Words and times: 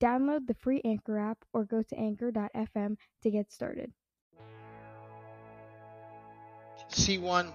Download 0.00 0.46
the 0.46 0.54
free 0.54 0.80
Anchor 0.84 1.18
app 1.18 1.38
or 1.52 1.64
go 1.64 1.82
to 1.82 1.98
anchor.fm 1.98 2.96
to 3.22 3.30
get 3.30 3.52
started. 3.52 3.92
C1 6.90 7.52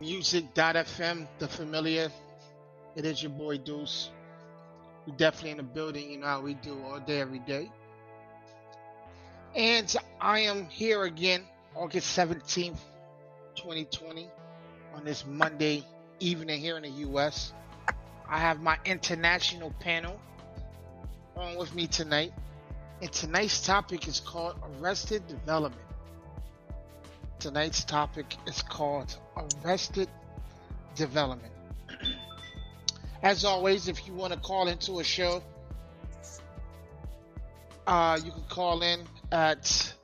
Music.fm, 0.00 1.26
the 1.40 1.48
familiar. 1.48 2.08
It 2.94 3.04
is 3.04 3.20
your 3.20 3.32
boy 3.32 3.58
Deuce. 3.58 4.10
We're 5.06 5.16
definitely 5.16 5.50
in 5.52 5.56
the 5.56 5.62
building, 5.64 6.12
you 6.12 6.18
know 6.18 6.26
how 6.26 6.40
we 6.40 6.54
do 6.54 6.80
all 6.84 7.00
day, 7.00 7.20
every 7.20 7.40
day. 7.40 7.68
And 9.56 9.92
I 10.20 10.40
am 10.40 10.66
here 10.66 11.02
again, 11.02 11.42
August 11.74 12.16
17th, 12.16 12.78
2020, 13.56 14.28
on 14.94 15.04
this 15.04 15.24
Monday 15.26 15.84
evening 16.20 16.60
here 16.60 16.76
in 16.76 16.84
the 16.84 17.10
US. 17.10 17.52
I 18.28 18.38
have 18.38 18.60
my 18.60 18.78
international 18.84 19.72
panel 19.80 20.20
on 21.38 21.56
with 21.56 21.74
me 21.74 21.86
tonight. 21.86 22.32
And 23.00 23.10
tonight's 23.12 23.64
topic 23.64 24.08
is 24.08 24.20
called 24.20 24.56
Arrested 24.80 25.26
Development. 25.28 25.80
Tonight's 27.38 27.84
topic 27.84 28.34
is 28.46 28.60
called 28.62 29.16
Arrested 29.64 30.08
Development. 30.96 31.52
As 33.22 33.44
always, 33.44 33.86
if 33.88 34.04
you 34.06 34.14
want 34.14 34.32
to 34.32 34.38
call 34.40 34.68
into 34.68 34.98
a 34.98 35.04
show, 35.04 35.42
uh, 37.86 38.18
you 38.24 38.32
can 38.32 38.42
call 38.48 38.82
in 38.82 39.04
at 39.30 39.94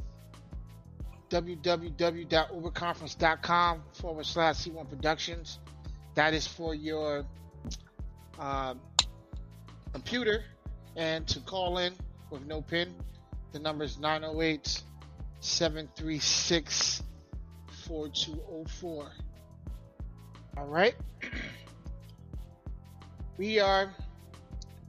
www.uberconference.com 1.31 3.83
forward 3.93 4.27
slash 4.27 4.57
C1 4.57 4.89
Productions. 4.89 5.59
That 6.15 6.33
is 6.33 6.47
for 6.47 6.77
your 6.77 7.27
uh, 8.39 8.75
computer. 9.93 10.45
And 10.97 11.27
to 11.29 11.41
call 11.41 11.79
in 11.79 11.95
with 12.31 12.47
no 12.47 12.63
pin, 12.63 12.95
the 13.53 13.59
number 13.59 13.85
is 13.85 13.99
908 13.99 14.83
736 15.41 17.03
4204. 17.87 19.11
All 20.57 20.67
right. 20.67 20.95
We 23.37 23.59
are 23.59 23.93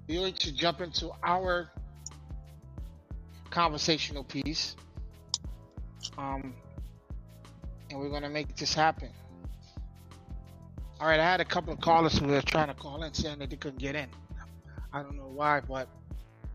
going 0.08 0.34
to 0.34 0.54
jump 0.54 0.80
into 0.80 1.10
our 1.24 1.72
conversational 3.50 4.24
piece. 4.24 4.76
Um, 6.18 6.54
and 7.90 8.00
we're 8.00 8.10
going 8.10 8.22
to 8.22 8.30
make 8.30 8.56
this 8.56 8.74
happen. 8.74 9.10
All 11.00 11.08
right, 11.08 11.20
I 11.20 11.24
had 11.24 11.42
a 11.42 11.46
couple 11.46 11.74
of 11.74 11.82
callers 11.82 12.18
who 12.18 12.28
were 12.28 12.42
trying 12.42 12.68
to 12.68 12.74
call 12.74 13.04
in 13.04 13.14
saying 13.14 13.40
that 13.40 13.50
they 13.50 13.56
couldn't 13.56 13.80
get 13.80 13.96
in. 13.96 14.10
I 14.96 15.04
don't 15.04 15.18
know 15.18 15.28
why, 15.28 15.60
but 15.60 15.90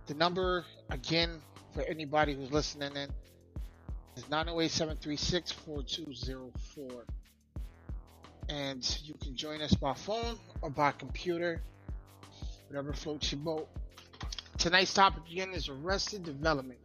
the 0.07 0.15
number 0.15 0.65
again 0.89 1.43
for 1.75 1.83
anybody 1.83 2.35
who's 2.35 2.51
listening 2.51 2.97
in 2.97 3.11
is 4.17 4.25
908-736-4204. 4.25 7.03
And 8.49 9.01
you 9.05 9.13
can 9.23 9.37
join 9.37 9.61
us 9.61 9.75
by 9.75 9.93
phone 9.93 10.39
or 10.63 10.71
by 10.71 10.93
computer, 10.93 11.61
whatever 12.69 12.95
floats 12.95 13.31
your 13.31 13.43
boat. 13.43 13.69
Tonight's 14.57 14.95
topic 14.95 15.25
again 15.31 15.53
is 15.53 15.69
arrested 15.69 16.25
development. 16.25 16.81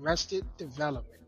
Arrested 0.00 0.44
development. 0.58 1.22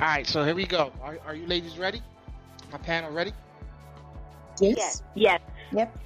All 0.00 0.08
right, 0.08 0.26
so 0.26 0.44
here 0.44 0.56
we 0.56 0.66
go. 0.66 0.92
Are, 1.00 1.20
are 1.24 1.36
you 1.36 1.46
ladies 1.46 1.78
ready? 1.78 2.02
My 2.72 2.78
panel 2.78 3.12
ready? 3.12 3.32
Yes. 4.60 5.02
Yes. 5.14 5.35
Yep. 5.72 5.98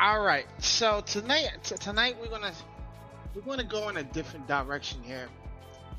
All 0.00 0.20
right. 0.22 0.46
So 0.58 1.00
tonight, 1.02 1.50
t- 1.62 1.76
tonight 1.76 2.16
we're 2.20 2.28
gonna 2.28 2.52
we're 3.34 3.42
gonna 3.42 3.64
go 3.64 3.88
in 3.88 3.96
a 3.98 4.04
different 4.04 4.46
direction 4.48 5.02
here. 5.02 5.28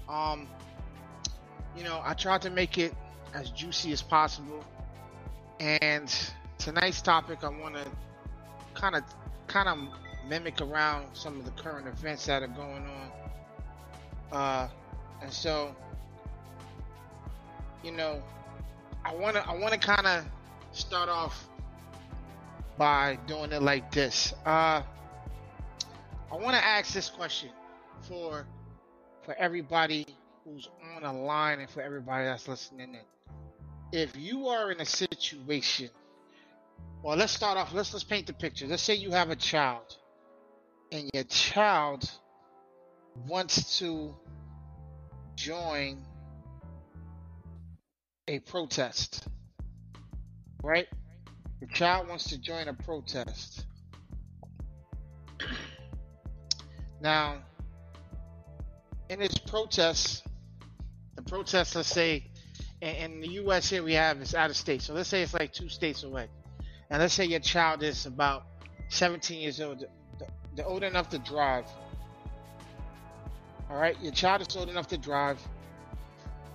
Um, 0.09 0.47
you 1.75 1.83
know, 1.83 2.01
I 2.03 2.13
tried 2.13 2.41
to 2.43 2.49
make 2.49 2.77
it 2.77 2.93
as 3.33 3.49
juicy 3.51 3.91
as 3.93 4.01
possible, 4.01 4.63
and 5.59 6.13
tonight's 6.59 7.01
topic 7.01 7.43
I 7.43 7.49
want 7.49 7.75
to 7.75 7.87
kind 8.73 8.95
of 8.95 9.03
kind 9.47 9.69
of 9.69 9.79
mimic 10.29 10.61
around 10.61 11.07
some 11.15 11.39
of 11.39 11.45
the 11.45 11.51
current 11.51 11.87
events 11.87 12.25
that 12.27 12.43
are 12.43 12.47
going 12.47 12.85
on. 12.85 13.11
Uh, 14.31 14.69
and 15.21 15.31
so, 15.33 15.75
you 17.83 17.91
know, 17.91 18.21
I 19.05 19.15
wanna 19.15 19.43
I 19.47 19.55
wanna 19.57 19.77
kind 19.79 20.07
of 20.07 20.25
start 20.71 21.09
off 21.09 21.46
by 22.77 23.17
doing 23.27 23.51
it 23.51 23.61
like 23.61 23.91
this. 23.91 24.33
Uh, 24.45 24.81
I 26.31 26.35
want 26.35 26.55
to 26.55 26.63
ask 26.63 26.93
this 26.93 27.09
question 27.09 27.49
for 28.01 28.45
for 29.23 29.33
everybody 29.35 30.05
who's 30.43 30.69
on 30.95 31.03
the 31.03 31.11
line 31.11 31.59
and 31.59 31.69
for 31.69 31.81
everybody 31.81 32.25
that's 32.25 32.47
listening 32.47 32.95
in. 32.95 33.01
If 33.91 34.15
you 34.17 34.47
are 34.47 34.71
in 34.71 34.79
a 34.79 34.85
situation, 34.85 35.89
well, 37.03 37.17
let's 37.17 37.33
start 37.33 37.57
off. 37.57 37.73
Let's 37.73 37.93
let's 37.93 38.03
paint 38.03 38.27
the 38.27 38.33
picture. 38.33 38.67
Let's 38.67 38.83
say 38.83 38.95
you 38.95 39.11
have 39.11 39.29
a 39.29 39.35
child, 39.35 39.97
and 40.91 41.09
your 41.13 41.23
child 41.23 42.09
wants 43.27 43.79
to 43.79 44.13
join 45.35 45.99
a 48.27 48.39
protest, 48.39 49.27
right? 50.61 50.87
The 51.59 51.67
child 51.67 52.07
wants 52.07 52.25
to 52.29 52.37
join 52.37 52.67
a 52.67 52.73
protest. 52.73 53.65
Now, 57.01 57.37
in 59.09 59.19
this 59.19 59.37
protest, 59.37 60.23
the 61.15 61.21
protest, 61.23 61.75
let's 61.75 61.89
say, 61.89 62.29
in, 62.81 63.21
the 63.21 63.27
U.S. 63.27 63.69
here 63.69 63.81
we 63.81 63.93
have 63.93 64.21
is 64.21 64.35
out 64.35 64.49
of 64.49 64.55
state. 64.55 64.81
So 64.81 64.93
let's 64.93 65.09
say 65.09 65.23
it's 65.23 65.33
like 65.33 65.51
two 65.51 65.69
states 65.69 66.03
away, 66.03 66.27
and 66.89 67.01
let's 67.01 67.13
say 67.13 67.25
your 67.25 67.39
child 67.39 67.81
is 67.81 68.05
about 68.05 68.43
17 68.89 69.39
years 69.39 69.59
old. 69.59 69.85
They're 70.55 70.65
old 70.65 70.83
enough 70.83 71.09
to 71.09 71.19
drive. 71.19 71.65
All 73.69 73.77
right, 73.77 73.99
your 74.01 74.11
child 74.11 74.41
is 74.41 74.55
old 74.55 74.69
enough 74.69 74.87
to 74.87 74.97
drive. 74.97 75.39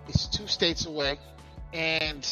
It's 0.08 0.26
two 0.26 0.46
states 0.46 0.87
away, 0.87 1.19
and 1.72 2.26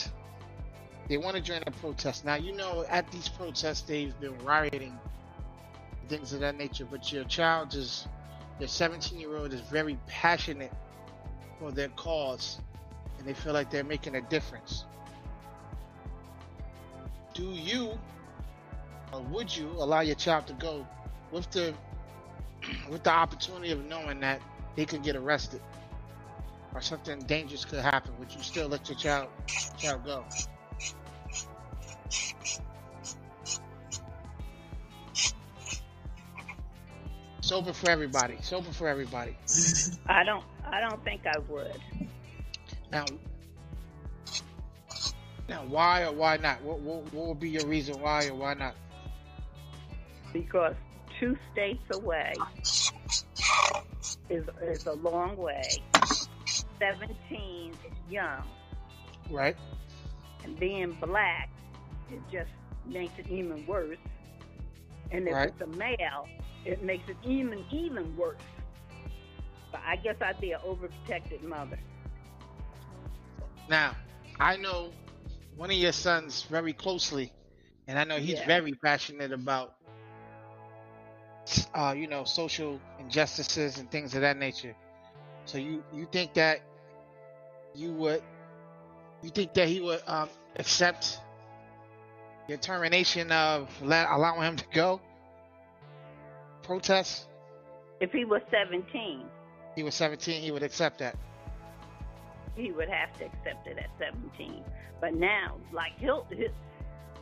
they 1.11 1.17
want 1.17 1.35
to 1.35 1.43
join 1.43 1.61
a 1.67 1.71
protest. 1.73 2.25
Now, 2.25 2.37
you 2.37 2.53
know, 2.53 2.85
at 2.89 3.11
these 3.11 3.29
protests, 3.29 3.81
they've 3.81 4.19
been 4.21 4.39
rioting, 4.45 4.97
things 6.09 6.33
of 6.33 6.39
that 6.39 6.57
nature. 6.57 6.87
But 6.89 7.11
your 7.11 7.25
child 7.25 7.75
is, 7.75 8.07
your 8.61 8.69
17 8.69 9.19
year 9.19 9.37
old 9.37 9.53
is 9.53 9.61
very 9.61 9.99
passionate 10.07 10.73
for 11.59 11.73
their 11.73 11.89
cause, 11.89 12.61
and 13.19 13.27
they 13.27 13.35
feel 13.35 13.53
like 13.53 13.73
they're 13.73 13.83
making 13.83 14.15
a 14.15 14.21
difference. 14.21 14.85
Do 17.35 17.43
you, 17.43 17.99
or 19.13 19.21
would 19.33 19.55
you, 19.55 19.69
allow 19.79 20.03
your 20.03 20.15
child 20.15 20.47
to 20.47 20.53
go 20.53 20.87
with 21.33 21.51
the, 21.51 21.75
with 22.89 23.03
the 23.03 23.11
opportunity 23.11 23.73
of 23.73 23.85
knowing 23.87 24.21
that 24.21 24.41
they 24.77 24.87
could 24.87 25.03
get 25.03 25.17
arrested? 25.17 25.61
or 26.73 26.81
something 26.81 27.19
dangerous 27.23 27.65
could 27.65 27.81
happen, 27.81 28.13
would 28.21 28.33
you 28.33 28.41
still 28.41 28.69
let 28.69 28.89
your 28.89 28.97
child 28.97 29.29
child 29.77 30.05
go? 30.05 30.25
Sober 37.41 37.73
for 37.73 37.91
everybody. 37.91 38.37
Sober 38.43 38.71
for 38.71 38.89
everybody. 38.89 39.37
I 40.07 40.25
don't. 40.25 40.45
I 40.65 40.81
don't 40.81 41.03
think 41.05 41.23
I 41.27 41.39
would. 41.49 41.75
Now, 42.93 43.05
now, 45.49 45.65
why 45.67 46.05
or 46.05 46.13
why 46.13 46.37
not? 46.37 46.63
What, 46.63 46.81
what, 46.81 47.13
what 47.13 47.27
would 47.29 47.41
be 47.41 47.51
your 47.51 47.67
reason 47.67 48.01
why 48.01 48.27
or 48.29 48.35
why 48.35 48.55
not? 48.55 48.75
Because 50.33 50.75
two 51.19 51.37
states 51.53 51.83
away 51.93 52.35
is 54.29 54.45
is 54.63 54.87
a 54.87 54.93
long 54.93 55.37
way. 55.37 55.63
Seventeen 56.79 57.73
is 57.73 57.93
young, 58.13 58.45
Right. 59.29 59.57
and 60.45 60.59
being 60.59 60.97
black, 61.01 61.51
it 62.13 62.23
just 62.31 62.51
makes 62.85 63.19
it 63.19 63.27
even 63.29 63.65
worse. 63.67 63.99
And 65.11 65.29
if 65.29 65.39
Right. 65.39 65.53
it's 65.53 65.61
a 65.61 65.67
male, 65.67 66.29
it 66.65 66.83
makes 66.83 67.09
it 67.09 67.17
even 67.23 67.65
even 67.71 68.17
worse. 68.17 68.43
But 69.73 69.81
I 69.87 69.97
guess 69.97 70.17
I'd 70.21 70.41
be 70.41 70.53
an 70.53 70.61
overprotected 70.65 71.43
mother. 71.43 71.79
Now, 73.69 73.97
I 74.39 74.57
know 74.57 74.95
one 75.55 75.71
of 75.71 75.77
your 75.77 75.93
sons 75.93 76.43
very 76.45 76.73
closely, 76.73 77.33
and 77.87 77.99
I 77.99 78.05
know 78.05 78.19
he's 78.19 78.41
Yeah. 78.41 78.43
very 78.43 78.73
passionate 78.75 79.33
about, 79.33 79.75
uh, 81.75 81.95
you 81.97 82.07
know, 82.07 82.25
social 82.25 82.83
injustices 82.99 83.79
and 83.79 83.91
things 83.91 84.15
of 84.15 84.23
that 84.23 84.37
nature. 84.37 84.77
So 85.45 85.59
you 85.59 85.85
you 85.91 86.07
think 86.07 86.35
that 86.35 86.61
you 87.75 87.93
would, 87.95 88.23
you 89.23 89.31
think 89.31 89.55
that 89.55 89.69
he 89.69 89.81
would 89.81 90.01
um, 90.07 90.29
accept 90.57 91.21
your 92.51 92.59
termination 92.59 93.31
of 93.33 93.71
let, 93.83 94.09
allowing 94.11 94.43
him 94.43 94.57
to 94.57 94.65
go 94.75 95.01
protest? 96.63 97.27
If 98.01 98.11
he 98.13 98.25
was 98.25 98.43
17, 98.51 99.23
He 99.77 99.83
was 99.83 99.95
17. 99.95 100.43
He 100.43 100.51
would 100.51 100.63
accept 100.63 100.99
that. 100.99 101.17
he 102.57 102.73
would 102.73 102.89
have 102.89 103.13
to 103.19 103.25
accept 103.27 103.67
it 103.67 103.79
at 103.79 103.91
17. 103.99 104.65
But 105.01 105.15
now, 105.15 105.57
like 105.73 105.93
he'll, 105.99 106.27
he 106.31 106.49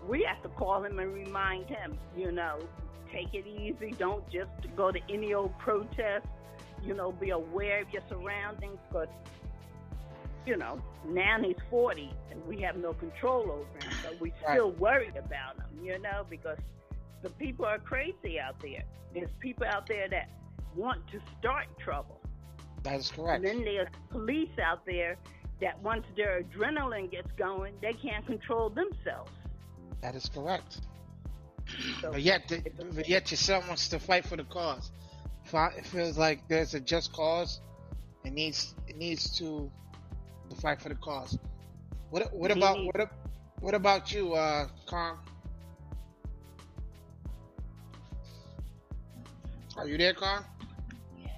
we 0.09 0.23
have 0.25 0.43
to 0.43 0.49
call 0.51 0.83
him 0.85 0.99
and 0.99 1.13
remind 1.13 1.67
him, 1.69 1.99
you 2.17 2.33
know, 2.33 2.59
take 3.13 3.35
it 3.35 3.47
easy. 3.47 3.95
Don't 3.99 4.29
just 4.31 4.51
go 4.77 4.91
to 4.91 5.01
any 5.11 5.35
old 5.35 5.57
protest. 5.59 6.27
You 6.83 6.95
know, 6.95 7.13
be 7.13 7.31
aware 7.31 7.83
of 7.83 7.91
your 7.93 8.03
surroundings. 8.09 8.79
Because, 8.89 9.09
you 10.49 10.57
know, 10.57 10.81
now 11.07 11.37
he's 11.43 11.57
40 11.71 12.11
and 12.31 12.45
we 12.47 12.61
have 12.63 12.77
no 12.77 12.95
control 12.95 13.51
over 13.53 13.79
him. 13.79 13.99
but 14.03 14.19
we 14.21 14.33
Right. 14.47 14.55
still 14.55 14.73
worried 14.73 15.17
about 15.17 15.57
him, 15.57 15.85
you 15.85 15.99
know, 15.99 16.25
because 16.29 16.59
the 17.23 17.31
people 17.31 17.67
are 17.67 17.79
crazy 17.79 18.41
out 18.41 18.57
there. 18.63 18.85
There's 19.15 19.31
people 19.41 19.67
out 19.67 19.87
there 19.87 20.09
that 20.09 20.31
want 20.75 21.07
to 21.09 21.21
start 21.39 21.67
trouble. 21.79 22.21
That 22.83 22.99
is 23.01 23.11
correct. 23.11 23.45
And 23.45 23.45
then 23.45 23.65
there's 23.65 23.89
police 24.11 24.59
out 24.63 24.85
there 24.87 25.17
that 25.61 25.81
once 25.83 26.07
their 26.17 26.43
adrenaline 26.43 27.11
gets 27.11 27.31
going, 27.37 27.75
they 27.83 27.93
can't 27.93 28.25
control 28.27 28.71
themselves. 28.71 29.33
That 30.01 30.15
is 30.15 30.29
correct. 30.29 30.81
So 32.01 32.13
But 32.13 32.23
yet, 32.23 32.49
the, 32.49 32.63
but 32.95 33.09
yet, 33.09 33.31
your 33.31 33.39
son 33.39 33.67
wants 33.69 33.89
to 33.89 33.99
fight 33.99 34.25
for 34.25 34.37
the 34.37 34.45
cause. 34.45 34.91
It 35.53 35.87
feels 35.87 36.17
like 36.19 36.49
there's 36.49 36.75
a 36.75 36.81
just 36.81 37.13
cause. 37.13 37.61
It 38.25 38.33
needs 38.33 38.75
it 38.87 38.97
needs 38.97 39.37
to 39.39 39.71
to 40.51 40.57
fight 40.57 40.81
for 40.81 40.89
the 40.89 40.95
cause. 40.97 41.39
What 42.11 42.33
what 42.33 42.51
about 42.51 42.79
what 42.85 43.11
what 43.61 43.75
about 43.75 44.13
you, 44.13 44.35
uh, 44.35 44.69
Carm? 44.87 45.19
Are 49.77 49.87
you 49.87 49.99
there, 49.99 50.15
Carm? 50.15 50.45
Yeah. 51.21 51.29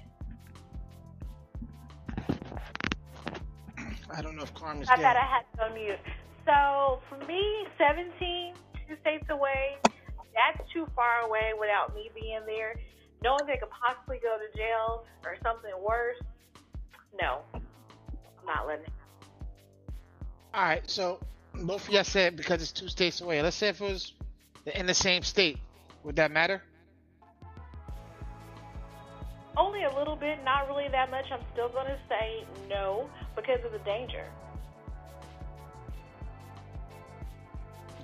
I 4.13 4.21
don't 4.21 4.35
know 4.35 4.43
if 4.43 4.53
Carm 4.53 4.81
is 4.81 4.89
I 4.89 4.95
there. 4.95 5.05
thought 5.05 5.17
I 5.17 5.25
had 5.25 5.43
to 5.57 5.65
on 5.65 5.73
mute. 5.73 5.99
So 6.45 7.01
for 7.07 7.23
me, 7.27 7.67
17, 7.77 8.53
two 8.87 8.95
states 9.01 9.25
away, 9.29 9.77
that's 10.33 10.71
too 10.73 10.87
far 10.95 11.21
away 11.21 11.51
without 11.59 11.93
me 11.93 12.09
being 12.19 12.41
there. 12.45 12.75
Knowing 13.23 13.45
they 13.45 13.57
could 13.57 13.69
possibly 13.69 14.17
go 14.23 14.37
to 14.37 14.57
jail 14.57 15.05
or 15.23 15.37
something 15.43 15.71
worse, 15.79 16.17
no, 17.21 17.41
I'm 17.53 18.45
not 18.45 18.65
letting 18.65 18.85
it. 18.85 19.00
All 20.53 20.63
right, 20.63 20.89
so 20.89 21.19
both 21.53 21.87
of 21.87 21.93
y'all 21.93 22.03
said 22.03 22.35
because 22.35 22.61
it's 22.61 22.71
two 22.71 22.89
states 22.89 23.21
away. 23.21 23.41
Let's 23.41 23.55
say 23.55 23.69
if 23.69 23.79
it 23.81 23.85
was 23.89 24.13
in 24.65 24.85
the 24.85 24.93
same 24.93 25.23
state, 25.23 25.57
would 26.03 26.17
that 26.17 26.31
matter? 26.31 26.61
Only 29.55 29.83
a 29.83 29.95
little 29.95 30.15
bit, 30.15 30.43
not 30.43 30.67
really 30.67 30.87
that 30.89 31.09
much. 31.11 31.25
I'm 31.31 31.41
still 31.53 31.69
going 31.69 31.87
to 31.87 31.97
say 32.09 32.43
no 32.69 33.09
because 33.35 33.63
of 33.65 33.71
the 33.71 33.79
danger. 33.79 34.25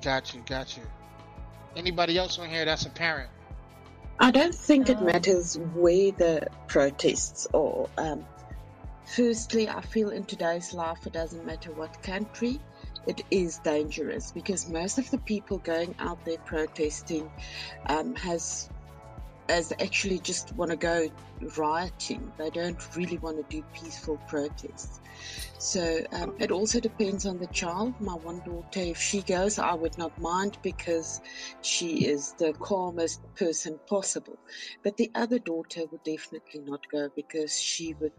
Got 0.01 0.33
you, 0.33 0.41
got 0.45 0.77
you. 0.77 0.83
Anybody 1.75 2.17
else 2.17 2.37
on 2.39 2.49
here 2.49 2.65
that's 2.65 2.85
a 2.85 2.89
parent? 2.89 3.29
I 4.19 4.31
don't 4.31 4.53
think 4.55 4.89
it 4.89 4.97
Um, 4.97 5.05
matters 5.05 5.57
where 5.73 6.11
the 6.11 6.47
protests 6.67 7.47
or 7.53 7.89
Um, 7.97 8.25
firstly, 9.15 9.69
I 9.69 9.81
feel 9.81 10.09
in 10.09 10.25
today's 10.25 10.73
life 10.73 11.05
it 11.05 11.13
doesn't 11.13 11.45
matter 11.45 11.71
what 11.71 12.01
country, 12.03 12.59
it 13.07 13.23
is 13.31 13.59
dangerous 13.59 14.31
because 14.31 14.69
most 14.69 14.97
of 14.97 15.09
the 15.11 15.17
people 15.19 15.59
going 15.59 15.95
out 15.99 16.23
there 16.25 16.37
protesting 16.39 17.29
um, 17.87 18.15
has 18.15 18.69
as 19.49 19.71
actually 19.79 20.19
just 20.19 20.53
want 20.55 20.71
to 20.71 20.77
go 20.77 21.07
rioting. 21.55 22.31
They 22.37 22.49
don't 22.49 22.95
really 22.95 23.17
want 23.19 23.37
to 23.37 23.43
do 23.55 23.63
peaceful 23.73 24.17
protests. 24.27 24.99
So 25.57 26.05
um, 26.11 26.35
it 26.39 26.51
also 26.51 26.79
depends 26.79 27.25
on 27.25 27.39
the 27.39 27.47
child. 27.47 27.93
My 27.99 28.13
one 28.13 28.41
daughter, 28.41 28.79
if 28.79 28.97
she 28.97 29.21
goes, 29.21 29.57
I 29.57 29.73
would 29.73 29.97
not 29.97 30.19
mind 30.19 30.57
because 30.61 31.21
she 31.61 32.05
is 32.05 32.33
the 32.33 32.53
calmest 32.53 33.21
person 33.35 33.79
possible. 33.87 34.37
But 34.83 34.97
the 34.97 35.11
other 35.15 35.39
daughter 35.39 35.81
would 35.91 36.03
definitely 36.03 36.61
not 36.65 36.81
go 36.91 37.09
because 37.15 37.57
she 37.57 37.93
would 37.95 38.13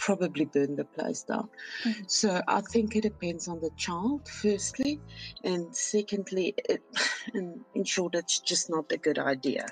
probably 0.00 0.46
burn 0.46 0.74
the 0.76 0.84
place 0.84 1.22
down. 1.22 1.48
So 2.08 2.42
I 2.48 2.60
think 2.62 2.96
it 2.96 3.02
depends 3.02 3.46
on 3.46 3.60
the 3.60 3.70
child, 3.76 4.28
firstly, 4.28 5.00
and 5.44 5.74
secondly, 5.76 6.54
it, 6.68 6.82
and 7.34 7.60
in 7.74 7.84
short, 7.84 8.14
it's 8.14 8.40
just 8.40 8.70
not 8.70 8.90
a 8.90 8.96
good 8.96 9.18
idea. 9.18 9.66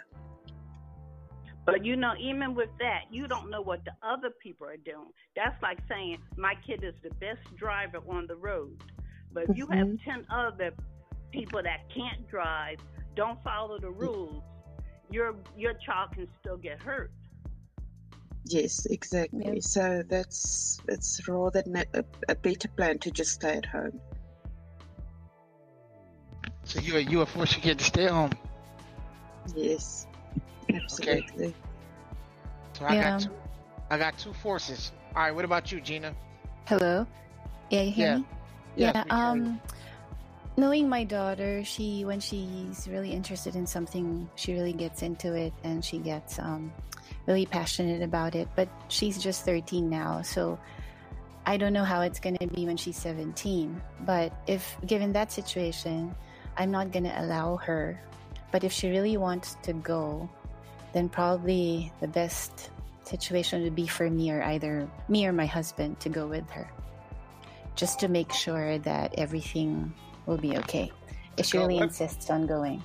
But 1.66 1.84
you 1.84 1.96
know, 1.96 2.14
even 2.18 2.54
with 2.54 2.70
that, 2.78 3.02
you 3.10 3.26
don't 3.26 3.50
know 3.50 3.60
what 3.60 3.84
the 3.84 3.92
other 4.02 4.30
people 4.42 4.66
are 4.66 4.78
doing. 4.78 5.10
That's 5.36 5.60
like 5.62 5.78
saying 5.88 6.18
my 6.36 6.54
kid 6.66 6.82
is 6.82 6.94
the 7.02 7.10
best 7.16 7.44
driver 7.56 7.98
on 8.08 8.26
the 8.26 8.36
road. 8.36 8.82
But 9.32 9.50
if 9.50 9.56
you 9.56 9.66
have 9.72 9.88
Mhm. 9.88 10.02
10 10.02 10.26
other 10.30 10.70
people 11.30 11.62
that 11.62 11.80
can't 11.90 12.26
drive, 12.28 12.78
don't 13.14 13.42
follow 13.42 13.78
the 13.78 13.90
rules, 13.90 14.42
your 15.10 15.34
your 15.56 15.74
child 15.74 16.12
can 16.14 16.26
still 16.40 16.56
get 16.56 16.80
hurt. 16.80 17.10
Yes, 18.48 18.86
exactly. 18.86 19.44
Yeah. 19.44 19.60
So 19.60 20.02
that's 20.08 20.80
it's 20.88 21.26
rather 21.28 21.62
ne- 21.66 21.84
a, 21.92 22.04
a 22.28 22.34
better 22.34 22.68
plan 22.68 22.98
to 23.00 23.10
just 23.10 23.32
stay 23.32 23.56
at 23.58 23.66
home. 23.66 24.00
So 26.64 26.80
you 26.80 26.96
you 26.98 27.18
would 27.18 27.28
force 27.28 27.52
your 27.52 27.62
kid 27.62 27.78
to 27.78 27.84
stay 27.84 28.06
home. 28.06 28.32
Yes, 29.54 30.06
absolutely. 30.74 31.54
So 32.72 32.86
I 32.86 32.94
Yeah. 32.94 33.10
got 33.10 33.20
two, 33.20 33.30
I 33.90 33.98
got 33.98 34.18
two 34.18 34.32
forces. 34.32 34.92
All 35.14 35.22
right, 35.22 35.34
what 35.34 35.44
about 35.44 35.70
you, 35.72 35.80
Gina? 35.80 36.14
Hello? 36.66 37.06
Yeah, 37.70 37.82
you 37.82 37.90
hear 37.90 38.08
Yeah. 38.08 38.16
me? 38.18 38.24
Yes, 38.76 38.94
yeah, 38.94 39.04
we 39.04 39.10
can 39.10 39.20
hear 39.20 39.36
you. 39.42 39.46
um 39.50 39.60
knowing 40.56 40.88
my 40.88 41.04
daughter, 41.04 41.64
she 41.64 42.04
when 42.04 42.20
she's 42.20 42.88
really 42.88 43.12
interested 43.12 43.56
in 43.56 43.66
something, 43.66 44.28
she 44.36 44.54
really 44.54 44.72
gets 44.72 45.02
into 45.02 45.34
it 45.34 45.52
and 45.64 45.84
she 45.84 45.98
gets 45.98 46.38
um 46.38 46.72
really 47.28 47.46
passionate 47.46 48.02
about 48.02 48.34
it, 48.34 48.48
but 48.56 48.68
she's 48.88 49.18
just 49.18 49.44
13 49.44 49.88
now, 49.88 50.22
so 50.22 50.58
I 51.44 51.58
don't 51.58 51.74
know 51.74 51.84
how 51.84 52.00
it's 52.00 52.18
going 52.18 52.38
to 52.38 52.46
be 52.46 52.64
when 52.66 52.76
she's 52.76 52.96
17, 52.96 53.80
but 54.04 54.32
if 54.46 54.76
given 54.86 55.12
that 55.12 55.30
situation, 55.30 56.14
I'm 56.56 56.70
not 56.70 56.90
going 56.90 57.04
to 57.04 57.22
allow 57.22 57.56
her. 57.58 58.00
But 58.50 58.64
if 58.64 58.72
she 58.72 58.88
really 58.88 59.18
wants 59.18 59.56
to 59.62 59.74
go, 59.74 60.28
then 60.94 61.08
probably 61.08 61.92
the 62.00 62.08
best 62.08 62.70
situation 63.04 63.62
would 63.62 63.74
be 63.74 63.86
for 63.86 64.08
me 64.08 64.30
or 64.32 64.42
either 64.42 64.88
me 65.08 65.26
or 65.26 65.32
my 65.32 65.46
husband 65.46 66.00
to 66.00 66.08
go 66.08 66.26
with 66.26 66.48
her 66.50 66.68
just 67.76 68.00
to 68.00 68.08
make 68.08 68.32
sure 68.32 68.78
that 68.80 69.14
everything 69.16 69.92
will 70.26 70.36
be 70.36 70.56
okay 70.58 70.90
if 71.36 71.46
she 71.46 71.56
really 71.56 71.78
insists 71.78 72.28
on 72.28 72.46
going 72.46 72.82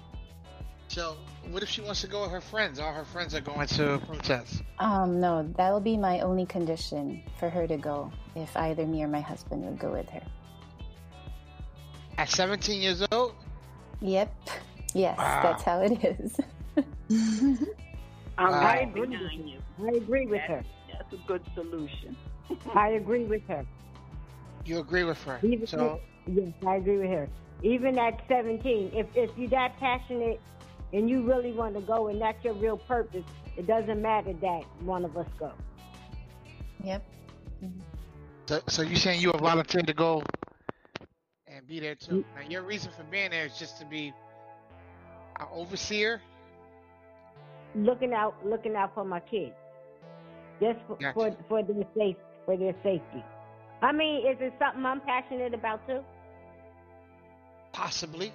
So, 0.88 1.18
what 1.52 1.64
if 1.64 1.70
she 1.70 1.82
wants 1.82 2.02
to 2.02 2.08
go 2.08 2.24
with 2.24 2.32
her 2.32 2.42
friends? 2.42 2.80
All 2.80 2.94
her 2.94 3.06
friends 3.06 3.36
are 3.36 3.42
going 3.42 3.68
to 3.68 4.00
protest. 4.08 4.64
Um, 4.80 5.20
no, 5.20 5.48
that'll 5.58 5.80
be 5.80 5.98
my 5.98 6.20
only 6.22 6.46
condition 6.46 7.22
for 7.40 7.50
her 7.50 7.68
to 7.68 7.78
go. 7.78 8.12
If 8.36 8.56
either 8.58 8.86
me 8.86 9.04
or 9.04 9.08
my 9.08 9.22
husband 9.22 9.64
would 9.66 9.80
go 9.80 9.92
with 9.92 10.10
her. 10.10 10.22
At 12.18 12.30
17 12.30 12.82
years 12.82 13.04
old? 13.12 13.36
Yep. 14.02 14.34
Yes, 14.94 15.18
Wow. 15.18 15.40
that's 15.44 15.64
how 15.64 15.80
it 15.82 16.04
is. 16.04 16.40
I'm 18.38 18.52
Wow. 18.52 18.60
I 18.60 18.76
agree 18.78 19.08
behind 19.08 19.50
you. 19.50 19.60
I 19.84 19.98
agree 19.98 20.26
with 20.28 20.42
That- 20.42 20.50
her. 20.50 20.64
That's 20.92 21.14
a 21.14 21.18
good 21.28 21.42
solution. 21.56 22.16
I 22.76 22.90
agree 22.90 23.26
with 23.26 23.46
her. 23.48 23.66
You 24.66 24.80
agree 24.80 25.04
with 25.04 25.22
her? 25.24 25.40
Even 25.44 25.66
So, 25.68 26.00
yes, 26.28 26.48
I 26.66 26.76
agree 26.76 26.98
with 26.98 27.10
her. 27.10 27.28
Even 27.64 27.98
at 27.98 28.22
17, 28.28 28.92
if 28.94 29.08
if 29.16 29.36
you're 29.38 29.50
that 29.50 29.78
passionate 29.80 30.40
and 30.94 31.10
you 31.10 31.24
really 31.24 31.52
want 31.52 31.76
to 31.76 31.82
go 31.82 32.08
and 32.08 32.22
that's 32.22 32.44
your 32.44 32.54
real 32.54 32.78
purpose, 32.78 33.26
it 33.58 33.68
doesn't 33.68 34.02
matter 34.02 34.34
that 34.34 34.64
one 34.82 35.04
of 35.04 35.18
us 35.18 35.28
go. 35.40 35.52
Yep. 36.84 37.04
so, 38.46 38.62
so 38.68 38.82
you 38.82 38.96
saying 38.96 39.22
you 39.22 39.32
have 39.32 39.42
volunteered 39.42 39.88
to 39.88 39.94
go 39.94 40.24
and 41.48 41.68
be 41.68 41.80
there 41.80 41.96
too? 41.96 42.24
Now, 42.36 42.48
your 42.48 42.62
reason 42.64 42.92
for 42.96 43.04
being 43.04 43.32
there 43.32 43.46
is 43.46 43.58
just 43.58 43.80
to 43.80 43.86
be 43.86 44.14
an 45.40 45.48
overseer. 45.52 46.22
Looking 47.76 48.14
out, 48.14 48.36
looking 48.46 48.76
out 48.76 48.94
for 48.94 49.04
my 49.04 49.20
kids, 49.20 49.54
just 50.62 50.80
for 50.88 50.96
Gotcha. 50.98 51.14
for, 51.14 51.38
for 51.48 51.64
their 51.64 51.84
safe 51.98 52.18
for 52.46 52.58
their 52.58 52.76
safety. 52.84 53.24
I 53.82 53.92
mean, 53.92 54.28
is 54.28 54.38
it 54.40 54.54
something 54.60 54.86
I'm 54.86 55.02
passionate 55.02 55.54
about 55.54 55.86
too? 55.88 56.02
Possibly. 57.72 58.32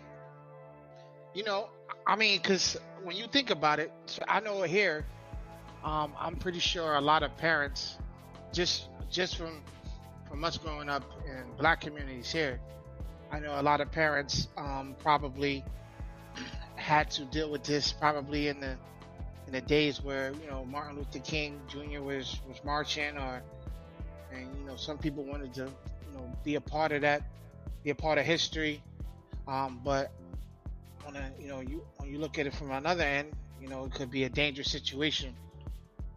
You 1.34 1.44
know, 1.44 1.68
I 2.06 2.16
mean, 2.16 2.38
because 2.38 2.76
when 3.02 3.16
you 3.16 3.26
think 3.26 3.50
about 3.50 3.78
it, 3.80 3.92
I 4.26 4.40
know 4.40 4.62
here, 4.62 5.06
um, 5.84 6.12
I'm 6.18 6.36
pretty 6.36 6.58
sure 6.58 6.94
a 6.94 7.00
lot 7.00 7.22
of 7.22 7.36
parents, 7.36 7.98
just 8.52 8.88
just 9.10 9.36
from 9.36 9.62
from 10.28 10.44
us 10.44 10.58
growing 10.58 10.88
up 10.88 11.04
in 11.26 11.44
black 11.56 11.80
communities 11.80 12.30
here, 12.30 12.60
I 13.30 13.38
know 13.38 13.60
a 13.60 13.62
lot 13.62 13.80
of 13.80 13.90
parents 13.90 14.48
um, 14.56 14.94
probably 14.98 15.64
had 16.76 17.10
to 17.12 17.24
deal 17.26 17.50
with 17.50 17.64
this 17.64 17.92
probably 17.92 18.48
in 18.48 18.60
the 18.60 18.76
in 19.46 19.52
the 19.52 19.60
days 19.60 20.02
where 20.02 20.32
you 20.42 20.50
know 20.50 20.64
Martin 20.64 20.96
Luther 20.96 21.18
King 21.20 21.60
Jr. 21.68 22.00
was 22.00 22.40
was 22.48 22.62
marching, 22.64 23.16
or 23.16 23.42
and 24.32 24.48
you 24.58 24.64
know 24.64 24.76
some 24.76 24.98
people 24.98 25.24
wanted 25.24 25.54
to 25.54 25.64
you 25.64 26.16
know 26.16 26.32
be 26.44 26.54
a 26.56 26.60
part 26.60 26.92
of 26.92 27.02
that, 27.02 27.22
be 27.82 27.90
a 27.90 27.94
part 27.94 28.18
of 28.18 28.24
history. 28.24 28.82
Um, 29.46 29.80
but 29.82 30.12
on 31.08 31.16
a, 31.16 31.32
you 31.40 31.48
know, 31.48 31.60
you 31.60 31.82
when 31.96 32.10
you 32.10 32.18
look 32.18 32.38
at 32.38 32.46
it 32.46 32.54
from 32.54 32.70
another 32.70 33.02
end, 33.02 33.32
you 33.60 33.68
know, 33.68 33.84
it 33.84 33.92
could 33.92 34.10
be 34.10 34.24
a 34.24 34.28
dangerous 34.28 34.70
situation. 34.70 35.34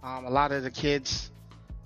Um, 0.03 0.25
a 0.25 0.29
lot 0.29 0.51
of 0.51 0.63
the 0.63 0.71
kids 0.71 1.31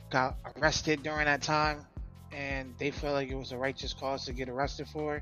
got 0.10 0.38
arrested 0.58 1.04
during 1.04 1.26
that 1.26 1.42
time, 1.42 1.86
and 2.32 2.74
they 2.80 2.92
feel 2.92 3.12
like 3.12 3.30
it 3.30 3.36
was 3.36 3.52
a 3.52 3.58
righteous 3.58 3.94
cause 3.94 4.26
to 4.26 4.34
get 4.34 4.50
arrested 4.50 4.88
for. 4.88 5.22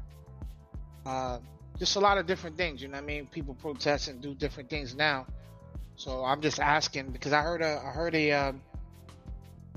Uh, 1.06 1.40
just 1.78 1.96
a 1.96 2.00
lot 2.00 2.18
of 2.18 2.26
different 2.26 2.56
things, 2.56 2.82
you 2.82 2.88
know 2.88 2.98
I 2.98 3.02
mean? 3.02 3.26
People 3.28 3.56
protest 3.56 4.08
and 4.08 4.22
do 4.22 4.34
different 4.34 4.70
things 4.70 4.96
now. 4.96 5.26
So 5.96 6.24
I'm 6.24 6.42
just 6.42 6.60
asking 6.60 7.12
because 7.12 7.34
I 7.34 7.42
heard 7.42 7.62
a, 7.62 7.82
I 7.84 7.92
heard 7.92 8.16
a, 8.16 8.32
um, 8.32 8.62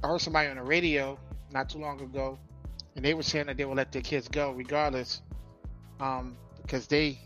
I 0.05 0.09
heard 0.09 0.21
somebody 0.21 0.49
on 0.49 0.57
the 0.57 0.63
radio 0.63 1.19
not 1.53 1.71
too 1.71 1.79
long 1.79 2.01
ago, 2.01 2.39
and 2.95 3.05
they 3.05 3.15
were 3.15 3.23
saying 3.23 3.47
that 3.47 3.57
they 3.57 3.65
would 3.65 3.77
let 3.77 3.93
their 3.93 4.03
kids 4.03 4.29
go 4.29 4.53
regardless 4.53 5.23
um, 6.01 6.37
because 6.63 6.87
they, 6.87 7.19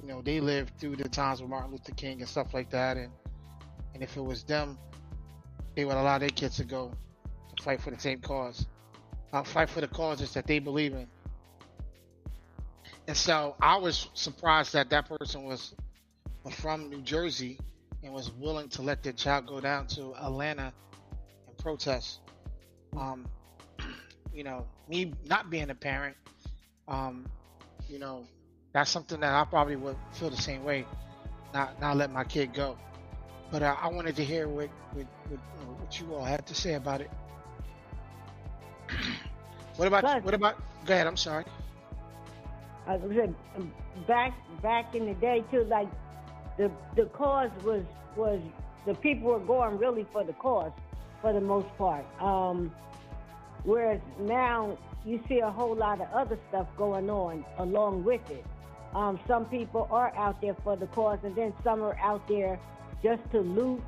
you 0.00 0.08
know, 0.08 0.22
they 0.22 0.40
lived 0.40 0.78
through 0.78 0.96
the 0.96 1.08
times 1.08 1.40
with 1.40 1.50
Martin 1.50 1.72
Luther 1.72 1.92
King 1.92 2.20
and 2.20 2.28
stuff 2.28 2.54
like 2.54 2.70
that, 2.70 2.96
and 2.96 3.12
and 3.94 4.02
if 4.02 4.16
it 4.16 4.22
was 4.22 4.42
them, 4.42 4.78
they 5.76 5.84
would 5.84 5.96
allow 5.96 6.18
their 6.18 6.28
kids 6.28 6.56
to 6.56 6.64
go 6.64 6.92
to 7.56 7.62
fight 7.62 7.80
for 7.80 7.90
the 7.90 7.98
same 7.98 8.20
cause, 8.20 8.66
uh, 9.32 9.42
fight 9.42 9.68
for 9.68 9.80
the 9.80 9.88
causes 9.88 10.34
that 10.34 10.46
they 10.46 10.58
believe 10.58 10.92
in. 10.92 11.06
And 13.06 13.16
so 13.16 13.54
I 13.60 13.76
was 13.76 14.08
surprised 14.14 14.72
that 14.72 14.90
that 14.90 15.08
person 15.08 15.44
was 15.44 15.74
from 16.50 16.88
New 16.90 17.02
Jersey 17.02 17.58
and 18.02 18.12
was 18.12 18.30
willing 18.32 18.68
to 18.70 18.82
let 18.82 19.02
their 19.02 19.12
child 19.12 19.46
go 19.46 19.60
down 19.60 19.86
to 19.88 20.14
Atlanta 20.16 20.72
and 21.46 21.58
protest. 21.58 22.20
Um, 22.96 23.26
you 24.34 24.44
know, 24.44 24.66
me 24.88 25.12
not 25.26 25.50
being 25.50 25.70
a 25.70 25.74
parent, 25.74 26.16
um, 26.88 27.26
you 27.88 27.98
know, 27.98 28.26
that's 28.74 28.90
something 28.90 29.20
that 29.20 29.32
I 29.32 29.44
probably 29.44 29.76
would 29.76 29.96
feel 30.12 30.28
the 30.28 30.36
same 30.36 30.64
way, 30.64 30.84
not 31.54 31.80
not 31.80 31.96
let 31.96 32.12
my 32.12 32.24
kid 32.24 32.52
go. 32.52 32.76
But 33.50 33.62
uh, 33.62 33.76
I 33.80 33.88
wanted 33.88 34.16
to 34.16 34.24
hear 34.24 34.48
what 34.48 34.68
what, 34.92 35.06
what, 35.28 35.40
what 35.78 36.00
you 36.00 36.12
all 36.12 36.24
had 36.24 36.44
to 36.46 36.54
say 36.54 36.74
about 36.74 37.00
it. 37.00 37.10
what 39.76 39.86
about 39.86 40.02
Plus- 40.02 40.24
what 40.24 40.34
about? 40.34 40.56
Go 40.84 40.92
ahead. 40.92 41.06
I'm 41.06 41.16
sorry. 41.16 41.44
I 42.86 42.98
said 42.98 43.34
back 44.06 44.34
back 44.60 44.94
in 44.94 45.06
the 45.06 45.14
day 45.14 45.44
too, 45.50 45.64
like 45.64 45.88
the 46.58 46.70
the 46.96 47.04
cause 47.06 47.50
was 47.62 47.84
was 48.16 48.40
the 48.86 48.94
people 48.94 49.30
were 49.30 49.38
going 49.38 49.78
really 49.78 50.06
for 50.12 50.24
the 50.24 50.34
cause 50.34 50.72
for 51.22 51.32
the 51.32 51.40
most 51.40 51.68
part. 51.78 52.04
Um, 52.20 52.74
whereas 53.62 54.00
now 54.18 54.76
you 55.04 55.22
see 55.28 55.38
a 55.38 55.50
whole 55.50 55.76
lot 55.76 56.00
of 56.00 56.08
other 56.12 56.38
stuff 56.48 56.66
going 56.76 57.08
on 57.08 57.44
along 57.58 58.02
with 58.02 58.28
it. 58.30 58.44
Um, 58.94 59.18
some 59.26 59.46
people 59.46 59.88
are 59.90 60.14
out 60.16 60.40
there 60.40 60.56
for 60.62 60.76
the 60.76 60.86
cause, 60.86 61.18
and 61.24 61.34
then 61.34 61.52
some 61.64 61.82
are 61.82 61.98
out 61.98 62.26
there 62.28 62.60
just 63.02 63.22
to 63.32 63.40
loot 63.40 63.82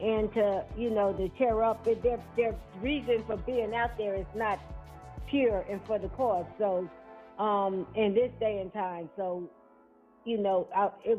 and 0.00 0.32
to 0.34 0.64
you 0.76 0.90
know 0.90 1.12
to 1.12 1.28
tear 1.38 1.62
up. 1.62 1.84
Their 1.84 2.18
their 2.36 2.54
reason 2.80 3.24
for 3.26 3.36
being 3.38 3.74
out 3.74 3.96
there 3.96 4.14
is 4.14 4.26
not 4.34 4.58
pure 5.28 5.64
and 5.70 5.80
for 5.86 5.98
the 5.98 6.08
cause. 6.08 6.46
So 6.58 6.88
um, 7.38 7.86
in 7.94 8.14
this 8.14 8.30
day 8.40 8.60
and 8.60 8.72
time. 8.72 9.08
So, 9.16 9.48
you 10.24 10.38
know, 10.38 10.68
I, 10.74 10.90
it, 11.04 11.18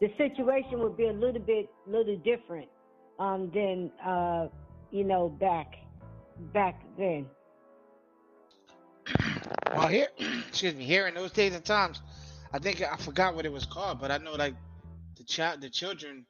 the 0.00 0.08
situation 0.16 0.80
would 0.80 0.96
be 0.96 1.06
a 1.06 1.12
little 1.12 1.42
bit, 1.42 1.70
little 1.86 2.16
different 2.16 2.68
um, 3.18 3.50
than, 3.54 3.90
uh, 4.04 4.48
you 4.90 5.04
know, 5.04 5.28
back, 5.28 5.74
back 6.52 6.82
then. 6.98 7.26
Well, 9.74 9.88
here, 9.88 10.08
excuse 10.48 10.74
me, 10.74 10.84
here 10.84 11.06
in 11.06 11.14
those 11.14 11.32
days 11.32 11.54
and 11.54 11.64
times, 11.64 12.00
I 12.52 12.58
think 12.58 12.82
I 12.82 12.96
forgot 12.96 13.34
what 13.34 13.46
it 13.46 13.52
was 13.52 13.66
called, 13.66 14.00
but 14.00 14.10
I 14.10 14.18
know 14.18 14.34
like 14.34 14.54
the 15.16 15.24
child, 15.24 15.60
the 15.60 15.70
children, 15.70 16.26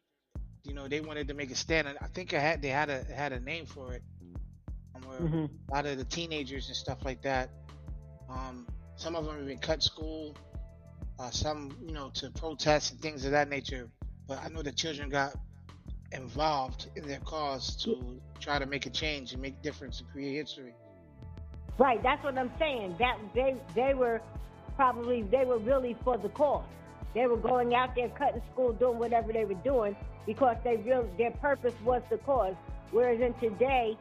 you 0.65 0.75
know, 0.75 0.89
they 0.89 1.01
wanted 1.01 1.29
to 1.29 1.35
make 1.35 1.51
a 1.51 1.55
stand, 1.55 1.89
and 1.89 1.99
I 1.99 2.07
think 2.09 2.35
I 2.35 2.39
had 2.41 2.63
they 2.63 2.69
had 2.69 2.91
a 2.91 3.05
had 3.05 3.33
a 3.33 3.41
name 3.41 3.67
for 3.67 3.93
it. 3.95 4.03
Um, 4.95 5.03
where 5.03 5.21
Mhm. 5.21 5.51
A 5.69 5.73
lot 5.73 5.87
of 5.87 5.99
the 5.99 6.05
teenagers 6.05 6.69
and 6.69 6.77
stuff 6.77 6.99
like 7.05 7.23
that. 7.23 7.51
Um, 8.29 8.67
some 8.97 9.17
of 9.17 9.25
them 9.25 9.43
even 9.43 9.59
cut 9.59 9.83
school, 9.83 10.37
uh, 11.19 11.31
some 11.31 11.77
you 11.87 11.93
know 11.93 12.11
to 12.15 12.31
protest 12.31 12.93
and 12.93 13.01
things 13.01 13.25
of 13.25 13.33
that 13.33 13.49
nature. 13.49 13.89
But 14.27 14.43
I 14.45 14.49
know 14.49 14.63
the 14.63 14.73
children 14.73 15.09
got 15.09 15.35
involved 16.13 16.91
in 16.97 17.07
their 17.07 17.21
cause 17.21 17.77
to 17.85 18.21
try 18.41 18.59
to 18.59 18.67
make 18.67 18.87
a 18.87 18.91
change 18.91 19.33
and 19.33 19.41
make 19.43 19.63
difference 19.63 20.01
and 20.01 20.09
create 20.11 20.35
history. 20.35 20.75
Right, 21.81 22.03
that's 22.03 22.23
what 22.23 22.37
I'm 22.37 22.53
saying. 22.59 22.97
That 22.99 23.17
they 23.35 23.57
they 23.75 23.95
were 23.95 24.21
probably 24.77 25.23
they 25.23 25.47
were 25.47 25.57
really 25.57 25.97
for 26.05 26.19
the 26.19 26.29
cause. 26.29 26.63
They 27.15 27.27
were 27.27 27.39
going 27.39 27.75
out 27.75 27.95
there 27.95 28.11
cutting 28.11 28.43
school, 28.53 28.75
doing 28.75 28.99
whatever 28.99 29.33
they 29.33 29.47
were 29.47 29.63
doing 29.65 29.97
because 30.27 30.59
they 30.63 30.77
real 30.77 31.09
their 31.17 31.31
purpose 31.31 31.73
was 31.83 32.03
the 32.11 32.19
cause. 32.19 32.55
Whereas 32.91 33.23
in 33.23 33.33
today, 33.35 33.97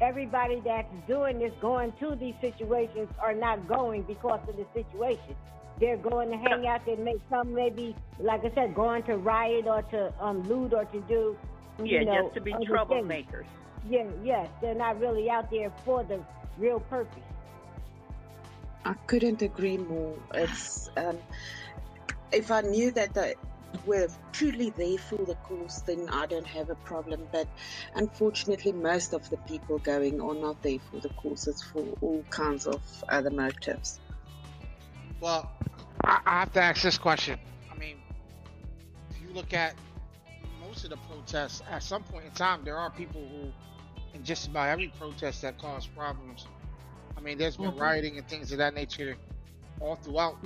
everybody 0.00 0.60
that's 0.64 0.92
doing 1.06 1.38
this, 1.38 1.52
going 1.60 1.92
to 2.00 2.16
these 2.16 2.34
situations, 2.40 3.08
are 3.20 3.34
not 3.34 3.68
going 3.68 4.02
because 4.02 4.40
of 4.48 4.56
the 4.56 4.66
situation. 4.74 5.36
They're 5.78 5.96
going 5.98 6.28
to 6.30 6.36
hang 6.36 6.66
out 6.66 6.84
there, 6.86 6.96
make 6.96 7.20
some 7.30 7.54
maybe, 7.54 7.94
like 8.18 8.44
I 8.44 8.52
said, 8.52 8.74
going 8.74 9.04
to 9.04 9.16
riot 9.16 9.68
or 9.68 9.82
to 9.82 10.12
um, 10.20 10.42
loot 10.48 10.74
or 10.74 10.86
to 10.86 11.00
do, 11.02 11.36
Yeah, 11.82 12.02
know, 12.02 12.22
just 12.24 12.34
to 12.34 12.40
be 12.40 12.52
other 12.52 12.64
things. 12.64 12.70
troublemakers. 12.70 13.44
Yeah, 13.88 14.08
yes, 14.24 14.48
they're 14.60 14.74
not 14.74 14.98
really 14.98 15.30
out 15.30 15.50
there 15.52 15.72
for 15.84 16.02
the 16.02 16.20
real 16.58 16.80
purpose. 16.80 17.22
I 18.84 18.94
couldn't 19.06 19.42
agree 19.42 19.78
more. 19.78 20.16
It's 20.34 20.90
um, 20.96 21.18
if 22.32 22.50
I 22.50 22.62
knew 22.62 22.90
that 22.92 23.14
they 23.14 23.34
were 23.86 24.08
truly 24.32 24.70
there 24.70 24.98
for 24.98 25.16
the 25.16 25.34
cause, 25.36 25.82
then 25.82 26.08
I 26.08 26.26
don't 26.26 26.46
have 26.46 26.70
a 26.70 26.74
problem. 26.74 27.28
But 27.30 27.46
unfortunately, 27.94 28.72
most 28.72 29.12
of 29.12 29.28
the 29.30 29.36
people 29.38 29.78
going 29.78 30.20
are 30.20 30.34
not 30.34 30.62
there 30.62 30.78
for 30.90 31.00
the 31.00 31.10
cause. 31.10 31.46
It's 31.46 31.62
for 31.62 31.84
all 32.00 32.24
kinds 32.30 32.66
of 32.66 32.82
other 33.08 33.30
motives. 33.30 34.00
Well, 35.20 35.50
I, 36.02 36.20
I 36.26 36.40
have 36.40 36.52
to 36.54 36.62
ask 36.62 36.82
this 36.82 36.98
question. 36.98 37.38
I 37.70 37.76
mean, 37.76 37.96
if 39.10 39.20
you 39.22 39.32
look 39.34 39.54
at 39.54 39.74
most 40.66 40.84
of 40.84 40.90
the 40.90 40.96
protests, 41.08 41.62
at 41.70 41.82
some 41.82 42.02
point 42.02 42.24
in 42.24 42.30
time, 42.32 42.64
there 42.64 42.76
are 42.76 42.90
people 42.90 43.20
who, 43.30 43.52
just 44.22 44.48
about 44.48 44.68
every 44.68 44.88
protest 44.88 45.42
that 45.42 45.58
caused 45.58 45.94
problems. 45.94 46.46
I 47.16 47.20
mean, 47.20 47.38
there's 47.38 47.56
been 47.56 47.72
Mhm. 47.72 47.80
rioting 47.80 48.18
and 48.18 48.28
things 48.28 48.52
of 48.52 48.58
that 48.58 48.74
nature 48.74 49.16
all 49.80 49.96
throughout 49.96 50.36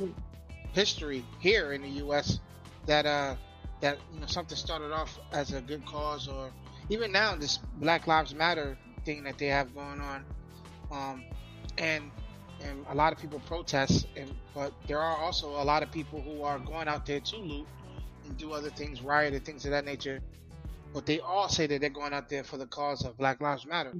history 0.73 1.25
here 1.39 1.73
in 1.73 1.83
the 1.83 1.89
U.S. 2.05 2.41
that 2.87 3.07
uh 3.07 3.37
that 3.81 3.99
you 4.13 4.21
know 4.21 4.27
something 4.27 4.57
started 4.57 4.93
off 4.93 5.19
as 5.33 5.53
a 5.53 5.61
good 5.61 5.85
cause, 5.87 6.29
or 6.29 6.51
even 6.89 7.13
now 7.13 7.35
this 7.37 7.59
Black 7.75 8.07
Lives 8.07 8.35
Matter 8.35 8.79
thing 9.05 9.25
that 9.25 9.39
they 9.39 9.47
have 9.47 9.75
going 9.75 10.01
on, 10.01 10.25
um, 10.91 11.25
and 11.79 12.11
and 12.61 12.85
a 12.89 12.95
lot 12.95 13.13
of 13.13 13.19
people 13.19 13.39
protest, 13.41 14.07
and 14.17 14.35
but 14.55 14.73
there 14.87 14.99
are 14.99 15.19
also 15.19 15.61
a 15.61 15.65
lot 15.65 15.83
of 15.83 15.91
people 15.93 16.21
who 16.23 16.43
are 16.43 16.59
going 16.59 16.89
out 16.89 17.05
there 17.07 17.21
to 17.21 17.37
loot 17.37 17.69
and 18.25 18.37
do 18.37 18.53
other 18.53 18.71
things, 18.71 19.03
riot 19.03 19.35
and 19.35 19.45
things 19.45 19.65
of 19.67 19.71
that 19.73 19.85
nature. 19.85 20.21
But 20.97 21.05
they 21.05 21.21
all 21.21 21.51
say 21.51 21.67
that 21.67 21.83
they're 21.83 21.91
going 21.91 22.15
out 22.15 22.31
there 22.31 22.43
for 22.43 22.57
the 22.57 22.65
cause 22.65 23.05
of 23.05 23.19
Black 23.19 23.43
Lives 23.43 23.67
Matter. 23.67 23.93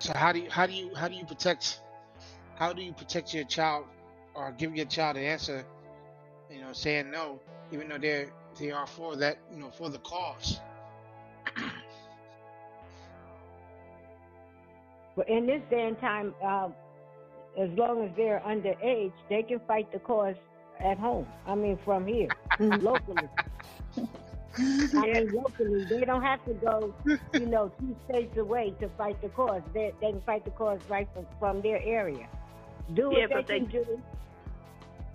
So 0.00 0.12
how 0.12 0.32
do 0.32 0.40
you 0.40 0.50
how 0.50 0.66
do 0.66 0.72
you 0.72 0.92
how 0.96 1.06
do 1.06 1.14
you 1.14 1.24
protect 1.24 1.80
how 2.56 2.72
do 2.72 2.82
you 2.82 2.92
protect 2.92 3.32
your 3.32 3.44
child 3.44 3.84
or 4.34 4.50
give 4.50 4.74
your 4.74 4.86
child 4.86 5.16
an 5.16 5.22
answer, 5.22 5.64
you 6.50 6.60
know, 6.60 6.72
saying 6.72 7.12
no, 7.12 7.38
even 7.70 7.88
though 7.88 7.98
they're 7.98 8.32
they 8.58 8.72
are 8.72 8.88
for 8.88 9.14
that, 9.14 9.38
you 9.52 9.60
know, 9.60 9.70
for 9.70 9.88
the 9.88 9.98
cause. 9.98 10.58
But 15.14 15.28
in 15.28 15.46
this 15.46 15.60
day 15.70 15.86
and 15.86 16.00
time, 16.00 16.34
uh, 16.42 16.68
as 17.60 17.68
long 17.76 18.04
as 18.04 18.10
they're 18.16 18.40
underage, 18.44 19.12
they 19.28 19.42
can 19.44 19.60
fight 19.68 19.92
the 19.92 19.98
cause 19.98 20.36
at 20.80 20.98
home. 20.98 21.26
I 21.46 21.54
mean, 21.54 21.78
from 21.84 22.06
here, 22.06 22.28
locally. 22.58 23.28
I 24.96 25.06
mean, 25.06 25.32
locally, 25.32 25.84
they 25.88 26.00
don't 26.04 26.22
have 26.22 26.44
to 26.44 26.52
go, 26.54 26.94
you 27.32 27.46
know, 27.46 27.70
two 27.80 27.96
states 28.08 28.36
away 28.36 28.74
to 28.80 28.88
fight 28.90 29.20
the 29.22 29.28
cause. 29.30 29.62
They, 29.72 29.92
they 30.00 30.12
can 30.12 30.20
fight 30.22 30.44
the 30.44 30.50
cause 30.50 30.80
right 30.88 31.08
from, 31.14 31.26
from 31.38 31.60
their 31.62 31.80
area. 31.82 32.28
Do 32.94 33.12
Yeah, 33.14 33.26
what 33.28 33.46
they 33.46 33.60
they- 33.60 33.66
can 33.66 33.70
do. 33.70 34.02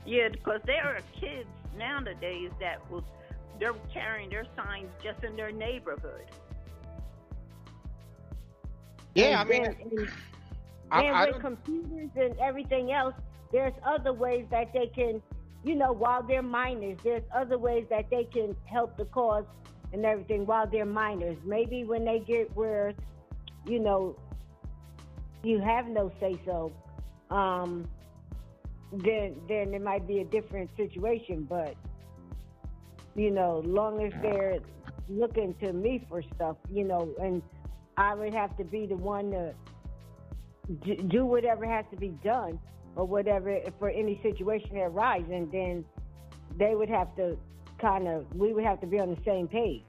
Yeah, 0.05 0.29
because 0.29 0.61
there 0.65 0.83
are 0.85 0.99
kids 1.19 1.49
nowadays 1.77 2.51
that 2.59 2.79
will 2.91 3.03
they're 3.59 3.73
carrying 3.93 4.29
their 4.29 4.45
signs 4.55 4.89
just 5.03 5.23
in 5.23 5.35
their 5.35 5.51
neighborhood. 5.51 6.25
Yeah, 9.15 9.39
I 9.39 9.41
And 9.41 9.49
mean, 9.49 9.63
then- 9.63 9.75
and, 9.91 10.09
I- 10.91 11.03
and 11.03 11.15
I 11.15 11.25
with 11.25 11.33
don't- 11.35 11.41
computers 11.41 12.09
and 12.15 12.37
everything 12.39 12.91
else, 12.91 13.15
there's 13.51 13.73
other 13.85 14.11
ways 14.13 14.45
that 14.51 14.73
they 14.73 14.87
can, 14.87 15.21
you 15.65 15.73
know, 15.73 15.91
while 15.91 16.21
they're 16.21 16.43
minors, 16.43 16.97
there's 17.03 17.23
other 17.33 17.57
ways 17.57 17.85
that 17.89 18.05
they 18.11 18.25
can 18.25 18.55
help 18.65 18.95
the 18.97 19.05
cause 19.05 19.45
and 19.91 20.05
everything 20.05 20.45
while 20.45 20.69
they're 20.69 20.85
minors. 20.85 21.37
Maybe 21.43 21.83
when 21.83 22.05
they 22.05 22.19
get 22.19 22.55
where, 22.55 22.93
you 23.65 23.79
know, 23.79 24.15
you 25.43 25.59
have 25.59 25.87
no 25.87 26.11
say 26.19 26.39
so, 26.45 26.71
um, 27.31 27.87
then 28.91 29.35
then 29.47 29.73
it 29.73 29.81
might 29.81 30.07
be 30.07 30.19
a 30.19 30.25
different 30.25 30.69
situation. 30.77 31.47
But 31.49 31.75
you 33.15 33.31
know, 33.31 33.63
long 33.65 34.05
as 34.05 34.13
they're 34.21 34.59
looking 35.09 35.55
to 35.61 35.73
me 35.73 36.05
for 36.07 36.21
stuff, 36.35 36.57
you 36.71 36.83
know, 36.83 37.09
and 37.19 37.41
I 37.97 38.13
would 38.13 38.35
have 38.35 38.55
to 38.57 38.63
be 38.63 38.85
the 38.85 38.97
one 38.97 39.31
to 39.31 39.53
do 41.07 41.25
whatever 41.25 41.65
has 41.65 41.85
to 41.91 41.97
be 41.97 42.09
done 42.23 42.59
or 42.95 43.05
whatever 43.05 43.59
for 43.79 43.89
any 43.89 44.19
situation 44.23 44.69
that 44.73 44.83
arises, 44.83 45.29
and 45.31 45.51
then 45.51 45.85
they 46.57 46.75
would 46.75 46.89
have 46.89 47.15
to 47.15 47.37
kind 47.79 48.07
of 48.07 48.25
we 48.35 48.53
would 48.53 48.63
have 48.63 48.79
to 48.81 48.87
be 48.87 48.99
on 48.99 49.09
the 49.09 49.21
same 49.25 49.47
page. 49.47 49.83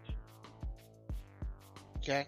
Okay. 1.99 2.27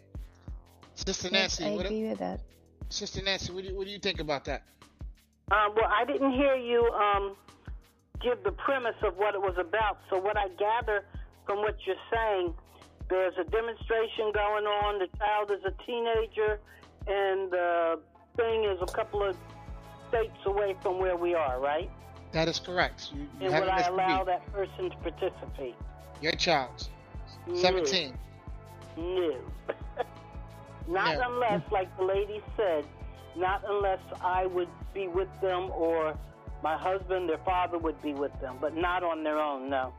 Sister 0.95 1.29
Yes, 1.31 1.61
Nancy, 1.61 1.65
I 1.65 1.77
what 1.77 1.87
agree 1.87 2.09
with 2.09 2.19
that. 2.19 2.41
Sister 2.89 3.23
Nancy, 3.23 3.53
what 3.53 3.63
do 3.63 3.71
you, 3.71 3.77
what 3.77 3.87
do 3.87 3.93
you 3.93 3.99
think 3.99 4.19
about 4.21 4.45
that? 4.47 4.63
Uh, 5.51 5.69
well, 5.75 5.89
I 5.89 6.05
didn't 6.05 6.33
hear 6.33 6.57
you 6.57 6.85
um, 6.89 7.37
give 8.21 8.43
the 8.45 8.53
premise 8.53 8.97
of 9.03 9.17
what 9.17 9.35
it 9.35 9.41
was 9.41 9.55
about. 9.59 9.99
So, 10.11 10.19
what 10.19 10.37
I 10.37 10.49
gather 10.59 11.05
from 11.47 11.59
what 11.59 11.77
you're 11.87 11.97
saying, 12.13 12.55
there's 13.09 13.35
a 13.39 13.45
demonstration 13.45 14.33
going 14.35 14.67
on. 14.67 14.99
The 14.99 15.09
child 15.19 15.51
is 15.51 15.61
a 15.65 15.73
teenager, 15.87 16.61
and 17.07 17.51
the 17.51 18.01
thing 18.37 18.65
is 18.65 18.79
a 18.83 18.93
couple 18.93 19.23
of 19.23 19.37
states 20.09 20.37
away 20.47 20.77
from 20.83 20.99
where 20.99 21.17
we 21.17 21.35
are, 21.35 21.61
right? 21.61 21.91
That 22.33 22.49
is 22.49 22.59
correct. 22.59 23.11
You, 23.15 23.21
you 23.41 23.51
And 23.53 23.61
would 23.65 23.69
I 23.69 23.87
allow 23.89 24.25
that 24.25 24.51
person 24.53 24.91
to 24.91 24.97
participate? 24.99 25.75
Your 26.21 26.33
child, 26.33 26.89
No. 27.47 27.55
17. 27.57 28.13
No. 28.97 29.37
not 30.89 31.17
No. 31.17 31.31
unless, 31.31 31.63
like 31.71 31.95
the 31.97 32.05
lady 32.05 32.43
said, 32.57 32.85
not 33.37 33.63
unless 33.69 34.01
I 34.21 34.47
would 34.47 34.69
be 34.93 35.09
with 35.09 35.29
them 35.41 35.71
or 35.71 36.19
my 36.63 36.77
husband, 36.77 37.29
their 37.29 37.39
father 37.39 37.79
would 37.79 38.01
be 38.03 38.13
with 38.13 38.33
them, 38.41 38.57
but 38.61 38.75
not 38.77 39.03
on 39.05 39.23
their 39.23 39.39
own, 39.39 39.71
no. 39.71 39.93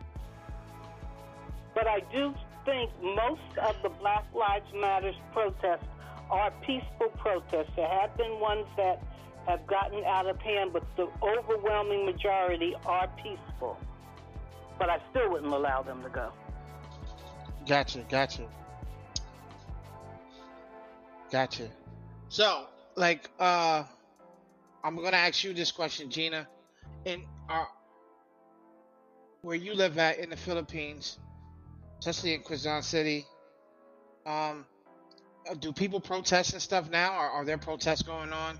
But 1.74 1.88
I 1.88 2.02
do 2.12 2.34
think 2.66 2.92
most 3.02 3.58
of 3.64 3.76
the 3.82 3.90
Black 3.90 4.26
Lives 4.34 4.66
Matters 4.76 5.16
protests 5.32 5.86
are 6.30 6.52
peaceful 6.66 7.10
protests. 7.18 7.72
There 7.76 7.88
have 7.88 8.16
been 8.18 8.40
ones 8.40 8.66
that 8.78 9.02
have 9.48 9.66
gotten 9.68 10.04
out 10.06 10.28
of 10.28 10.40
hand, 10.40 10.72
but 10.74 10.84
the 10.96 11.08
overwhelming 11.22 12.06
majority 12.06 12.76
are 12.86 13.08
peaceful. 13.18 13.78
But 14.78 14.90
I 14.90 15.00
still 15.10 15.32
wouldn't 15.32 15.52
allow 15.52 15.82
them 15.82 16.04
to 16.04 16.10
go. 16.10 16.32
Gotcha, 17.68 18.06
gotcha. 18.10 18.44
Gotcha. 21.32 21.70
So, 22.30 22.66
like, 22.96 23.30
uh, 23.40 23.84
I'm 24.84 24.96
gonna 24.96 25.18
ask 25.18 25.44
you 25.44 25.54
this 25.54 25.72
question, 25.72 26.10
Gina. 26.10 26.48
In 27.06 27.24
uh, 27.50 27.66
where 29.42 29.56
you 29.56 29.74
live 29.74 29.98
at 29.98 30.20
in 30.20 30.30
the 30.30 30.38
Philippines, 30.38 31.20
especially 32.00 32.34
in 32.34 32.42
Quezon 32.42 32.84
City, 32.84 33.26
um, 34.26 34.66
do 35.60 35.72
people 35.72 36.00
protest 36.00 36.54
and 36.54 36.62
stuff 36.62 36.90
now? 36.90 37.12
Are 37.12 37.46
there 37.46 37.58
protests 37.58 38.02
going 38.02 38.32
on? 38.32 38.60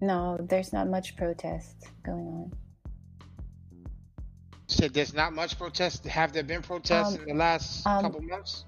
No, 0.00 0.36
there's 0.48 0.72
not 0.72 0.88
much 0.88 1.16
protest 1.16 1.76
going 2.04 2.26
on. 2.26 2.52
said 4.66 4.94
there's 4.94 5.14
not 5.14 5.32
much 5.34 5.58
protest. 5.58 6.04
Have 6.06 6.32
there 6.32 6.42
been 6.42 6.62
protests 6.62 7.14
Um, 7.14 7.20
in 7.22 7.28
the 7.28 7.34
last 7.34 7.86
um, 7.86 8.02
couple 8.02 8.22
months? 8.22 8.64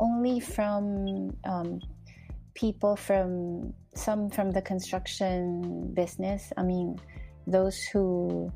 Only 0.00 0.38
from 0.40 1.36
um, 1.44 1.80
people 2.54 2.94
from 2.96 3.72
some 3.94 4.30
from 4.30 4.50
the 4.50 4.62
construction 4.62 5.92
business. 5.94 6.52
I 6.56 6.62
mean, 6.62 7.00
those 7.46 7.82
who 7.82 8.52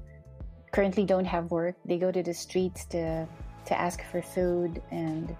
currently 0.72 1.04
don't 1.04 1.24
have 1.24 1.50
work, 1.50 1.76
they 1.84 1.98
go 1.98 2.12
to 2.12 2.22
the 2.22 2.34
streets 2.34 2.84
to 2.86 3.26
to 3.64 3.80
ask 3.80 4.02
for 4.10 4.22
food, 4.22 4.82
and 4.90 5.34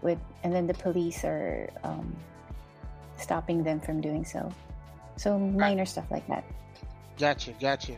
with 0.00 0.18
and 0.42 0.52
then 0.54 0.66
the 0.66 0.74
police 0.74 1.24
are 1.24 1.70
um, 1.84 2.16
stopping 3.16 3.62
them 3.62 3.80
from 3.80 4.00
doing 4.00 4.24
so. 4.24 4.50
So 5.22 5.38
minor 5.38 5.86
stuff 5.86 6.10
like 6.10 6.26
that. 6.26 6.44
Gotcha, 7.16 7.52
gotcha. 7.60 7.92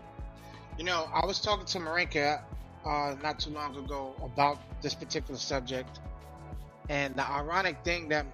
You 0.76 0.84
know, 0.84 1.08
I 1.10 1.24
was 1.24 1.40
talking 1.40 1.64
to 1.64 1.80
Marinka 1.80 2.44
uh, 2.84 3.14
not 3.22 3.40
too 3.40 3.48
long 3.48 3.74
ago 3.74 4.14
about 4.22 4.58
this 4.82 4.92
particular 4.92 5.40
subject, 5.40 6.00
and 6.90 7.14
the 7.14 7.26
ironic 7.26 7.82
thing 7.82 8.10
that 8.10 8.26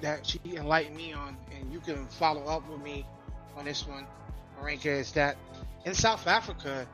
that 0.00 0.26
she 0.26 0.40
enlightened 0.46 0.96
me 0.96 1.12
on, 1.12 1.36
and 1.56 1.72
you 1.72 1.78
can 1.78 2.08
follow 2.08 2.42
up 2.46 2.68
with 2.68 2.82
me 2.82 3.06
on 3.56 3.66
this 3.66 3.86
one, 3.86 4.04
Marinka, 4.60 4.90
is 4.90 5.12
that 5.12 5.36
in 5.84 5.94
South 5.94 6.26
Africa, 6.26 6.88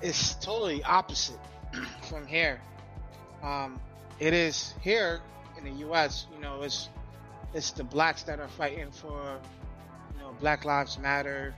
it's 0.00 0.34
totally 0.34 0.82
opposite 0.82 1.38
from 2.08 2.26
here. 2.26 2.60
Um, 3.44 3.80
it 4.18 4.34
is 4.34 4.74
here 4.80 5.20
in 5.56 5.62
the 5.62 5.78
U.S. 5.86 6.26
You 6.34 6.40
know, 6.40 6.62
it's 6.62 6.88
it's 7.54 7.70
the 7.70 7.84
blacks 7.84 8.24
that 8.24 8.40
are 8.40 8.48
fighting 8.48 8.90
for, 8.90 9.38
know, 10.32 10.40
Black 10.40 10.64
Lives 10.64 10.98
Matter, 10.98 11.54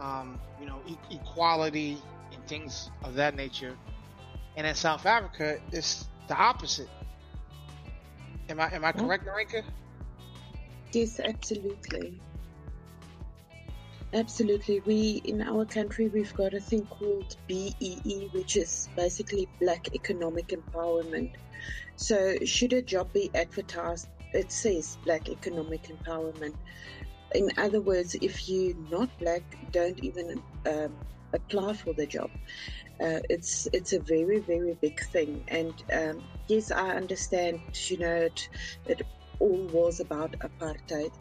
um, 0.00 0.38
you 0.60 0.66
know, 0.66 0.80
e- 0.86 0.98
equality 1.10 2.02
and 2.32 2.46
things 2.46 2.90
of 3.02 3.14
that 3.14 3.34
nature. 3.34 3.76
And 4.56 4.66
in 4.66 4.74
South 4.74 5.06
Africa, 5.06 5.58
it's 5.72 6.08
the 6.28 6.36
opposite. 6.36 6.88
Am 8.48 8.60
I 8.60 8.72
am 8.74 8.84
I 8.84 8.92
correct, 8.92 9.26
Marinka? 9.26 9.62
Yes, 10.92 11.20
absolutely. 11.20 12.20
Absolutely. 14.12 14.80
We, 14.80 15.22
in 15.24 15.40
our 15.40 15.64
country, 15.64 16.08
we've 16.08 16.34
got 16.34 16.52
a 16.52 16.58
thing 16.58 16.84
called 16.86 17.36
BEE, 17.46 18.28
which 18.32 18.56
is 18.56 18.88
basically 18.96 19.48
Black 19.60 19.94
Economic 19.94 20.48
Empowerment. 20.48 21.30
So, 21.94 22.36
should 22.44 22.72
a 22.72 22.82
job 22.82 23.12
be 23.12 23.30
advertised, 23.36 24.08
it 24.32 24.50
says 24.50 24.98
Black 25.04 25.28
Economic 25.28 25.84
Empowerment. 25.84 26.54
In 27.34 27.50
other 27.56 27.80
words, 27.80 28.16
if 28.20 28.48
you're 28.48 28.76
not 28.90 29.16
black, 29.18 29.42
don't 29.70 29.98
even 30.00 30.42
um, 30.66 30.96
apply 31.32 31.74
for 31.74 31.92
the 31.94 32.06
job. 32.06 32.30
Uh, 33.00 33.20
it's 33.30 33.66
it's 33.72 33.92
a 33.92 34.00
very 34.00 34.40
very 34.40 34.74
big 34.74 35.00
thing, 35.12 35.42
and 35.48 35.82
um, 35.92 36.22
yes, 36.48 36.70
I 36.70 36.90
understand. 36.90 37.60
You 37.88 37.98
know, 37.98 38.14
it, 38.14 38.48
it 38.86 39.02
all 39.38 39.68
was 39.72 40.00
about 40.00 40.36
apartheid, 40.40 41.12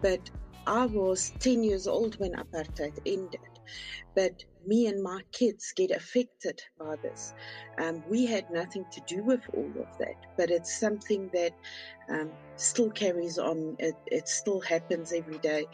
but 0.00 0.30
I 0.66 0.86
was 0.86 1.32
10 1.40 1.62
years 1.64 1.86
old 1.86 2.18
when 2.20 2.32
apartheid 2.32 2.98
ended, 3.04 3.60
but 4.14 4.44
me 4.66 4.86
and 4.86 5.02
my 5.02 5.20
kids 5.32 5.72
get 5.74 5.90
affected 5.90 6.62
by 6.78 6.96
this. 6.96 7.34
Um, 7.78 8.02
we 8.08 8.26
had 8.26 8.50
nothing 8.50 8.84
to 8.92 9.00
do 9.06 9.22
with 9.22 9.42
all 9.54 9.70
of 9.80 9.98
that, 9.98 10.16
but 10.36 10.50
it's 10.50 10.78
something 10.78 11.30
that 11.32 11.52
um, 12.08 12.30
still 12.56 12.90
carries 12.90 13.38
on. 13.38 13.76
It, 13.78 13.94
it, 14.06 14.28
still 14.28 14.60
happens 14.60 15.12
every 15.12 15.38
day. 15.38 15.66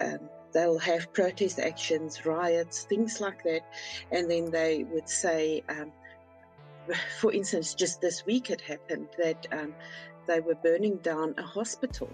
Um, 0.00 0.20
they'll 0.52 0.78
have 0.78 1.12
protest 1.12 1.58
actions, 1.58 2.24
riots, 2.24 2.84
things 2.84 3.20
like 3.20 3.42
that, 3.44 3.62
and 4.12 4.30
then 4.30 4.50
they 4.50 4.84
would 4.84 5.08
say, 5.08 5.62
um, 5.68 5.92
for 7.20 7.32
instance, 7.32 7.74
just 7.74 8.00
this 8.00 8.24
week 8.26 8.50
it 8.50 8.60
happened 8.60 9.08
that 9.18 9.46
um, 9.52 9.74
they 10.26 10.40
were 10.40 10.54
burning 10.56 10.96
down 10.98 11.34
a 11.38 11.42
hospital 11.42 12.10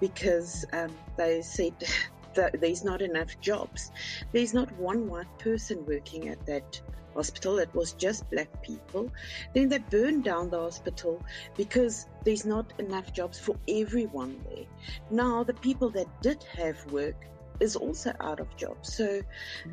because 0.00 0.64
um, 0.72 0.90
they 1.16 1.42
said 1.42 1.74
there's 2.34 2.84
not 2.84 3.02
enough 3.02 3.40
jobs. 3.40 3.90
There's 4.32 4.54
not 4.54 4.70
one 4.78 5.08
white 5.08 5.38
person 5.38 5.84
working 5.86 6.28
at 6.28 6.44
that 6.46 6.80
hospital, 7.14 7.58
it 7.58 7.72
was 7.74 7.92
just 7.92 8.28
black 8.30 8.62
people. 8.62 9.10
Then 9.54 9.68
they 9.68 9.78
burned 9.78 10.24
down 10.24 10.50
the 10.50 10.58
hospital 10.58 11.22
because 11.56 12.06
there's 12.24 12.44
not 12.44 12.72
enough 12.78 13.12
jobs 13.12 13.38
for 13.38 13.56
everyone 13.68 14.40
there. 14.50 14.64
Now, 15.10 15.44
the 15.44 15.54
people 15.54 15.90
that 15.90 16.06
did 16.22 16.42
have 16.56 16.84
work 16.92 17.16
is 17.60 17.76
also 17.76 18.12
out 18.20 18.40
of 18.40 18.56
jobs. 18.56 18.94
So, 18.94 19.22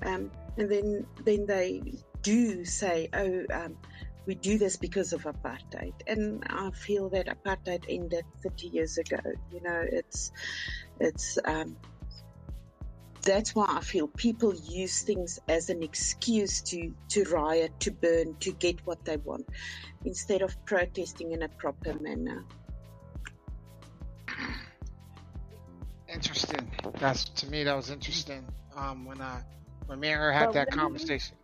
um, 0.04 0.32
and 0.58 0.70
then 0.70 1.06
then 1.24 1.46
they 1.46 1.82
do 2.22 2.66
say, 2.66 3.10
oh, 3.14 3.46
um, 3.54 3.78
we 4.26 4.36
do 4.36 4.58
this 4.58 4.76
because 4.78 5.14
of 5.14 5.24
apartheid. 5.24 5.94
And 6.06 6.44
I 6.48 6.70
feel 6.72 7.10
that 7.10 7.28
apartheid 7.28 7.86
ended 7.90 8.26
30 8.44 8.68
years 8.68 8.98
ago. 8.98 9.18
You 9.52 9.62
know, 9.62 9.84
it's, 9.92 10.32
it's, 11.00 11.40
um, 11.46 11.78
that's 13.22 13.54
why 13.56 13.66
I 13.70 13.82
feel 13.82 14.08
people 14.08 14.54
use 14.56 15.02
things 15.04 15.40
as 15.48 15.70
an 15.70 15.84
excuse 15.84 16.62
to, 16.62 16.92
to 17.10 17.24
riot, 17.26 17.72
to 17.82 17.92
burn, 17.92 18.36
to 18.42 18.52
get 18.54 18.86
what 18.86 19.04
they 19.06 19.18
want, 19.18 19.48
instead 20.06 20.42
of 20.42 20.56
protesting 20.66 21.32
in 21.32 21.44
a 21.44 21.50
proper 21.50 21.94
manner. 22.00 22.44
Interesting. 26.12 26.72
That's 27.00 27.26
to 27.26 27.48
me 27.48 27.64
that 27.64 27.76
was 27.76 27.90
interesting. 27.92 28.46
Um, 28.76 29.06
when 29.06 29.22
I 29.22 29.42
when 29.86 30.00
me 30.00 30.10
and 30.10 30.20
her 30.22 30.32
had 30.32 30.48
But 30.48 30.54
that 30.54 30.68
when 30.70 30.78
you- 30.78 30.84
conversation. 30.84 31.36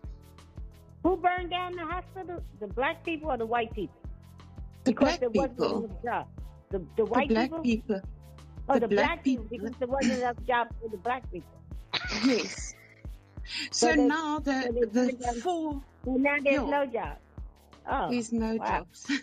Who 1.03 1.17
burned 1.17 1.51
down 1.51 1.73
the 1.73 1.85
hospital? 1.85 2.41
The 2.59 2.65
black 2.67 3.03
people 3.05 3.29
or 3.29 3.37
the 3.37 3.45
white 3.45 3.71
people? 3.73 3.95
The 4.85 4.91
because 4.91 5.17
black 5.17 5.19
there 5.19 5.29
wasn't 5.29 5.57
people. 5.59 5.85
enough 5.85 6.03
jobs. 6.03 6.29
The, 6.71 6.85
the 6.97 7.05
white 7.05 7.29
black 7.29 7.43
people? 7.49 7.61
people. 7.61 8.01
Oh, 8.67 8.73
The 8.73 8.79
the, 8.79 8.87
black 8.87 9.07
black, 9.07 9.23
people, 9.23 9.45
because 9.51 9.71
there 9.77 9.87
wasn't 9.87 10.13
enough 10.17 10.37
jobs 10.47 10.71
for 10.81 10.89
the 10.89 10.97
black 10.97 11.31
people. 11.31 11.47
Yes. 12.25 12.73
So 13.71 13.87
they- 13.93 13.95
now 14.07 14.39
the, 14.39 14.63
so 14.63 14.87
they 15.05 15.11
the 15.11 15.39
four. 15.43 15.81
Now 16.07 16.35
there's 16.43 16.55
Yeah. 16.55 16.61
no 16.65 16.85
jobs. 16.87 17.19
Oh, 17.87 18.09
There's 18.09 18.33
no 18.33 18.55
wow. 18.55 18.65
jobs. 18.65 19.11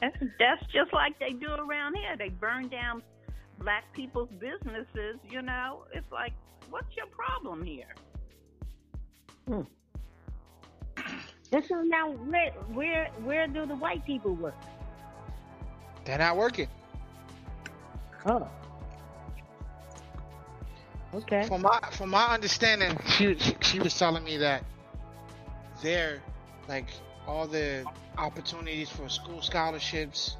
That's, 0.00 0.16
that's 0.38 0.62
just 0.72 0.92
like 0.92 1.16
they 1.20 1.32
do 1.32 1.48
around 1.52 1.94
here. 1.96 2.16
They 2.16 2.28
burn 2.28 2.68
down 2.68 3.02
black 3.60 3.84
people's 3.92 4.28
businesses, 4.40 5.18
you 5.28 5.42
know? 5.42 5.84
It's 5.92 6.10
like, 6.10 6.32
what's 6.70 6.96
your 6.96 7.06
problem 7.06 7.62
here? 7.62 7.94
Hmm. 9.46 9.60
And 11.52 11.64
so 11.64 11.82
now, 11.82 12.10
where, 12.10 12.50
where, 12.72 13.06
where 13.22 13.46
do 13.46 13.64
the 13.66 13.76
white 13.76 14.04
people 14.04 14.34
work? 14.34 14.54
They're 16.04 16.18
not 16.18 16.36
working. 16.36 16.68
Oh. 18.26 18.48
Okay. 21.14 21.46
From 21.46 21.62
my 21.62 21.78
from 21.92 22.10
my 22.10 22.28
understanding, 22.28 22.96
she 23.06 23.36
she, 23.60 23.78
was 23.78 23.96
telling 23.98 24.24
me 24.24 24.38
that 24.38 24.64
there, 25.82 26.22
like 26.68 26.86
all 27.26 27.46
the 27.46 27.84
opportunities 28.16 28.88
for 28.88 29.08
school 29.08 29.42
scholarships, 29.42 30.36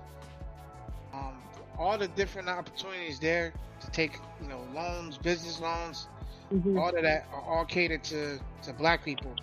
um, 1.13 1.43
all 1.79 1.99
the 1.99 2.09
different 2.09 2.49
opportunities 2.49 3.21
there 3.21 3.53
to 3.81 3.91
take 3.91 4.19
you 4.41 4.49
know 4.49 4.67
loans, 4.75 5.19
business 5.19 5.61
loans, 5.61 6.09
Mhm. 6.51 6.81
all 6.81 6.97
of 6.97 7.03
that 7.03 7.27
are 7.33 7.43
all 7.43 7.65
catered 7.67 8.03
to 8.05 8.41
to 8.63 8.73
black 8.73 9.05
people. 9.05 9.35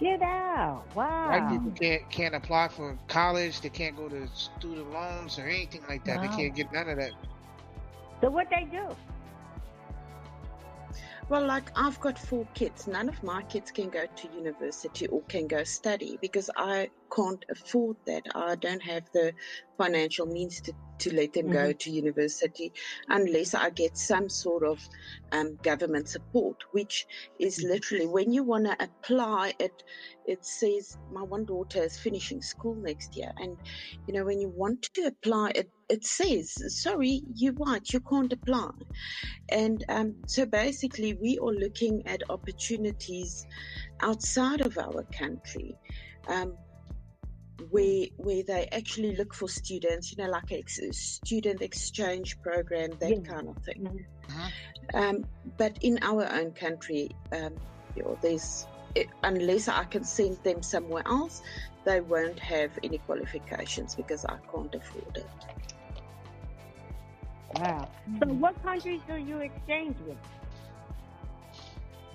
Get 0.00 0.22
out. 0.22 0.82
Wow. 0.96 1.30
White 1.30 1.50
people 1.50 1.70
can't 1.70 2.10
can't 2.10 2.34
apply 2.34 2.68
for 2.68 2.98
college. 3.06 3.60
They 3.60 3.68
can't 3.68 3.96
go 3.96 4.08
to 4.08 4.26
student 4.34 4.90
loans 4.92 5.38
or 5.38 5.46
anything 5.46 5.82
like 5.88 6.04
that. 6.06 6.16
Wow. 6.16 6.22
They 6.22 6.36
can't 6.36 6.54
get 6.56 6.72
none 6.72 6.88
of 6.88 6.96
that. 6.96 7.12
So 8.20 8.30
what 8.30 8.48
they 8.50 8.64
do? 8.64 8.88
Well, 11.28 11.46
like 11.46 11.70
I've 11.74 11.98
got 12.00 12.18
four 12.18 12.46
kids. 12.54 12.86
None 12.86 13.08
of 13.08 13.22
my 13.22 13.42
kids 13.44 13.70
can 13.70 13.88
go 13.90 14.04
to 14.14 14.28
university 14.28 15.06
or 15.06 15.22
can 15.24 15.46
go 15.46 15.64
study 15.64 16.18
because 16.20 16.50
I 16.56 16.90
can't 17.16 17.42
afford 17.50 17.96
that. 18.06 18.24
I 18.34 18.56
don't 18.56 18.82
have 18.82 19.04
the 19.14 19.32
financial 19.78 20.26
means 20.26 20.60
to, 20.62 20.74
to 21.00 21.14
let 21.14 21.32
them 21.32 21.48
go 21.48 21.72
Mhm. 21.72 21.78
to 21.80 21.90
university 21.90 22.72
unless 23.08 23.54
I 23.54 23.70
get 23.70 23.96
some 23.96 24.28
sort 24.28 24.64
of 24.64 24.78
um, 25.32 25.56
government 25.62 26.08
support, 26.10 26.58
which 26.72 27.06
is 27.40 27.62
literally 27.66 28.06
when 28.06 28.30
you 28.30 28.44
want 28.44 28.66
to 28.66 28.76
apply 28.84 29.54
it, 29.58 29.82
it 30.26 30.44
says 30.44 30.98
my 31.10 31.22
one 31.22 31.46
daughter 31.46 31.82
is 31.82 31.98
finishing 31.98 32.42
school 32.42 32.76
next 32.76 33.16
year. 33.16 33.32
And, 33.38 33.58
you 34.06 34.14
know, 34.14 34.24
when 34.26 34.40
you 34.40 34.50
want 34.50 34.82
to 34.94 35.06
apply 35.06 35.52
it, 35.54 35.70
it 35.94 36.04
says, 36.04 36.46
sorry, 36.82 37.22
you're 37.34 37.54
white, 37.54 37.92
you 37.92 38.00
can't 38.00 38.32
apply. 38.32 38.70
And 39.48 39.84
um, 39.88 40.14
so 40.26 40.44
basically, 40.44 41.14
we 41.14 41.38
are 41.38 41.54
looking 41.64 42.06
at 42.06 42.20
opportunities 42.30 43.46
outside 44.00 44.60
of 44.60 44.76
our 44.76 45.04
country. 45.04 45.76
Um, 46.28 46.56
where 47.70 48.06
where 48.16 48.42
they 48.42 48.66
actually 48.72 49.14
look 49.16 49.32
for 49.32 49.48
students, 49.48 50.10
you 50.10 50.22
know, 50.22 50.30
like 50.30 50.50
a 50.50 50.58
ex- 50.58 50.80
student 51.22 51.62
exchange 51.62 52.40
program, 52.42 52.90
that 52.98 53.24
kind 53.24 53.48
of 53.48 53.56
thing. 53.64 54.04
Um, 54.92 55.24
but 55.56 55.78
in 55.80 55.98
our 56.02 56.26
own 56.38 56.50
country, 56.52 57.10
um, 57.32 57.54
you 57.96 58.02
know, 58.02 58.18
there's 58.20 58.66
it, 58.94 59.08
unless 59.22 59.68
I 59.68 59.84
can 59.84 60.04
send 60.04 60.38
them 60.42 60.62
somewhere 60.62 61.02
else, 61.06 61.42
they 61.84 62.00
won't 62.00 62.38
have 62.40 62.70
any 62.82 62.98
qualifications 62.98 63.94
because 63.94 64.24
I 64.24 64.36
can't 64.52 64.74
afford 64.74 65.16
it. 65.16 65.30
Wow. 67.54 67.88
So 68.20 68.28
what 68.34 68.60
countries 68.62 69.00
do 69.06 69.16
you 69.16 69.38
exchange 69.38 69.96
with? 70.06 70.18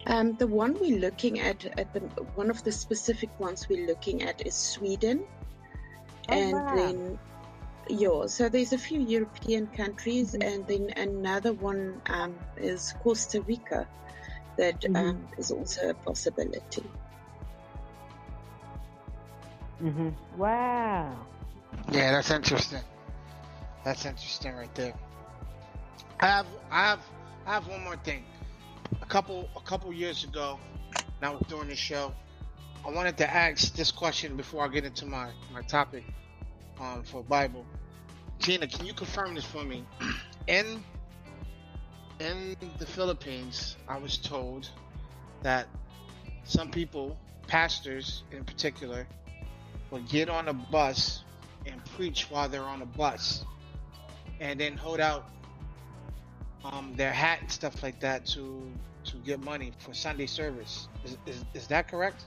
Um, 0.06 0.36
the 0.36 0.48
one 0.48 0.78
we're 0.80 1.00
looking 1.00 1.40
at, 1.40 1.66
at 1.78 1.94
the 1.94 2.00
one 2.36 2.50
of 2.50 2.64
the 2.64 2.72
specific 2.72 3.30
ones 3.40 3.68
we're 3.70 3.88
looking 3.88 4.24
at 4.24 4.46
is 4.46 4.56
Sweden, 4.56 5.24
Oh, 6.30 6.38
and 6.38 6.54
wow. 6.54 6.76
then 6.76 7.20
yeah. 7.90 8.26
So 8.28 8.50
there's 8.50 8.74
a 8.74 8.78
few 8.78 9.02
European 9.02 9.68
countries, 9.68 10.34
and 10.34 10.66
then 10.68 10.90
another 10.98 11.54
one 11.54 12.02
um, 12.08 12.36
is 12.58 12.94
Costa 13.04 13.42
Rica, 13.42 13.88
that 14.58 14.84
um, 14.96 15.28
is 15.38 15.52
also 15.52 15.90
a 15.90 15.94
possibility. 15.94 16.84
Mm-hmm. 19.82 20.10
Wow. 20.38 21.26
Yeah, 21.92 22.12
that's 22.12 22.32
interesting. 22.32 22.82
That's 23.84 24.06
interesting 24.06 24.56
right 24.56 24.74
there. 24.76 24.94
I 26.20 26.28
have 26.28 26.48
I 26.70 26.84
have 26.90 27.02
I 27.46 27.54
have 27.54 27.68
one 27.68 27.84
more 27.84 27.98
thing. 27.98 28.26
A 29.02 29.06
couple 29.06 29.50
a 29.56 29.62
couple 29.62 29.92
years 29.94 30.24
ago, 30.24 30.60
now 31.22 31.34
was 31.36 31.44
doing 31.48 31.70
this 31.70 31.80
show, 31.80 32.14
I 32.86 32.92
wanted 32.92 33.18
to 33.18 33.30
ask 33.30 33.74
this 33.76 33.92
question 33.92 34.36
before 34.36 34.64
I 34.64 34.68
get 34.70 34.86
into 34.86 35.06
my, 35.06 35.32
my 35.52 35.62
topic 35.62 36.04
um, 36.80 37.04
for 37.04 37.24
Bible. 37.24 37.66
Gina, 38.40 38.68
can 38.68 38.86
you 38.86 38.94
confirm 38.94 39.36
this 39.36 39.46
for 39.46 39.64
me? 39.64 39.86
In 40.48 40.84
in 42.20 42.56
the 42.80 42.86
Philippines, 42.86 43.78
I 43.88 43.98
was 43.98 44.18
told 44.18 44.70
that 45.42 45.70
some 46.44 46.70
people, 46.70 47.18
pastors 47.48 48.24
in 48.32 48.44
particular, 48.44 49.08
will 49.90 50.02
get 50.02 50.30
on 50.30 50.50
a 50.50 50.54
bus 50.54 51.24
and 51.66 51.84
preach 51.96 52.30
while 52.30 52.50
they're 52.50 52.64
on 52.64 52.82
a 52.82 52.86
bus, 52.86 53.46
and 54.42 54.60
then 54.60 54.76
hold 54.76 55.00
out 55.00 55.30
um, 56.64 56.94
their 56.96 57.12
hat 57.12 57.42
and 57.42 57.52
stuff 57.52 57.82
like 57.84 58.00
that 58.00 58.26
to 58.28 58.62
to 59.06 59.18
get 59.18 59.40
money 59.40 59.72
for 59.80 59.94
Sunday 59.94 60.26
service. 60.26 60.88
Is, 61.04 61.18
is, 61.26 61.46
is 61.54 61.68
that 61.68 61.88
correct? 61.88 62.26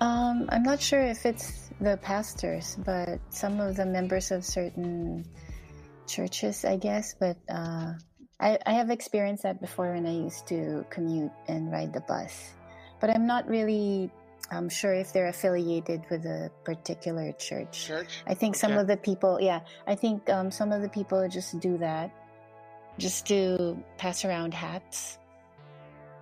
Um, 0.00 0.46
I'm 0.50 0.62
not 0.62 0.80
sure 0.80 1.00
if 1.00 1.24
it's 1.24 1.70
the 1.80 1.96
pastors, 2.02 2.76
but 2.84 3.18
some 3.30 3.60
of 3.60 3.76
the 3.76 3.86
members 3.86 4.30
of 4.30 4.44
certain 4.44 5.24
churches, 6.06 6.64
I 6.64 6.76
guess. 6.76 7.14
But 7.18 7.38
uh, 7.48 7.94
I, 8.38 8.58
I 8.66 8.72
have 8.72 8.90
experienced 8.90 9.44
that 9.44 9.60
before 9.60 9.94
when 9.94 10.06
I 10.06 10.12
used 10.12 10.46
to 10.48 10.84
commute 10.90 11.32
and 11.48 11.72
ride 11.72 11.94
the 11.94 12.00
bus. 12.00 12.52
But 13.00 13.10
I'm 13.10 13.26
not 13.26 13.48
really 13.48 14.10
um, 14.50 14.68
sure 14.68 14.92
if 14.92 15.12
they're 15.12 15.28
affiliated 15.28 16.02
with 16.10 16.26
a 16.26 16.50
particular 16.64 17.32
church. 17.32 17.86
Church? 17.86 18.22
I 18.26 18.34
think 18.34 18.54
some 18.54 18.72
Okay. 18.72 18.80
of 18.80 18.86
the 18.86 18.96
people, 18.98 19.38
yeah, 19.40 19.60
I 19.86 19.94
think 19.94 20.28
um, 20.28 20.50
some 20.50 20.72
of 20.72 20.82
the 20.82 20.88
people 20.90 21.26
just 21.28 21.58
do 21.60 21.78
that 21.78 22.12
just 22.98 23.26
to 23.26 23.82
pass 23.98 24.24
around 24.24 24.54
hats 24.54 25.18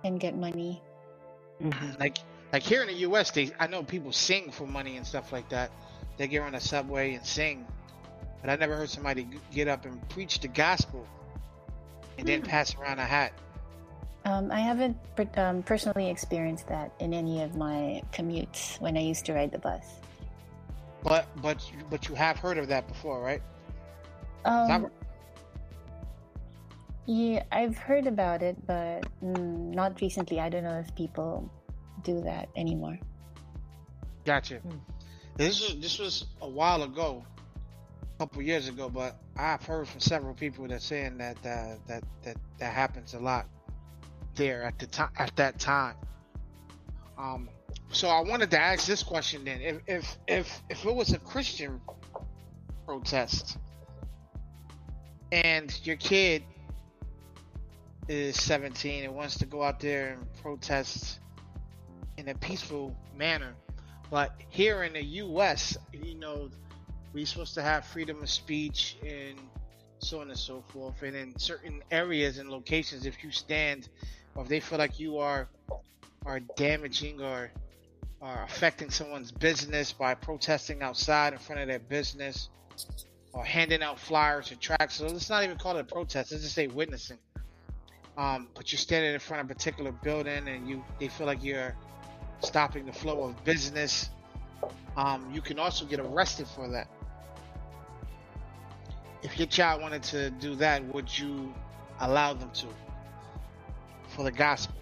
and 0.03 0.19
get 0.19 0.35
money. 0.35 0.81
Like 1.99 2.17
like 2.51 2.63
here 2.63 2.81
in 2.81 2.87
the 2.87 2.99
U.S., 3.09 3.31
they 3.31 3.51
I 3.59 3.67
know 3.67 3.83
people 3.83 4.11
sing 4.11 4.51
for 4.51 4.67
money 4.67 4.97
and 4.97 5.05
stuff 5.05 5.31
like 5.31 5.49
that. 5.49 5.71
They 6.17 6.27
get 6.27 6.41
on 6.41 6.53
the 6.53 6.59
subway 6.59 7.15
and 7.15 7.25
sing, 7.25 7.65
but 8.41 8.49
I 8.49 8.55
never 8.55 8.75
heard 8.75 8.89
somebody 8.89 9.27
get 9.53 9.67
up 9.67 9.85
and 9.85 10.07
preach 10.09 10.39
the 10.39 10.47
gospel 10.47 11.05
and 12.17 12.27
then 12.27 12.41
pass 12.41 12.75
around 12.75 12.99
a 12.99 13.05
hat. 13.05 13.33
Um, 14.25 14.51
I 14.51 14.59
haven't 14.59 14.97
per- 15.15 15.29
um, 15.41 15.61
personally 15.61 16.09
experienced 16.09 16.67
that 16.67 16.91
in 16.99 17.13
any 17.13 17.43
of 17.43 17.55
my 17.55 18.01
commutes 18.11 18.79
when 18.81 18.97
I 18.97 19.01
used 19.01 19.25
to 19.25 19.33
ride 19.33 19.51
the 19.51 19.59
bus. 19.59 19.85
But 21.03 21.27
but 21.41 21.63
but 21.89 22.09
you 22.09 22.15
have 22.15 22.37
heard 22.37 22.57
of 22.57 22.67
that 22.69 22.87
before, 22.87 23.21
right? 23.21 23.41
Um, 24.45 24.89
yeah, 27.05 27.43
I've 27.51 27.77
heard 27.77 28.07
about 28.07 28.41
it, 28.41 28.57
but 28.65 29.05
mm, 29.23 29.73
not 29.73 30.01
recently. 30.01 30.39
I 30.39 30.49
don't 30.49 30.63
know 30.63 30.79
if 30.79 30.93
people 30.95 31.51
do 32.03 32.21
that 32.21 32.49
anymore. 32.55 32.97
Gotcha. 34.25 34.61
This 35.35 35.61
was 35.61 35.79
this 35.79 35.99
was 35.99 36.25
a 36.41 36.49
while 36.49 36.83
ago, 36.83 37.23
a 38.01 38.19
couple 38.19 38.41
years 38.41 38.67
ago, 38.67 38.89
but 38.89 39.17
I've 39.37 39.63
heard 39.63 39.87
from 39.87 39.99
several 39.99 40.33
people 40.33 40.67
that 40.67 40.81
saying 40.81 41.17
that 41.19 41.37
uh, 41.45 41.75
that 41.87 42.03
that 42.23 42.37
that 42.57 42.73
happens 42.73 43.13
a 43.13 43.19
lot 43.19 43.47
there 44.35 44.63
at 44.63 44.79
the 44.79 44.87
time 44.87 45.11
at 45.17 45.35
that 45.35 45.59
time. 45.59 45.95
Um, 47.17 47.49
so 47.91 48.09
I 48.09 48.21
wanted 48.21 48.49
to 48.51 48.59
ask 48.59 48.87
this 48.87 49.03
question 49.03 49.45
then: 49.45 49.61
if 49.61 49.77
if 49.87 50.17
if 50.27 50.61
if 50.69 50.85
it 50.85 50.95
was 50.95 51.13
a 51.13 51.19
Christian 51.19 51.79
protest 52.85 53.57
and 55.31 55.79
your 55.85 55.97
kid 55.97 56.43
is 58.07 58.39
17 58.41 59.05
and 59.05 59.15
wants 59.15 59.37
to 59.39 59.45
go 59.45 59.63
out 59.63 59.79
there 59.79 60.13
and 60.13 60.33
protest 60.41 61.19
in 62.17 62.29
a 62.29 62.35
peaceful 62.35 62.95
manner. 63.15 63.55
But 64.11 64.35
here 64.49 64.83
in 64.83 64.93
the 64.93 65.03
U.S., 65.03 65.77
you 65.91 66.15
know, 66.15 66.49
we're 67.13 67.25
supposed 67.25 67.55
to 67.55 67.61
have 67.61 67.85
freedom 67.85 68.21
of 68.21 68.29
speech 68.29 68.97
and 69.05 69.39
so 69.99 70.21
on 70.21 70.29
and 70.29 70.37
so 70.37 70.63
forth. 70.67 71.01
And 71.01 71.15
in 71.15 71.37
certain 71.39 71.81
areas 71.91 72.37
and 72.37 72.49
locations, 72.49 73.05
if 73.05 73.23
you 73.23 73.31
stand 73.31 73.89
or 74.35 74.43
if 74.43 74.49
they 74.49 74.59
feel 74.59 74.77
like 74.77 74.99
you 74.99 75.17
are 75.17 75.47
are 76.25 76.39
damaging 76.39 77.21
or 77.21 77.51
are 78.21 78.43
affecting 78.43 78.89
someone's 78.89 79.31
business 79.31 79.91
by 79.91 80.15
protesting 80.15 80.81
outside 80.81 81.33
in 81.33 81.39
front 81.39 81.61
of 81.61 81.67
their 81.67 81.79
business 81.79 82.49
or 83.31 83.45
handing 83.45 83.83
out 83.83 83.99
flyers 83.99 84.51
or 84.51 84.55
tracts, 84.55 84.95
so 84.95 85.05
let's 85.05 85.29
not 85.29 85.43
even 85.43 85.57
call 85.57 85.77
it 85.77 85.81
a 85.81 85.83
protest. 85.83 86.31
Let's 86.31 86.43
just 86.43 86.55
say 86.55 86.67
witnessing. 86.67 87.19
Um, 88.17 88.47
but 88.53 88.71
you're 88.71 88.79
standing 88.79 89.13
in 89.13 89.19
front 89.19 89.43
of 89.43 89.51
a 89.51 89.53
particular 89.53 89.91
building 89.91 90.47
and 90.47 90.67
you 90.67 90.83
they 90.99 91.09
feel 91.09 91.27
like 91.27 91.43
you're 91.43 91.75
stopping 92.39 92.85
the 92.85 92.93
flow 92.93 93.23
of 93.23 93.43
business. 93.43 94.09
Um, 94.95 95.29
you 95.33 95.41
can 95.41 95.59
also 95.59 95.85
get 95.85 95.99
arrested 95.99 96.47
for 96.47 96.69
that. 96.69 96.87
If 99.21 99.37
your 99.37 99.47
child 99.47 99.81
wanted 99.81 100.03
to 100.03 100.29
do 100.29 100.55
that, 100.55 100.85
would 100.93 101.17
you 101.17 101.53
allow 101.99 102.33
them 102.33 102.51
to 102.51 102.67
for 104.09 104.23
the 104.23 104.31
gospel? 104.31 104.75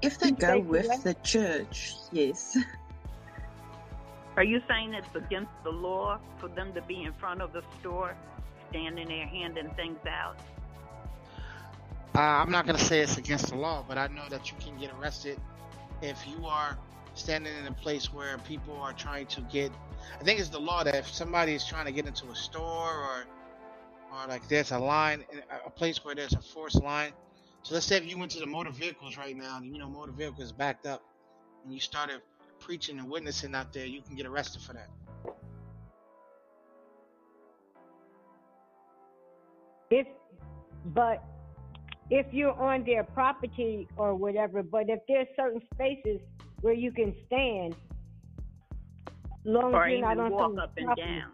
If 0.00 0.18
they 0.18 0.30
go 0.32 0.60
with 0.60 1.02
the 1.02 1.14
church, 1.14 1.94
yes. 2.12 2.56
Are 4.36 4.44
you 4.44 4.60
saying 4.68 4.94
it's 4.94 5.14
against 5.14 5.52
the 5.62 5.70
law 5.70 6.18
for 6.38 6.48
them 6.48 6.72
to 6.74 6.82
be 6.82 7.02
in 7.04 7.12
front 7.14 7.40
of 7.40 7.52
the 7.52 7.62
store, 7.80 8.16
standing 8.74 9.06
there 9.06 9.26
handing 9.26 9.70
things 9.76 9.98
out? 10.08 10.36
Uh, 12.16 12.20
I'm 12.20 12.50
not 12.50 12.66
going 12.66 12.76
to 12.76 12.84
say 12.84 13.00
it's 13.00 13.18
against 13.18 13.48
the 13.48 13.56
law, 13.56 13.84
but 13.86 13.98
I 13.98 14.08
know 14.08 14.24
that 14.30 14.50
you 14.50 14.56
can 14.58 14.76
get 14.78 14.90
arrested 14.98 15.38
if 16.02 16.26
you 16.26 16.44
are 16.46 16.76
standing 17.14 17.52
in 17.56 17.66
a 17.66 17.72
place 17.72 18.12
where 18.12 18.36
people 18.38 18.76
are 18.76 18.92
trying 18.92 19.26
to 19.26 19.40
get. 19.42 19.70
I 20.20 20.24
think 20.24 20.40
it's 20.40 20.48
the 20.48 20.60
law 20.60 20.82
that 20.82 20.96
if 20.96 21.08
somebody 21.08 21.54
is 21.54 21.64
trying 21.64 21.86
to 21.86 21.92
get 21.92 22.06
into 22.06 22.26
a 22.26 22.34
store 22.34 22.92
or 22.92 23.24
or 24.12 24.28
like 24.28 24.46
there's 24.48 24.70
a 24.70 24.78
line, 24.78 25.24
a 25.66 25.70
place 25.70 26.04
where 26.04 26.14
there's 26.14 26.34
a 26.34 26.40
forced 26.40 26.82
line. 26.82 27.12
So 27.62 27.74
let's 27.74 27.86
say 27.86 27.96
if 27.96 28.08
you 28.08 28.18
went 28.18 28.32
to 28.32 28.40
the 28.40 28.46
motor 28.46 28.70
vehicles 28.70 29.16
right 29.16 29.36
now, 29.36 29.56
and 29.56 29.66
you 29.66 29.78
know 29.78 29.88
motor 29.88 30.12
vehicles 30.12 30.52
backed 30.52 30.86
up, 30.86 31.02
and 31.64 31.72
you 31.72 31.80
started 31.80 32.20
preaching 32.60 32.98
and 32.98 33.10
witnessing 33.10 33.54
out 33.54 33.72
there, 33.72 33.86
you 33.86 34.02
can 34.02 34.14
get 34.16 34.26
arrested 34.26 34.62
for 34.62 34.74
that. 34.74 34.88
If, 39.90 40.06
but 40.86 41.22
if 42.10 42.26
you're 42.32 42.52
on 42.52 42.84
their 42.84 43.04
property 43.04 43.88
or 43.96 44.14
whatever, 44.14 44.62
but 44.62 44.88
if 44.88 45.00
there's 45.08 45.28
certain 45.36 45.60
spaces 45.72 46.20
where 46.60 46.74
you 46.74 46.92
can 46.92 47.14
stand, 47.26 47.74
long 49.44 49.74
or 49.74 49.84
as 49.84 49.92
you're 49.92 50.00
not 50.00 50.18
on 50.18 50.30
walk 50.32 50.58
up 50.58 50.72
and 50.76 50.86
property. 50.86 51.06
down? 51.06 51.32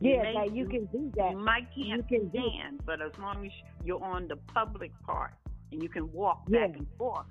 Yeah, 0.00 0.22
may- 0.22 0.34
like 0.34 0.52
you 0.52 0.66
can 0.66 0.84
do 0.86 1.10
that. 1.16 1.30
You 1.32 1.38
might 1.38 1.66
You 1.74 1.84
can't 1.86 2.10
you 2.10 2.18
can 2.20 2.30
stand, 2.30 2.80
but 2.84 3.00
as 3.00 3.12
long 3.18 3.44
as 3.46 3.52
you're 3.84 4.02
on 4.02 4.28
the 4.28 4.36
public 4.54 4.92
part 5.06 5.32
and 5.72 5.82
you 5.82 5.88
can 5.88 6.12
walk 6.12 6.42
Yeah. 6.48 6.66
back 6.66 6.76
and 6.76 6.86
forth. 6.98 7.26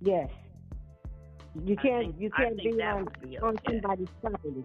Yes. 0.00 0.30
You 1.64 1.76
can't. 1.76 2.06
think- 2.08 2.20
you 2.20 2.30
can't 2.30 2.56
be 2.56 2.82
on 2.82 3.08
be 3.22 3.38
on 3.38 3.56
somebody's 3.68 4.08
property. 4.20 4.64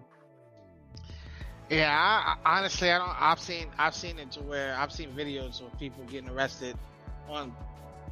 Yeah, 1.70 1.88
I, 1.88 2.34
I, 2.44 2.58
honestly, 2.58 2.90
I 2.90 2.98
don't. 2.98 3.22
I've 3.22 3.38
seen, 3.38 3.68
I've 3.78 3.94
seen 3.94 4.18
it 4.18 4.32
to 4.32 4.40
where 4.40 4.74
I've 4.76 4.90
seen 4.90 5.10
videos 5.12 5.64
of 5.64 5.78
people 5.78 6.02
getting 6.04 6.28
arrested 6.28 6.76
on 7.28 7.54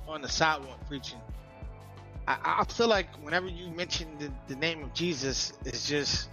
on 0.07 0.23
the 0.23 0.29
sidewalk 0.29 0.79
preaching. 0.87 1.19
I, 2.29 2.59
I 2.61 2.65
feel 2.73 2.89
like 2.89 3.09
whenever 3.23 3.49
you 3.49 3.69
mention 3.71 4.17
the, 4.19 4.31
the 4.47 4.55
name 4.55 4.85
of 4.85 4.95
Jesus, 4.95 5.55
it's 5.65 5.89
just 5.89 6.29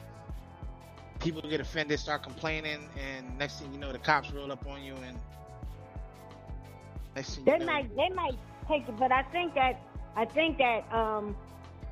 people 1.20 1.42
get 1.42 1.60
offended, 1.60 2.00
start 2.00 2.22
complaining, 2.22 2.88
and 3.00 3.38
next 3.40 3.60
thing 3.60 3.74
you 3.74 3.80
know, 3.80 3.92
the 3.92 3.98
cops 3.98 4.32
roll 4.32 4.52
up 4.52 4.68
on 4.68 4.84
you, 4.84 4.94
and 5.08 5.18
next 7.16 7.36
thing 7.36 7.46
They 7.46 7.58
know, 7.58 7.66
might. 7.66 7.96
They 7.96 8.10
might 8.10 8.38
take 8.68 8.88
it, 8.88 8.98
but 8.98 9.12
I 9.12 9.24
think 9.32 9.56
that. 9.56 9.82
I 10.18 10.24
think 10.24 10.60
that 10.60 10.90
um, 10.94 11.36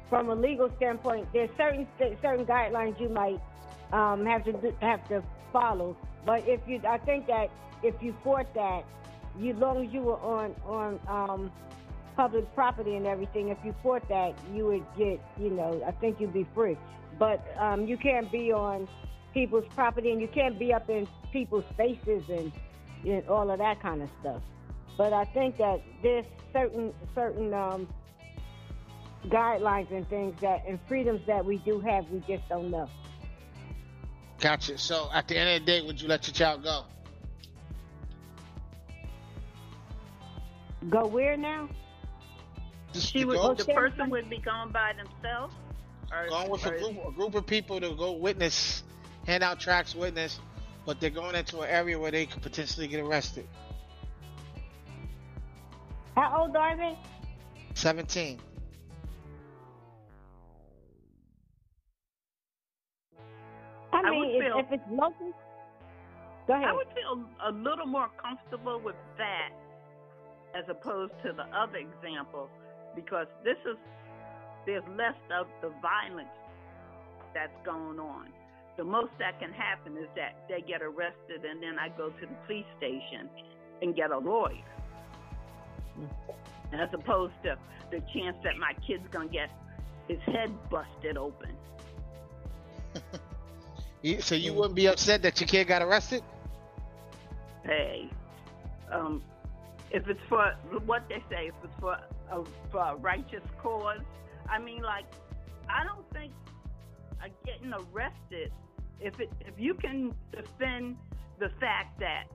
from 0.10 0.30
a 0.30 0.36
legal 0.36 0.70
standpoint, 0.78 1.28
there's 1.34 1.50
certain 1.58 1.88
certain 2.22 2.46
guidelines 2.46 3.00
you 3.02 3.10
might 3.10 3.42
um, 3.94 4.26
have 4.26 4.44
to 4.46 4.54
do, 4.54 4.76
have 4.82 5.08
to 5.08 5.24
follow. 5.54 5.96
But 6.26 6.48
if 6.48 6.60
you, 6.68 6.82
I 6.88 6.98
think 6.98 7.28
that 7.28 7.50
if 7.84 7.96
you 8.02 8.16
fought 8.24 8.54
that, 8.56 8.84
you 9.40 9.54
as 9.54 9.60
long 9.60 9.86
as 9.86 9.94
you 9.94 10.02
were 10.02 10.20
on 10.20 10.56
on 10.66 11.00
um, 11.08 11.52
public 12.16 12.54
property 12.56 12.96
and 12.96 13.08
everything, 13.08 13.50
if 13.50 13.58
you 13.64 13.74
fought 13.84 14.08
that, 14.10 14.34
you 14.54 14.66
would 14.66 14.86
get, 14.98 15.20
you 15.40 15.50
know, 15.50 15.82
I 15.86 15.92
think 15.92 16.20
you'd 16.20 16.34
be 16.34 16.48
free. 16.54 16.78
But 17.18 17.46
um, 17.60 17.86
you 17.86 17.98
can't 17.98 18.32
be 18.32 18.52
on 18.52 18.88
people's 19.34 19.66
property, 19.76 20.12
and 20.12 20.22
you 20.22 20.28
can't 20.28 20.58
be 20.58 20.74
up 20.74 20.90
in 20.90 21.08
people's 21.32 21.66
faces 21.78 22.24
and, 22.30 22.52
and 23.06 23.28
all 23.28 23.50
of 23.50 23.60
that 23.60 23.82
kind 23.82 24.02
of 24.02 24.10
stuff. 24.22 24.42
But 24.98 25.14
I 25.14 25.26
think 25.26 25.58
that 25.58 25.82
there's 26.02 26.26
certain 26.52 26.94
certain 27.16 27.54
um, 27.54 27.88
guidelines 29.28 29.92
and 29.92 30.08
things 30.10 30.36
that 30.42 30.64
and 30.68 30.80
freedoms 30.88 31.22
that 31.28 31.44
we 31.44 31.58
do 31.60 31.80
have, 31.80 32.10
we 32.10 32.20
just 32.28 32.48
don't 32.50 32.70
know. 32.70 32.90
Gotcha. 34.40 34.78
So 34.78 35.10
at 35.14 35.28
the 35.28 35.38
end 35.38 35.50
of 35.50 35.66
the 35.66 35.72
day, 35.72 35.82
would 35.86 36.02
you 36.02 36.08
let 36.08 36.28
your 36.28 36.34
child 36.34 36.64
go? 36.64 36.84
Go 40.90 41.06
where 41.08 41.38
now? 41.38 41.70
She 42.94 43.26
would, 43.26 43.38
go- 43.38 43.54
the 43.54 43.66
person 43.66 44.10
would 44.10 44.30
be 44.30 44.38
going 44.38 44.72
by 44.72 44.94
themselves? 44.94 45.56
Or, 46.12 46.28
Going 46.28 46.50
with 46.50 46.66
or 46.66 46.76
a 46.76 46.80
group, 46.80 47.06
a 47.08 47.12
group 47.12 47.36
of 47.36 47.48
people 47.48 47.80
to 47.80 47.96
go 47.96 48.12
witness, 48.12 48.84
hand 49.26 49.44
out 49.44 49.60
tracks, 49.60 49.96
witness, 49.96 50.40
but 50.86 51.00
they're 51.00 51.10
going 51.10 51.36
into 51.36 51.62
an 51.62 51.70
area 51.70 51.98
where 51.98 52.12
they 52.12 52.26
could 52.26 52.42
potentially 52.42 52.88
get 52.88 53.00
arrested. 53.00 53.48
How 56.16 56.42
old 56.44 56.56
are 56.56 56.78
they? 56.78 56.98
17. 57.74 58.40
If, 64.66 64.80
it's 64.80 64.90
local, 64.92 65.34
go 66.48 66.54
ahead. 66.54 66.68
I 66.68 66.74
would 66.74 66.88
feel 66.94 67.24
a 67.46 67.52
little 67.52 67.86
more 67.86 68.10
comfortable 68.22 68.82
with 68.84 68.96
that 69.18 69.50
as 70.56 70.66
opposed 70.70 71.14
to 71.24 71.34
the 71.34 71.46
other 71.56 71.78
example 71.78 72.50
because 72.96 73.28
this 73.44 73.58
is 73.70 73.78
there's 74.66 74.84
less 74.96 75.18
of 75.38 75.48
the 75.62 75.72
violence 75.82 76.30
that's 77.34 77.56
going 77.66 78.00
on. 78.00 78.28
The 78.78 78.84
most 78.84 79.12
that 79.20 79.40
can 79.40 79.52
happen 79.52 79.98
is 79.98 80.08
that 80.16 80.46
they 80.48 80.62
get 80.62 80.82
arrested 80.82 81.44
and 81.44 81.62
then 81.62 81.78
I 81.78 81.90
go 81.90 82.10
to 82.10 82.26
the 82.26 82.36
police 82.46 82.66
station 82.78 83.30
and 83.82 83.96
get 83.96 84.12
a 84.12 84.18
lawyer. 84.18 84.64
Hmm. 85.96 86.76
As 86.76 86.90
opposed 86.94 87.34
to 87.44 87.58
the 87.92 88.00
chance 88.14 88.38
that 88.44 88.58
my 88.58 88.74
kid's 88.88 89.08
gonna 89.12 89.28
get 89.28 89.50
his 90.08 90.20
head 90.26 90.52
busted 90.70 91.18
open. 91.18 91.56
You- 94.04 94.22
So 94.22 94.36
you 94.36 94.54
wouldn't 94.54 94.76
be 94.76 94.88
upset 94.88 95.24
that 95.24 95.40
your 95.40 95.48
kid 95.48 95.68
got 95.68 95.82
arrested? 95.82 96.24
Hey, 97.64 98.10
um, 98.92 99.24
if 99.92 100.08
it's 100.10 100.20
for 100.28 100.54
what 100.86 101.08
they 101.08 101.24
say, 101.30 101.48
if 101.48 101.56
it's 101.64 101.74
for 101.80 101.98
a, 102.30 102.44
for 102.70 102.82
a 102.82 102.96
righteous 102.98 103.44
cause, 103.62 104.02
I 104.50 104.60
mean, 104.60 104.82
like, 104.82 105.06
I 105.70 105.86
don't 105.86 106.08
think 106.12 106.34
uh, 107.24 107.30
getting 107.46 107.74
arrested. 107.74 108.52
If 109.00 109.20
it 109.20 109.32
if 109.40 109.54
you 109.58 109.74
can 109.74 110.14
defend 110.32 110.98
the 111.40 111.50
fact 111.60 112.00
that 112.00 112.26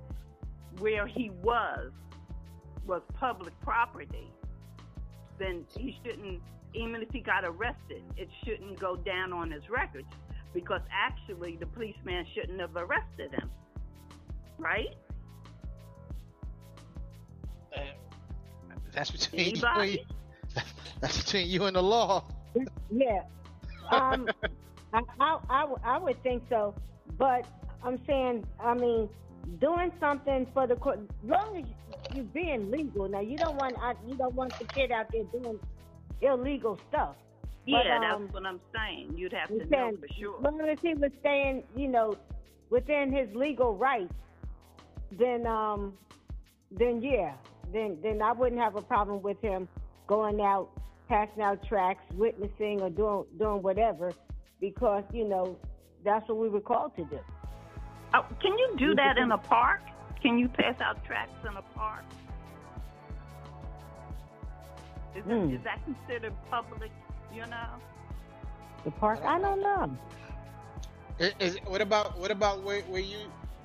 where 0.78 1.07
he 1.07 1.31
was 1.42 1.92
was 2.87 3.02
public 3.14 3.52
property, 3.61 4.33
then 5.38 5.66
he 5.76 5.94
shouldn't. 6.02 6.40
Even 6.74 7.02
if 7.02 7.09
he 7.11 7.20
got 7.20 7.44
arrested, 7.44 8.02
it 8.16 8.28
shouldn't 8.44 8.78
go 8.78 8.96
down 8.96 9.33
on 9.33 9.50
his 9.50 9.68
records 9.70 10.09
because 10.61 10.81
actually 10.92 11.57
the 11.57 11.66
policeman 11.66 12.27
shouldn't 12.35 12.61
have 12.61 12.75
arrested 12.75 13.31
him, 13.31 13.49
right? 14.59 14.94
That's 18.92 19.12
between 19.12 19.40
you 19.40 19.51
Anybody? 19.53 20.05
and, 20.57 20.64
that's 21.01 21.23
between 21.23 21.49
you 21.49 21.64
and 21.66 21.77
the 21.77 21.83
law. 21.83 22.25
Yeah. 22.90 23.21
Um, 23.92 24.29
I, 24.92 25.03
I, 25.21 25.38
I, 25.49 25.61
w- 25.61 25.81
I 25.85 25.99
would 25.99 26.21
think 26.25 26.42
so, 26.49 26.75
but 27.16 27.47
I'm 27.85 28.01
saying, 28.05 28.44
I 28.59 28.75
mean, 28.75 29.09
doing 29.61 29.92
something 30.01 30.49
for 30.53 30.66
the 30.66 30.75
court, 30.75 30.99
long 31.23 31.59
as 31.59 31.64
you're 32.12 32.25
being 32.25 32.73
legal. 32.73 33.09
Now, 33.09 33.21
you 33.21 33.38
don't 33.38 33.57
want, 33.57 33.77
you 34.09 34.16
don't 34.16 34.35
want 34.35 34.59
the 34.59 34.64
kid 34.64 34.90
out 34.90 35.12
there 35.12 35.23
doing 35.25 35.61
illegal 36.21 36.81
stuff. 36.88 37.14
But, 37.70 37.85
Yeah, 37.85 37.96
um, 38.14 38.22
that's 38.22 38.33
what 38.35 38.46
I'm 38.46 38.61
saying. 38.74 39.12
You'd 39.16 39.33
have 39.35 39.48
to 39.48 39.66
know 39.66 39.92
for 40.00 40.09
sure. 40.18 40.38
As 40.38 40.44
long 40.44 40.61
as 40.68 40.78
he 40.81 40.94
was 40.94 41.11
staying, 41.20 41.64
you 41.76 41.88
know, 41.88 42.16
within 42.70 43.12
his 43.12 43.28
legal 43.35 43.74
rights, 43.74 44.14
then 45.12 45.46
um, 45.46 45.92
then 46.70 47.02
yeah, 47.02 47.35
then 47.72 47.98
then 48.02 48.22
I 48.22 48.33
wouldn't 48.33 48.61
have 48.61 48.76
a 48.76 48.83
problem 48.83 49.20
with 49.22 49.40
him 49.42 49.68
going 50.07 50.40
out, 50.40 50.70
passing 51.09 51.42
out 51.42 51.62
tracks, 51.66 52.02
witnessing, 52.14 52.81
or 52.81 52.88
doing 52.90 53.24
doing 53.38 53.62
whatever, 53.62 54.12
because 54.61 55.04
you 55.12 55.24
know 55.28 55.59
that's 56.04 56.26
what 56.28 56.38
we 56.38 56.48
were 56.48 56.61
called 56.61 56.96
to 56.96 57.04
do. 57.04 57.18
Oh, 58.14 58.24
can 58.40 58.57
you 58.57 58.74
do 58.78 58.94
that 58.94 59.18
in 59.18 59.31
a 59.33 59.38
park? 59.38 59.83
Can 60.22 60.38
you 60.38 60.48
pass 60.48 60.81
out 60.81 61.04
tracks 61.04 61.33
in 61.48 61.54
a 61.57 61.62
park? 61.74 62.04
Is, 65.14 65.24
it- 65.26 65.54
is 65.54 65.61
that 65.64 65.81
considered 65.85 66.33
public? 66.50 66.90
You 67.38 67.46
know? 67.46 67.68
The 68.85 68.90
park, 68.90 69.20
I 69.24 69.38
don't 69.38 69.61
know. 69.62 69.96
Is, 71.20 71.35
is- 71.38 71.59
what 71.66 71.81
about 71.81 72.18
what 72.18 72.33
about 72.33 72.64
where, 72.64 72.81
where 72.83 73.01
you, 73.01 73.18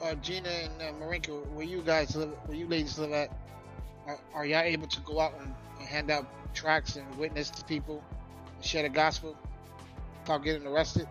uh, 0.04 0.14
Gina 0.16 0.50
and 0.50 0.82
uh, 0.82 0.92
Marinka, 1.00 1.32
where 1.56 1.66
you 1.66 1.82
guys 1.82 2.16
live, 2.16 2.30
where 2.46 2.56
you 2.56 2.68
ladies 2.68 3.00
live 3.00 3.12
at? 3.14 3.30
Are, 4.06 4.20
are 4.36 4.46
y'all 4.46 4.62
able 4.62 4.88
to 4.88 5.00
go 5.02 5.20
out 5.20 5.34
and, 5.40 5.56
and 5.80 5.88
hand 5.88 6.12
out 6.12 6.28
tracts 6.54 6.98
and 6.98 7.16
witness 7.18 7.50
to 7.50 7.64
people, 7.66 8.04
and 8.56 8.64
share 8.64 8.84
the 8.84 8.90
gospel 8.90 9.36
without 10.22 10.44
getting 10.44 10.68
arrested? 10.68 11.08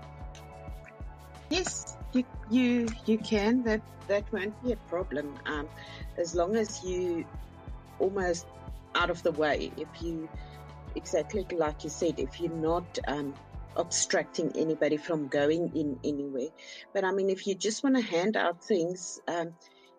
Yes, 1.51 1.96
you 2.12 2.25
you 2.48 2.87
you 3.07 3.18
can. 3.18 3.64
That 3.64 3.83
that 4.07 4.33
won't 4.33 4.62
be 4.62 4.72
a 4.72 4.77
problem. 4.77 5.35
Um, 5.46 5.68
as 6.16 6.35
long 6.37 6.55
as 6.55 6.85
you 6.85 7.25
almost 7.98 8.46
out 8.94 9.11
of 9.11 9.22
the 9.22 9.33
way. 9.33 9.72
If 9.77 9.88
you 10.01 10.29
exactly 10.96 11.46
like 11.57 11.85
you 11.85 11.90
said, 11.90 12.18
if 12.18 12.40
you're 12.40 12.52
not 12.52 12.98
um, 13.07 13.35
obstructing 13.76 14.52
anybody 14.57 14.96
from 14.96 15.28
going 15.28 15.72
in 15.74 15.98
anywhere. 16.05 16.48
But 16.92 17.05
I 17.05 17.12
mean, 17.12 17.31
if 17.31 17.46
you 17.46 17.55
just 17.55 17.83
want 17.83 17.96
to 17.96 18.02
hand 18.02 18.37
out 18.37 18.62
things, 18.64 19.20
um, 19.28 19.55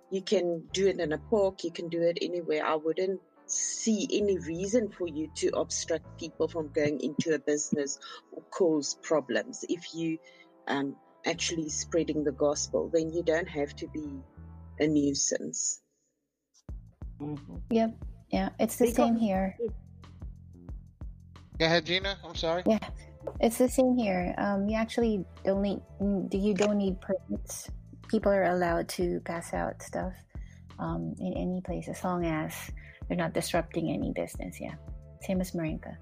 you 0.09 0.21
can 0.21 0.63
do 0.71 0.87
it 0.87 0.99
in 0.99 1.11
a 1.11 1.17
park. 1.17 1.63
You 1.63 1.71
can 1.71 1.89
do 1.89 2.01
it 2.01 2.19
anywhere. 2.21 2.65
I 2.65 2.75
wouldn't 2.75 3.19
see 3.45 4.07
any 4.11 4.37
reason 4.37 4.89
for 4.89 5.07
you 5.07 5.29
to 5.35 5.49
obstruct 5.57 6.19
people 6.19 6.47
from 6.47 6.69
going 6.69 6.99
into 7.01 7.33
a 7.33 7.39
business 7.39 7.99
or 8.31 8.43
cause 8.51 8.95
problems. 9.01 9.65
If 9.67 9.93
you 9.93 10.19
um, 10.67 10.95
actually 11.25 11.69
spreading 11.69 12.23
the 12.23 12.31
gospel, 12.31 12.89
then 12.93 13.11
you 13.11 13.23
don't 13.23 13.49
have 13.49 13.75
to 13.77 13.87
be 13.87 14.07
a 14.79 14.87
nuisance. 14.87 15.81
Yep. 17.69 17.95
Yeah, 18.29 18.49
it's 18.59 18.77
the 18.77 18.87
same 18.87 19.15
here. 19.15 19.55
Go 21.59 21.65
ahead, 21.65 21.85
Gina. 21.85 22.17
I'm 22.23 22.35
sorry. 22.35 22.63
Yeah, 22.65 22.79
it's 23.39 23.57
the 23.57 23.69
same 23.69 23.97
here. 23.97 24.33
Um, 24.37 24.67
you 24.67 24.75
actually 24.75 25.23
don't 25.43 25.61
need 25.61 25.81
you 26.31 26.53
don't 26.53 26.77
need 26.77 26.99
permits. 26.99 27.69
People 28.09 28.31
are 28.31 28.51
allowed 28.55 28.89
to 28.89 29.19
pass 29.25 29.53
out 29.53 29.81
stuff 29.81 30.13
um, 30.79 31.15
in 31.19 31.33
any 31.33 31.61
place 31.61 31.87
as 31.87 32.03
long 32.03 32.25
as 32.25 32.53
they're 33.07 33.17
not 33.17 33.33
disrupting 33.33 33.91
any 33.91 34.11
business. 34.13 34.59
Yeah, 34.59 34.75
same 35.21 35.41
as 35.41 35.51
Marinka. 35.51 35.97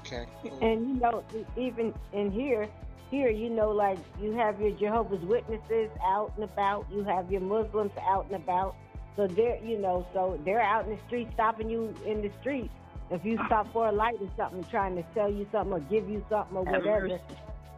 Okay. 0.00 0.26
And 0.62 0.88
you 0.88 0.94
know, 0.94 1.22
even 1.56 1.94
in 2.12 2.32
here, 2.32 2.66
here 3.10 3.30
you 3.30 3.50
know, 3.50 3.70
like 3.70 3.98
you 4.20 4.32
have 4.32 4.60
your 4.60 4.72
Jehovah's 4.72 5.22
Witnesses 5.24 5.90
out 6.04 6.32
and 6.36 6.44
about. 6.44 6.86
You 6.90 7.04
have 7.04 7.30
your 7.30 7.42
Muslims 7.42 7.92
out 8.00 8.26
and 8.26 8.36
about. 8.36 8.74
So 9.16 9.26
they're, 9.26 9.62
you 9.62 9.78
know, 9.78 10.06
so 10.12 10.40
they're 10.44 10.60
out 10.60 10.86
in 10.86 10.96
the 10.96 11.02
street 11.06 11.28
stopping 11.34 11.68
you 11.68 11.94
in 12.06 12.22
the 12.22 12.30
street. 12.40 12.70
If 13.10 13.24
you 13.24 13.38
stop 13.46 13.72
for 13.72 13.88
a 13.88 13.92
light 13.92 14.16
or 14.20 14.28
something, 14.36 14.64
trying 14.70 14.94
to 14.96 15.04
sell 15.14 15.30
you 15.30 15.46
something 15.50 15.72
or 15.72 15.80
give 15.80 16.08
you 16.08 16.24
something 16.30 16.56
or 16.56 16.64
whatever, 16.64 17.18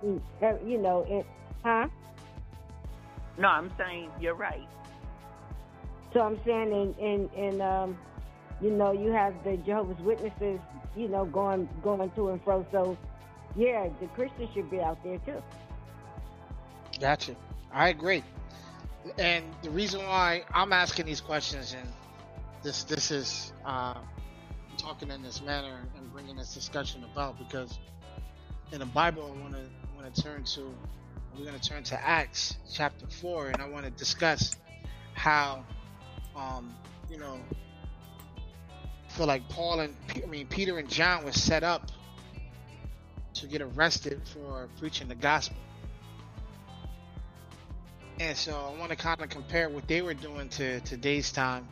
you 0.03 0.23
uh, 0.42 0.55
you 0.64 0.79
know, 0.79 1.07
it, 1.09 1.27
huh? 1.64 1.88
No, 3.38 3.49
I'm 3.49 3.73
saying 3.79 4.11
you're 4.21 4.35
right. 4.35 4.68
So 6.12 6.21
I'm 6.21 6.38
saying, 6.45 6.73
and 6.73 6.99
and 6.99 7.31
and 7.35 7.62
um, 7.62 7.99
you 8.61 8.71
know, 8.71 8.92
you 8.92 9.11
have 9.12 9.35
the 9.42 9.57
Jehovah's 9.59 9.99
Witnesses, 10.01 10.61
you 10.95 11.09
know, 11.09 11.25
going 11.25 11.68
going 11.83 12.11
to 12.11 12.29
and 12.29 12.42
fro. 12.45 12.66
So 12.71 12.99
yeah, 13.57 13.88
the 14.01 14.07
Christians 14.09 14.51
should 14.53 14.71
be 14.71 14.81
out 14.81 15.03
there 15.03 15.18
too. 15.18 15.42
Gotcha. 17.01 17.35
I 17.73 17.88
agree. 17.88 18.23
And 19.19 19.45
the 19.62 19.70
reason 19.70 20.05
why 20.05 20.45
I'm 20.53 20.72
asking 20.72 21.07
these 21.07 21.20
questions 21.20 21.74
and 21.79 21.89
this 22.62 22.85
this 22.85 23.11
is 23.11 23.53
uh, 23.64 23.95
talking 24.79 25.11
in 25.11 25.22
this 25.22 25.43
manner 25.43 25.81
and 25.97 26.12
bringing 26.12 26.37
this 26.37 26.55
discussion 26.55 27.05
about 27.05 27.39
because 27.39 27.79
in 28.70 28.79
the 28.79 28.87
Bible 28.87 29.35
I 29.37 29.41
want 29.41 29.55
to 29.55 29.62
want 29.97 30.14
to 30.14 30.22
turn 30.22 30.45
to 30.45 30.74
we're 31.37 31.45
going 31.45 31.59
to 31.59 31.68
turn 31.68 31.83
to 31.85 32.07
Acts 32.07 32.57
chapter 32.72 33.07
four 33.07 33.49
and 33.49 33.61
I 33.61 33.68
want 33.68 33.85
to 33.85 33.91
discuss 33.91 34.57
how 35.14 35.64
um, 36.37 36.74
you 37.11 37.18
know 37.18 37.39
feel 39.09 39.26
like 39.26 39.49
Paul 39.49 39.81
and 39.81 39.95
I 40.22 40.26
mean 40.26 40.47
Peter 40.47 40.79
and 40.79 40.89
John 40.89 41.24
were 41.24 41.33
set 41.33 41.62
up 41.64 41.91
to 43.35 43.47
get 43.47 43.62
arrested 43.62 44.22
for 44.29 44.68
preaching 44.79 45.09
the 45.09 45.14
gospel. 45.14 45.57
And 48.21 48.37
so 48.37 48.53
I 48.53 48.79
want 48.79 48.91
to 48.91 48.97
kind 48.97 49.21
of 49.21 49.29
compare 49.29 49.69
what 49.69 49.89
they 49.89 50.03
were 50.03 50.15
doing 50.15 50.49
to 50.51 50.81
today's 50.81 51.33
time 51.33 51.67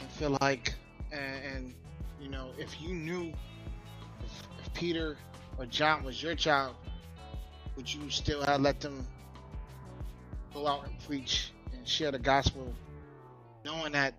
and 0.00 0.08
feel 0.10 0.36
like, 0.40 0.74
and, 1.12 1.44
and 1.44 1.74
you 2.20 2.28
know, 2.28 2.50
if 2.58 2.80
you 2.80 2.94
knew 2.94 3.32
if, 4.24 4.48
if 4.64 4.74
Peter 4.74 5.16
or 5.58 5.66
John 5.66 6.04
was 6.04 6.22
your 6.22 6.34
child, 6.34 6.74
would 7.76 7.92
you 7.92 8.10
still 8.10 8.42
have 8.44 8.60
let 8.60 8.80
them 8.80 9.06
go 10.52 10.66
out 10.66 10.86
and 10.86 10.98
preach 11.06 11.52
and 11.72 11.86
share 11.86 12.10
the 12.10 12.18
gospel, 12.18 12.74
knowing 13.64 13.92
that 13.92 14.14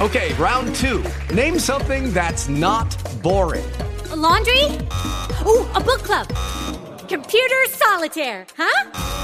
Okay, 0.00 0.34
round 0.34 0.74
two. 0.74 1.04
Name 1.32 1.58
something 1.58 2.12
that's 2.12 2.48
not 2.48 2.96
boring. 3.22 3.64
A 4.10 4.16
laundry? 4.16 4.64
Ooh, 5.46 5.66
a 5.74 5.80
book 5.80 6.02
club. 6.02 6.28
Computer 7.08 7.64
solitaire, 7.68 8.44
huh? 8.56 9.23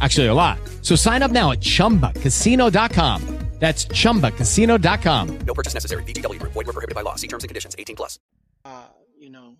Actually, 0.00 0.26
a 0.26 0.34
lot. 0.34 0.58
So 0.82 0.96
sign 0.96 1.22
up 1.22 1.30
now 1.30 1.52
at 1.52 1.60
chumbacasino.com. 1.60 3.38
That's 3.60 3.84
chumbacasino.com. 3.86 5.38
No 5.46 5.52
purchase 5.54 5.74
necessary. 5.74 6.02
VGW 6.04 6.38
Group. 6.40 6.52
Void 6.52 6.66
were 6.66 6.72
prohibited 6.72 6.94
by 6.94 7.02
law. 7.02 7.16
See 7.16 7.28
terms 7.28 7.44
and 7.44 7.48
conditions. 7.50 7.76
18 7.78 7.94
plus. 7.94 8.18
uh, 8.64 8.84
you 9.18 9.28
know, 9.28 9.54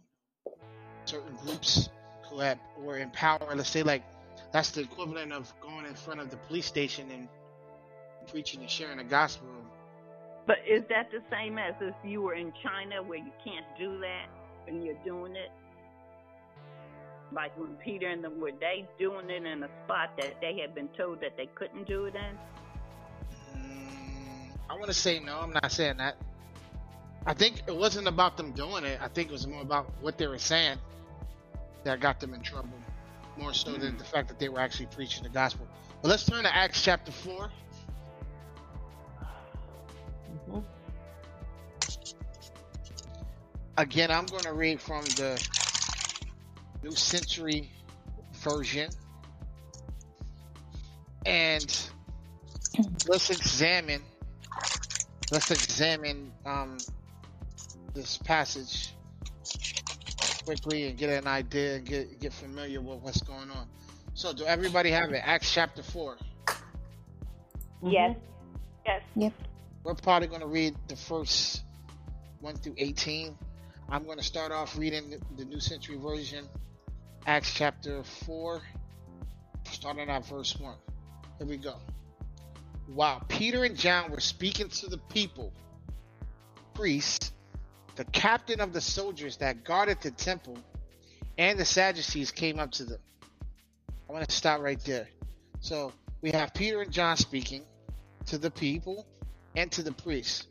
certain 1.05 1.37
groups 1.45 1.91
who 2.31 2.39
had 2.41 2.59
were 2.79 2.97
in 2.97 3.11
power. 3.11 3.41
Let's 3.55 3.69
say 3.69 3.83
like 3.83 4.03
that's 4.55 4.71
the 4.71 4.81
equivalent 4.81 5.33
of 5.35 5.53
going 5.61 5.85
in 5.85 5.93
front 5.95 6.21
of 6.21 6.31
the 6.31 6.39
police 6.39 6.65
station 6.65 7.11
and 7.11 7.29
preaching 8.31 8.61
and 8.63 8.71
sharing 8.71 8.97
the 8.97 9.05
gospel. 9.05 9.49
But 10.47 10.59
is 10.67 10.83
that 10.89 11.11
the 11.11 11.21
same 11.31 11.59
as 11.59 11.75
if 11.83 11.95
you 12.03 12.23
were 12.23 12.35
in 12.35 12.55
China 12.63 13.03
where 13.03 13.19
you 13.19 13.33
can't 13.45 13.67
do 13.79 14.01
that 14.01 14.27
and 14.67 14.83
you're 14.83 14.97
doing 15.05 15.37
it? 15.37 15.51
Like 17.33 17.57
when 17.59 17.77
Peter 17.77 18.09
and 18.09 18.25
them 18.25 18.41
were 18.41 18.51
they 18.59 18.89
doing 18.99 19.31
it 19.31 19.45
in 19.45 19.63
a 19.63 19.69
spot 19.85 20.17
that 20.19 20.41
they 20.41 20.59
had 20.61 20.75
been 20.75 20.89
told 20.89 21.21
that 21.21 21.37
they 21.37 21.47
couldn't 21.55 21.87
do 21.87 22.07
it 22.07 22.15
in? 22.15 23.61
Mm, 23.61 24.51
I 24.69 24.75
want 24.75 24.87
to 24.87 24.95
say 24.95 25.21
no. 25.21 25.39
I'm 25.39 25.53
not 25.53 25.71
saying 25.71 25.99
that. 25.99 26.17
I 27.27 27.35
think 27.35 27.63
it 27.67 27.77
wasn't 27.77 28.09
about 28.09 28.37
them 28.37 28.53
doing 28.53 28.85
it. 28.85 28.99
I 29.01 29.09
think 29.09 29.29
it 29.29 29.33
was 29.33 29.47
more 29.47 29.63
about 29.63 29.91
what 30.01 30.19
they 30.19 30.27
were 30.27 30.39
saying 30.39 30.79
that 31.85 32.01
got 32.01 32.19
them 32.19 32.35
in 32.35 32.41
trouble, 32.43 32.71
more 33.37 33.53
so 33.53 33.73
than 33.73 33.97
the 33.99 34.05
fact 34.05 34.29
that 34.29 34.39
they 34.39 34.49
were 34.49 34.61
actually 34.61 34.87
preaching 34.87 35.23
the 35.23 35.29
gospel. 35.29 35.67
But 36.03 36.09
let's 36.09 36.25
turn 36.25 36.45
to 36.45 36.55
Acts 36.55 36.83
chapter 36.83 37.13
4. 37.13 37.51
Mm-hmm. 40.49 40.59
Again, 43.77 44.11
I'm 44.11 44.27
going 44.27 44.43
to 44.43 44.53
read 44.53 44.81
from 44.81 45.05
the 45.17 45.43
New 46.83 46.93
Century 46.93 47.71
Version. 48.43 48.91
And 51.27 51.91
let's 53.09 53.31
examine 53.31 54.03
let's 55.31 55.51
examine 55.51 56.33
um, 56.47 56.79
this 57.95 58.17
passage 58.19 58.95
quickly 60.45 60.89
and 60.89 60.99
get 60.99 61.11
an 61.11 61.27
idea 61.27 61.77
and 61.77 61.87
get 61.87 62.19
get 62.21 62.33
familiar 62.33 62.81
with 62.81 63.01
what's 63.01 63.23
going 63.23 63.51
on. 63.51 63.67
So, 64.15 64.33
do 64.33 64.45
everybody 64.45 64.91
have 64.91 65.11
it? 65.11 65.23
Acts 65.25 65.53
chapter 65.53 65.83
four. 65.83 66.17
Yes. 67.83 68.17
Yes. 68.87 69.03
Yep. 69.15 69.33
We're 69.85 69.95
probably 69.95 70.29
going 70.29 70.41
to 70.41 70.47
read 70.47 70.75
the 70.89 70.97
first 70.97 71.63
one 72.41 72.57
through 72.57 72.75
eighteen. 72.79 73.37
I'm 73.89 74.05
going 74.05 74.19
to 74.19 74.25
start 74.25 74.53
off 74.53 74.79
reading 74.79 75.11
the, 75.11 75.21
the 75.37 75.45
New 75.45 75.61
Century 75.61 75.97
Version, 75.97 76.47
Acts 77.27 77.53
chapter 77.53 78.03
four, 78.03 78.63
starting 79.71 80.09
at 80.09 80.27
verse 80.27 80.59
one. 80.59 80.77
Here 81.39 81.47
we 81.47 81.59
go. 81.59 81.77
While 82.87 83.23
Peter 83.29 83.65
and 83.65 83.77
John 83.77 84.11
were 84.11 84.21
speaking 84.21 84.69
to 84.69 84.89
the 84.89 84.97
people, 84.97 85.53
priests, 86.75 87.33
the 87.97 88.05
captain 88.05 88.61
of 88.61 88.73
the 88.73 88.81
soldiers 88.81 89.37
that 89.37 89.65
guarded 89.65 90.01
the 90.01 90.11
temple, 90.11 90.59
and 91.37 91.59
the 91.59 91.65
Sadducees 91.65 92.31
came 92.31 92.59
up 92.59 92.73
to 92.73 92.85
them. 92.85 93.01
I 94.09 94.13
want 94.13 94.29
to 94.29 94.35
stop 94.35 94.61
right 94.61 94.81
there. 94.85 95.07
So 95.61 95.93
we 96.23 96.31
have 96.33 96.55
Peter 96.55 96.81
and 96.81 96.91
John 96.91 97.17
speaking 97.17 97.63
to 98.27 98.39
the 98.39 98.51
people 98.51 99.07
and 99.55 99.71
to 99.73 99.83
the 99.83 99.93
priests. 99.93 100.47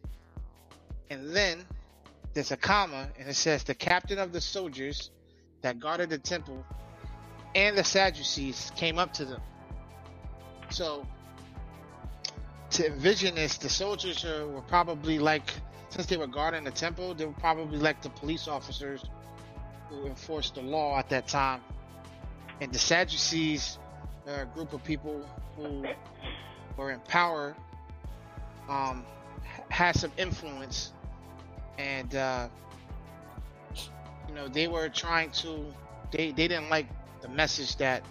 And 1.10 1.36
then 1.36 1.66
there's 2.34 2.52
a 2.52 2.58
comma, 2.58 3.10
and 3.20 3.28
it 3.28 3.36
says, 3.36 3.64
The 3.64 3.76
captain 3.76 4.20
of 4.20 4.32
the 4.32 4.42
soldiers 4.42 5.10
that 5.62 5.80
guarded 5.80 6.10
the 6.10 6.18
temple 6.18 6.66
and 7.56 7.78
the 7.78 7.84
Sadducees 7.84 8.72
came 8.76 9.00
up 9.00 9.14
to 9.14 9.26
them. 9.26 9.42
So 10.70 11.06
to 12.72 12.88
envision 12.88 13.36
this, 13.36 13.58
the 13.58 13.70
soldiers 13.70 14.24
were 14.24 14.64
probably 14.68 15.20
like, 15.20 15.54
since 15.90 16.06
they 16.06 16.18
were 16.18 16.28
guarding 16.28 16.64
the 16.64 16.72
temple, 16.72 17.16
they 17.16 17.26
were 17.26 17.34
probably 17.34 17.80
like 17.80 18.02
the 18.02 18.10
police 18.10 18.48
officers 18.48 19.04
who 19.90 20.06
enforced 20.06 20.56
the 20.56 20.62
law 20.62 20.98
at 20.98 21.10
that 21.10 21.28
time. 21.28 21.62
And 22.62 22.72
the 22.72 22.80
Sadducees 22.80 23.80
a 24.30 24.46
group 24.46 24.74
of 24.74 24.84
people 24.84 25.26
who 25.56 25.84
were 26.78 26.92
in 26.92 27.00
power, 27.02 27.56
um, 28.68 29.04
had 29.70 29.96
some 29.96 30.12
influence, 30.18 30.94
and 31.78 32.14
uh, 32.16 32.48
you 34.30 34.36
know 34.36 34.48
they 34.48 34.68
were 34.68 34.90
trying 34.90 35.32
to. 35.32 35.66
They 36.12 36.32
they 36.32 36.48
didn't 36.48 36.70
like 36.70 36.88
the 37.22 37.30
message 37.30 37.76
that 37.78 38.04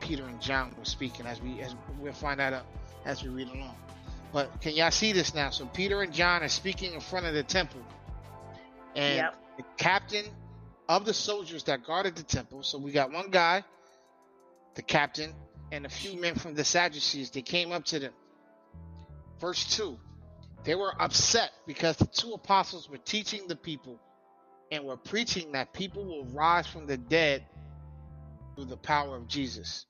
Peter 0.00 0.24
and 0.24 0.40
John 0.40 0.74
were 0.78 0.84
speaking, 0.84 1.26
as 1.26 1.40
we 1.40 1.60
as 1.60 1.76
we'll 1.98 2.12
find 2.12 2.40
out 2.40 2.64
as 3.04 3.22
we 3.22 3.28
read 3.28 3.48
along. 3.48 3.76
But 4.32 4.60
can 4.60 4.74
y'all 4.74 4.90
see 4.90 5.12
this 5.12 5.34
now? 5.34 5.50
So 5.50 5.66
Peter 5.66 6.02
and 6.02 6.12
John 6.12 6.42
are 6.42 6.48
speaking 6.48 6.94
in 6.94 7.00
front 7.00 7.26
of 7.26 7.34
the 7.34 7.42
temple, 7.42 7.82
and 8.96 9.16
Yep. 9.16 9.34
the 9.58 9.64
captain 9.76 10.24
of 10.88 11.04
the 11.04 11.14
soldiers 11.14 11.64
that 11.64 11.84
guarded 11.84 12.16
the 12.16 12.22
temple. 12.22 12.62
So 12.62 12.78
we 12.78 12.90
got 12.90 13.12
one 13.12 13.30
guy, 13.30 13.62
the 14.76 14.82
captain, 14.82 15.34
and 15.72 15.84
a 15.84 15.90
few 15.90 16.18
men 16.18 16.36
from 16.36 16.54
the 16.54 16.64
Sadducees. 16.64 17.30
They 17.30 17.42
came 17.42 17.70
up 17.72 17.84
to 17.86 17.98
them. 17.98 18.12
Verse 19.40 19.76
two, 19.76 19.98
they 20.64 20.74
were 20.74 20.94
upset 21.00 21.50
because 21.66 21.96
the 21.96 22.06
two 22.06 22.32
apostles 22.32 22.88
were 22.88 22.98
teaching 22.98 23.46
the 23.46 23.56
people 23.56 23.98
and 24.70 24.84
were 24.84 24.96
preaching 24.96 25.52
that 25.52 25.72
people 25.72 26.04
will 26.04 26.24
rise 26.26 26.66
from 26.66 26.86
the 26.86 26.96
dead 26.96 27.44
through 28.54 28.66
the 28.66 28.76
power 28.76 29.16
of 29.16 29.26
Jesus. 29.26 29.86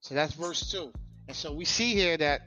So 0.00 0.14
that's 0.14 0.34
verse 0.34 0.70
2. 0.70 0.92
And 1.28 1.36
so 1.36 1.52
we 1.52 1.64
see 1.64 1.94
here 1.94 2.16
that 2.16 2.42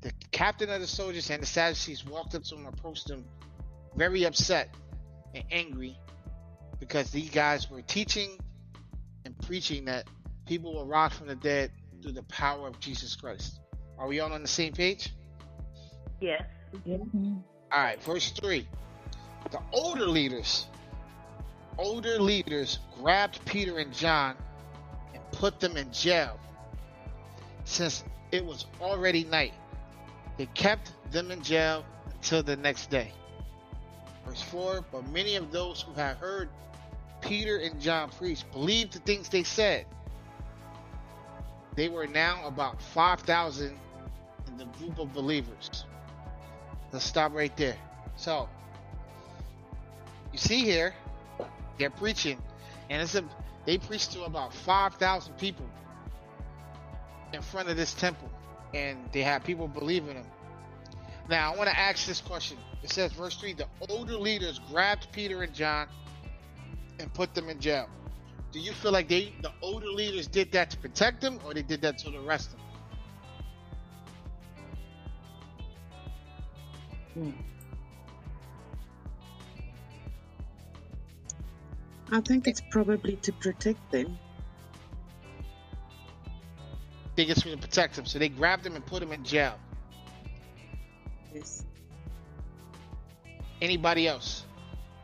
the 0.00 0.12
captain 0.30 0.70
of 0.70 0.80
the 0.80 0.86
soldiers 0.86 1.30
and 1.30 1.42
the 1.42 1.46
Sadducees 1.46 2.06
walked 2.06 2.34
up 2.34 2.44
to 2.44 2.54
him 2.54 2.66
and 2.66 2.74
approached 2.74 3.10
him 3.10 3.24
very 3.96 4.24
upset 4.24 4.74
and 5.34 5.44
angry 5.50 5.98
because 6.78 7.10
these 7.10 7.30
guys 7.30 7.70
were 7.70 7.82
teaching 7.82 8.38
and 9.24 9.36
preaching 9.40 9.84
that 9.86 10.06
people 10.46 10.72
will 10.72 10.86
rise 10.86 11.12
from 11.12 11.26
the 11.26 11.34
dead 11.34 11.70
through 12.00 12.12
the 12.12 12.22
power 12.24 12.68
of 12.68 12.78
Jesus 12.80 13.16
Christ. 13.16 13.60
Are 13.98 14.06
we 14.06 14.20
all 14.20 14.32
on 14.32 14.42
the 14.42 14.48
same 14.48 14.72
page? 14.72 15.12
Yes. 16.20 16.44
All 16.86 17.42
right, 17.72 18.02
verse 18.04 18.30
3. 18.30 18.66
The 19.50 19.60
older 19.72 20.06
leaders, 20.06 20.66
older 21.78 22.20
leaders 22.20 22.80
grabbed 23.00 23.44
Peter 23.46 23.78
and 23.78 23.92
John 23.92 24.36
and 25.14 25.22
put 25.32 25.60
them 25.60 25.76
in 25.76 25.90
jail. 25.92 26.38
Since 27.64 28.04
it 28.32 28.44
was 28.44 28.66
already 28.80 29.24
night, 29.24 29.54
they 30.36 30.46
kept 30.46 30.92
them 31.10 31.30
in 31.30 31.42
jail 31.42 31.84
until 32.12 32.42
the 32.42 32.56
next 32.56 32.90
day. 32.90 33.12
Verse 34.26 34.42
4 34.42 34.84
But 34.92 35.08
many 35.08 35.36
of 35.36 35.52
those 35.52 35.82
who 35.82 35.92
had 35.92 36.16
heard 36.16 36.48
Peter 37.20 37.58
and 37.58 37.80
John 37.80 38.10
preach 38.10 38.44
believed 38.52 38.92
the 38.92 39.00
things 39.00 39.28
they 39.28 39.42
said. 39.42 39.86
They 41.74 41.88
were 41.88 42.06
now 42.06 42.46
about 42.46 42.82
5,000 42.82 43.78
in 44.46 44.56
the 44.58 44.64
group 44.78 44.98
of 44.98 45.12
believers. 45.12 45.84
Let's 46.92 47.04
stop 47.04 47.32
right 47.34 47.56
there. 47.56 47.76
So, 48.16 48.48
you 50.32 50.38
see 50.38 50.62
here, 50.62 50.94
they're 51.78 51.90
preaching, 51.90 52.38
and 52.90 53.02
it's 53.02 53.14
a 53.14 53.24
they 53.66 53.78
preach 53.78 54.08
to 54.10 54.24
about 54.24 54.54
five 54.54 54.94
thousand 54.96 55.34
people. 55.38 55.66
in 57.32 57.42
front 57.42 57.68
of 57.68 57.76
this 57.76 57.94
temple, 57.94 58.30
and 58.74 58.98
they 59.12 59.22
had 59.22 59.44
people 59.44 59.68
believing 59.68 60.14
them. 60.14 60.26
Now, 61.28 61.52
I 61.52 61.56
want 61.56 61.70
to 61.70 61.78
ask 61.78 62.06
this 62.06 62.20
question. 62.20 62.58
It 62.82 62.90
says, 62.90 63.12
verse 63.12 63.36
3 63.36 63.54
the 63.54 63.66
older 63.90 64.16
leaders 64.16 64.60
grabbed 64.70 65.08
Peter 65.12 65.42
and 65.42 65.54
John 65.54 65.88
and 66.98 67.12
put 67.14 67.34
them 67.34 67.48
in 67.50 67.60
jail. 67.60 67.88
Do 68.52 68.60
you 68.60 68.72
feel 68.72 68.92
like 68.92 69.08
they, 69.08 69.34
the 69.42 69.52
older 69.62 69.88
leaders, 69.88 70.26
did 70.28 70.52
that 70.52 70.70
to 70.70 70.78
protect 70.78 71.20
them, 71.20 71.40
or 71.44 71.54
they 71.54 71.62
did 71.62 71.82
that 71.82 71.98
to 72.00 72.16
arrest 72.18 72.52
them? 72.52 72.60
Hmm. 77.14 77.30
I 82.10 82.20
think 82.20 82.46
it's 82.46 82.62
probably 82.70 83.16
to 83.16 83.32
protect 83.32 83.90
them. 83.90 84.18
They 87.16 87.24
just 87.24 87.44
want 87.44 87.60
to 87.60 87.66
protect 87.66 87.96
them, 87.96 88.06
so 88.06 88.18
they 88.18 88.28
grabbed 88.28 88.64
him 88.64 88.76
and 88.76 88.86
put 88.86 89.02
him 89.02 89.12
in 89.12 89.24
jail. 89.24 89.58
Yes. 91.34 91.64
Anybody 93.60 94.06
else? 94.06 94.44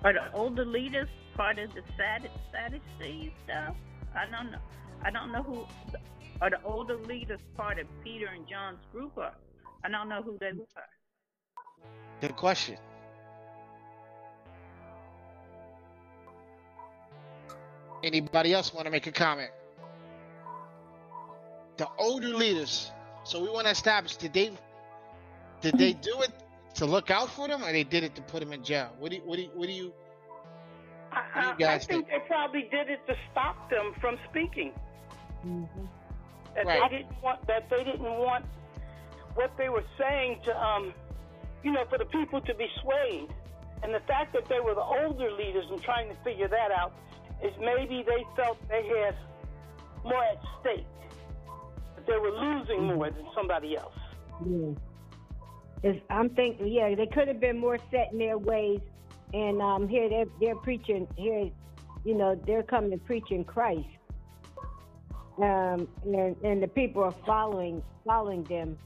Are 0.04 0.12
the 0.12 0.32
older 0.32 0.64
leaders 0.64 1.08
part 1.34 1.58
of 1.58 1.74
the 1.74 1.82
Saddu- 1.98 2.30
Sadducees 2.52 3.32
stuff? 3.44 3.74
I 4.14 4.26
don't 4.30 4.52
know. 4.52 4.58
I 5.02 5.10
don't 5.10 5.32
know 5.32 5.42
who. 5.42 5.66
Are 6.40 6.50
the 6.50 6.62
older 6.62 6.96
leaders 6.96 7.40
part 7.56 7.78
of 7.78 7.86
Peter 8.02 8.26
and 8.26 8.46
John's 8.48 8.78
group? 8.92 9.12
Or 9.16 9.32
I 9.82 9.88
don't 9.88 10.08
know 10.08 10.22
who 10.22 10.38
they 10.40 10.52
were. 10.52 10.66
Good 12.20 12.36
question. 12.36 12.76
Anybody 18.04 18.52
else 18.52 18.74
want 18.74 18.84
to 18.84 18.90
make 18.90 19.06
a 19.06 19.12
comment? 19.12 19.50
The 21.78 21.88
older 21.98 22.28
leaders. 22.28 22.92
So 23.24 23.40
we 23.42 23.48
want 23.48 23.64
to 23.66 23.70
establish 23.70 24.16
did 24.16 24.34
they 24.34 24.52
did 25.62 25.78
they 25.78 25.94
do 25.94 26.20
it 26.20 26.30
to 26.74 26.84
look 26.84 27.10
out 27.10 27.30
for 27.30 27.48
them, 27.48 27.64
or 27.64 27.72
they 27.72 27.82
did 27.84 28.04
it 28.04 28.14
to 28.16 28.22
put 28.22 28.40
them 28.40 28.52
in 28.52 28.62
jail? 28.62 28.90
What 28.98 29.10
do 29.10 29.16
you 29.16 29.22
what 29.24 29.36
do 29.36 29.42
you, 29.42 29.50
what 29.54 29.66
do 29.66 29.72
you 29.72 29.92
I, 31.10 31.16
What 31.32 31.34
do 31.34 31.40
you 31.40 31.46
I- 31.48 31.72
I 31.72 31.76
guys 31.78 31.86
think 31.86 32.06
they 32.08 32.18
probably 32.26 32.68
did 32.70 32.90
it 32.90 33.00
to 33.06 33.14
stop 33.32 33.70
them 33.70 33.94
from 34.02 34.18
speaking. 34.28 34.72
That 36.54 36.66
Right. 36.66 36.90
they 36.90 36.98
didn't 36.98 37.22
want 37.22 37.46
that 37.46 37.70
they 37.70 37.84
didn't 37.84 38.02
want 38.02 38.44
what 39.34 39.56
they 39.56 39.70
were 39.70 39.84
saying 39.96 40.40
to 40.44 40.52
um 40.62 40.92
you 41.62 41.72
know 41.72 41.86
for 41.86 41.96
the 41.96 42.04
people 42.06 42.42
to 42.42 42.54
be 42.54 42.68
swayed. 42.82 43.32
And 43.82 43.94
the 43.94 44.00
fact 44.00 44.34
that 44.34 44.46
they 44.48 44.60
were 44.60 44.74
the 44.74 44.84
older 44.84 45.30
leaders 45.32 45.64
and 45.70 45.82
trying 45.82 46.08
to 46.08 46.14
figure 46.22 46.48
that 46.48 46.70
out 46.70 46.92
is 47.44 47.52
maybe 47.60 48.02
they 48.06 48.24
felt 48.36 48.58
they 48.68 48.86
had 48.86 49.14
more 50.04 50.22
at 50.24 50.40
stake. 50.60 50.86
That 51.96 52.06
they 52.06 52.18
were 52.18 52.30
losing 52.30 52.84
more 52.84 53.10
than 53.10 53.26
somebody 53.34 53.76
else. 53.76 53.94
Yeah. 54.44 54.72
It's, 55.82 56.00
I'm 56.10 56.30
thinking, 56.30 56.68
yeah, 56.68 56.94
they 56.94 57.06
could 57.06 57.28
have 57.28 57.40
been 57.40 57.58
more 57.58 57.78
set 57.90 58.12
in 58.12 58.18
their 58.18 58.38
ways, 58.38 58.80
and 59.34 59.60
um, 59.60 59.86
here 59.86 60.08
they're 60.08 60.24
they're 60.40 60.56
preaching 60.56 61.06
here, 61.16 61.50
you 62.04 62.14
know, 62.14 62.40
they're 62.46 62.62
coming 62.62 62.90
to 62.92 62.96
preaching 62.98 63.44
Christ, 63.44 63.86
um, 65.38 65.86
and 66.04 66.36
and 66.42 66.62
the 66.62 66.68
people 66.68 67.02
are 67.02 67.14
following 67.26 67.82
following 68.06 68.44
them. 68.44 68.78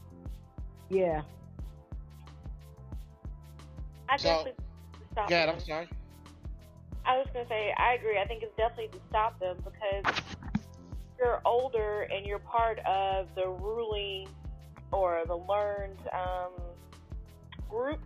Yeah. 0.89 1.21
I 4.09 4.17
So- 4.17 4.27
definitely 4.29 4.65
stop 5.13 5.29
Yeah. 5.29 5.51
I'm 5.53 5.59
sorry. 5.61 5.87
I 7.09 7.17
was 7.17 7.25
gonna 7.33 7.47
say 7.49 7.73
I 7.75 7.95
agree. 7.95 8.19
I 8.19 8.25
think 8.25 8.43
it's 8.43 8.55
definitely 8.55 8.89
to 8.89 8.99
stop 9.09 9.39
them 9.39 9.57
because 9.65 10.13
you're 11.17 11.41
older 11.43 12.03
and 12.03 12.23
you're 12.23 12.37
part 12.37 12.77
of 12.85 13.27
the 13.33 13.47
ruling 13.47 14.27
or 14.91 15.23
the 15.25 15.35
learned 15.35 15.97
um, 16.13 16.51
group, 17.67 17.99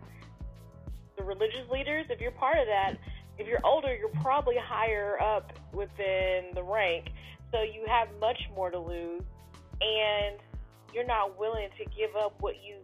the 1.18 1.22
religious 1.22 1.68
leaders. 1.70 2.06
If 2.08 2.18
you're 2.18 2.30
part 2.30 2.56
of 2.56 2.64
that, 2.66 2.94
if 3.36 3.46
you're 3.46 3.60
older, 3.62 3.94
you're 3.94 4.08
probably 4.22 4.56
higher 4.56 5.20
up 5.20 5.52
within 5.74 6.54
the 6.54 6.62
rank, 6.62 7.10
so 7.52 7.60
you 7.60 7.84
have 7.86 8.08
much 8.22 8.48
more 8.56 8.70
to 8.70 8.78
lose, 8.78 9.22
and 9.82 10.38
you're 10.94 11.04
not 11.04 11.38
willing 11.38 11.68
to 11.76 11.84
give 11.94 12.16
up 12.16 12.36
what 12.40 12.54
you 12.64 12.76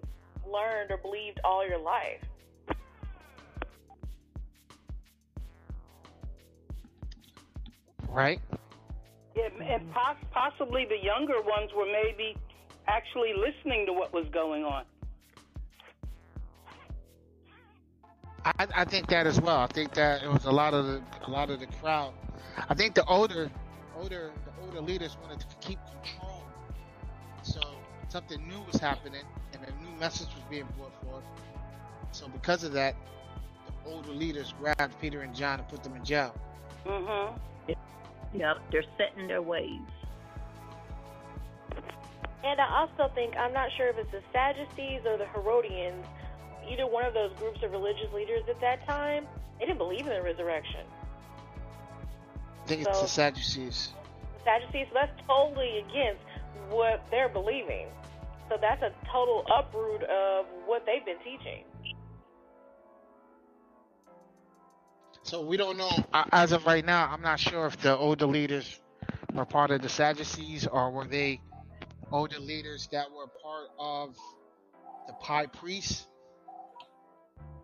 learned 0.47 0.91
or 0.91 0.99
believed 0.99 1.41
all 1.45 1.67
your 1.67 1.79
life. 1.79 2.21
Right? 8.11 8.41
Yeah, 9.37 9.49
and 9.63 9.93
pos- 9.93 10.17
possibly 10.33 10.85
the 10.85 11.03
younger 11.03 11.41
ones 11.43 11.71
were 11.77 11.87
maybe 11.87 12.37
actually 12.89 13.33
listening 13.35 13.87
to 13.87 13.93
what 13.93 14.13
was 14.13 14.27
going 14.33 14.65
on. 14.65 14.85
I, 18.45 18.67
I 18.75 18.85
think 18.85 19.09
that 19.09 19.27
as 19.27 19.41
well. 19.41 19.59
I 19.59 19.67
think 19.67 19.95
that 19.95 20.23
it 20.23 20.29
was 20.31 20.45
a 20.45 20.51
lot 20.51 20.75
of 20.75 20.87
the 20.87 21.03
a 21.27 21.31
lot 21.31 21.51
of 21.51 21.61
the 21.61 21.67
crowd. 21.67 22.15
I 22.69 22.75
think 22.75 22.95
the 22.95 23.05
older 23.05 23.51
older 23.97 24.33
the 24.45 24.67
older 24.67 24.81
leaders 24.81 25.17
wanted 25.23 25.41
to 25.41 25.47
keep 25.61 25.79
control. 25.87 26.43
So 27.43 27.61
something 28.09 28.47
new 28.49 28.61
was 28.71 28.81
happening 28.81 29.23
and 29.53 29.63
a 29.63 29.85
new 29.85 29.97
message 29.99 30.29
was 30.35 30.45
being 30.49 30.67
brought 30.77 30.95
forth. 31.05 31.25
So 32.13 32.29
because 32.29 32.65
of 32.65 32.73
that, 32.73 32.97
the 33.67 33.91
older 33.91 34.11
leaders 34.11 34.55
grabbed 34.59 34.99
Peter 35.01 35.21
and 35.21 35.35
John 35.35 35.61
and 35.61 35.69
put 35.69 35.83
them 35.83 35.95
in 35.95 36.05
jail. 36.05 36.35
Mm-hmm. 36.87 37.37
Yep, 38.33 38.59
they're 38.71 38.85
set 38.97 39.17
in 39.17 39.27
their 39.27 39.43
ways. 39.43 39.81
And 42.45 42.61
I 42.61 42.81
also 42.81 43.13
think 43.15 43.37
I'm 43.37 43.53
not 43.53 43.71
sure 43.77 43.89
if 43.89 43.99
it's 43.99 44.11
the 44.11 44.23
Sadducees 44.33 45.03
or 45.05 45.19
the 45.19 45.27
Herodians, 45.27 46.07
either 46.69 46.87
one 46.87 47.05
of 47.05 47.13
those 47.13 47.33
groups 47.39 47.63
of 47.63 47.73
religious 47.73 48.13
leaders 48.15 48.43
at 48.49 48.61
that 48.61 48.87
time, 48.87 49.27
they 49.59 49.67
didn't 49.67 49.79
believe 49.79 50.07
in 50.07 50.13
the 50.13 50.23
resurrection. 50.23 50.81
I 52.65 52.67
think 52.67 52.87
it's 52.87 53.01
the 53.01 53.09
Sadducees. 53.09 53.93
The 54.39 54.45
Sadducees, 54.45 54.87
so 54.89 54.95
that's 54.95 55.21
totally 55.27 55.85
against 55.89 56.23
what 56.71 57.05
they're 57.11 57.29
believing. 57.29 57.89
So 58.49 58.57
that's 58.61 58.83
a 58.83 58.93
total 59.13 59.45
uproot 59.53 60.03
of 60.05 60.47
what 60.67 60.87
they've 60.87 61.05
been 61.05 61.19
teaching. 61.23 61.65
So 65.31 65.43
we 65.43 65.57
don't 65.57 65.77
know 65.77 65.93
uh, 66.13 66.25
as 66.33 66.51
of 66.51 66.67
right 66.67 66.85
now. 66.85 67.09
I'm 67.09 67.23
not 67.23 67.39
sure 67.39 67.65
if 67.67 67.77
the 67.81 67.97
older 67.97 68.27
leaders 68.27 68.81
were 69.33 69.45
part 69.45 69.71
of 69.71 69.81
the 69.81 69.89
Sadducees 69.89 70.67
or 70.67 70.91
were 70.91 71.05
they 71.05 71.41
older 72.11 72.41
leaders 72.41 72.89
that 72.91 73.07
were 73.13 73.29
part 73.41 73.69
of 73.79 74.17
the 75.07 75.15
high 75.21 75.47
priests, 75.47 76.09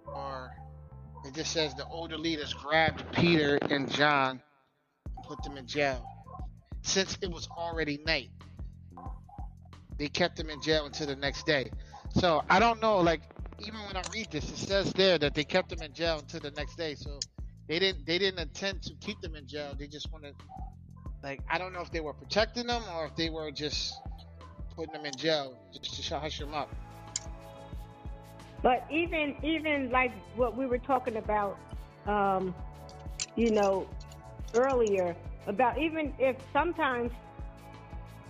or 0.07 0.53
it 1.25 1.35
just 1.35 1.51
says 1.51 1.75
the 1.75 1.85
older 1.89 2.17
leaders 2.17 2.55
grabbed 2.55 3.03
Peter 3.11 3.59
and 3.69 3.91
John 3.91 4.41
and 5.17 5.25
put 5.27 5.43
them 5.43 5.57
in 5.57 5.67
jail. 5.67 6.07
Since 6.83 7.19
it 7.21 7.33
was 7.33 7.49
already 7.49 7.99
night, 8.07 8.31
they 9.99 10.07
kept 10.07 10.37
them 10.37 10.51
in 10.51 10.62
jail 10.62 10.87
until 10.87 11.09
the 11.09 11.17
next 11.17 11.47
day. 11.47 11.73
So 12.14 12.45
I 12.49 12.61
don't 12.61 12.81
know. 12.81 12.99
Like 12.99 13.23
even 13.59 13.81
when 13.81 13.97
I 13.97 14.03
read 14.14 14.31
this, 14.31 14.49
it 14.51 14.57
says 14.57 14.93
there 14.93 15.19
that 15.19 15.35
they 15.35 15.43
kept 15.43 15.71
them 15.71 15.83
in 15.83 15.93
jail 15.95 16.21
until 16.21 16.39
the 16.39 16.53
next 16.53 16.77
day. 16.77 16.95
So 16.95 17.19
they 17.69 17.79
didn't 17.79 18.07
they 18.07 18.19
didn't 18.19 18.41
intend 18.41 18.83
to 18.83 18.95
keep 18.95 19.21
them 19.21 19.35
in 19.35 19.47
jail. 19.47 19.75
They 19.79 19.87
just 19.87 20.12
wanted 20.12 20.35
like 21.23 21.41
I 21.51 21.59
don't 21.59 21.73
know 21.73 21.81
if 21.81 21.91
they 21.91 22.01
were 22.01 22.12
protecting 22.12 22.67
them 22.67 22.83
or 22.95 23.07
if 23.07 23.17
they 23.17 23.31
were 23.31 23.51
just 23.51 24.01
putting 24.77 24.93
them 24.93 25.05
in 25.05 25.17
jail 25.17 25.55
just 25.73 26.09
to 26.09 26.19
hush 26.19 26.39
them 26.39 26.55
up. 26.55 26.75
But 28.62 28.87
even 28.91 29.37
even 29.43 29.91
like 29.91 30.12
what 30.37 30.57
we 30.57 30.67
were 30.67 30.79
talking 30.79 31.17
about, 31.17 31.59
um, 32.07 32.55
you 33.35 33.51
know, 33.51 33.87
earlier 34.55 35.17
about 35.47 35.79
even 35.79 36.14
if 36.19 36.37
sometimes 36.53 37.12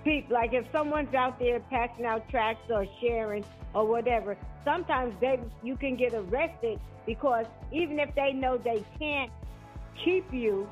people 0.04 0.34
like 0.34 0.52
if 0.52 0.66
someone's 0.72 1.14
out 1.14 1.38
there 1.38 1.60
passing 1.60 2.04
out 2.04 2.28
tracts 2.28 2.70
or 2.70 2.86
sharing 3.00 3.44
or 3.76 3.86
whatever, 3.86 4.38
sometimes 4.64 5.14
they 5.20 5.38
you 5.62 5.76
can 5.76 5.96
get 5.96 6.14
arrested 6.14 6.80
because 7.04 7.44
even 7.70 8.00
if 8.00 8.12
they 8.14 8.32
know 8.32 8.56
they 8.56 8.82
can't 8.98 9.30
keep 10.02 10.32
you, 10.32 10.68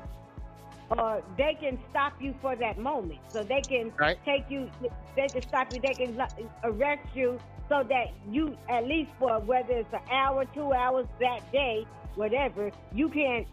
or 0.89 1.23
they 1.37 1.55
can 1.59 1.77
stop 1.91 2.13
you 2.19 2.33
for 2.41 2.55
that 2.55 2.77
moment. 2.79 3.19
So 3.31 3.43
they 3.43 3.61
can 3.67 3.93
Right. 3.99 4.17
take 4.25 4.45
you, 4.49 4.69
they 5.15 5.29
can 5.29 5.47
stop 5.47 5.71
you, 5.71 5.79
they 5.81 5.93
can 5.93 6.19
arrest 6.63 7.07
you 7.13 7.39
so 7.69 7.83
that 7.89 8.07
you, 8.29 8.55
at 8.69 8.85
least 8.85 9.11
for 9.19 9.39
whether 9.39 9.73
it's 9.73 9.93
an 9.93 10.01
hour, 10.11 10.45
two 10.53 10.73
hours 10.73 11.07
that 11.19 11.51
day, 11.51 11.85
whatever, 12.15 12.71
you 12.93 13.09
can't 13.09 13.47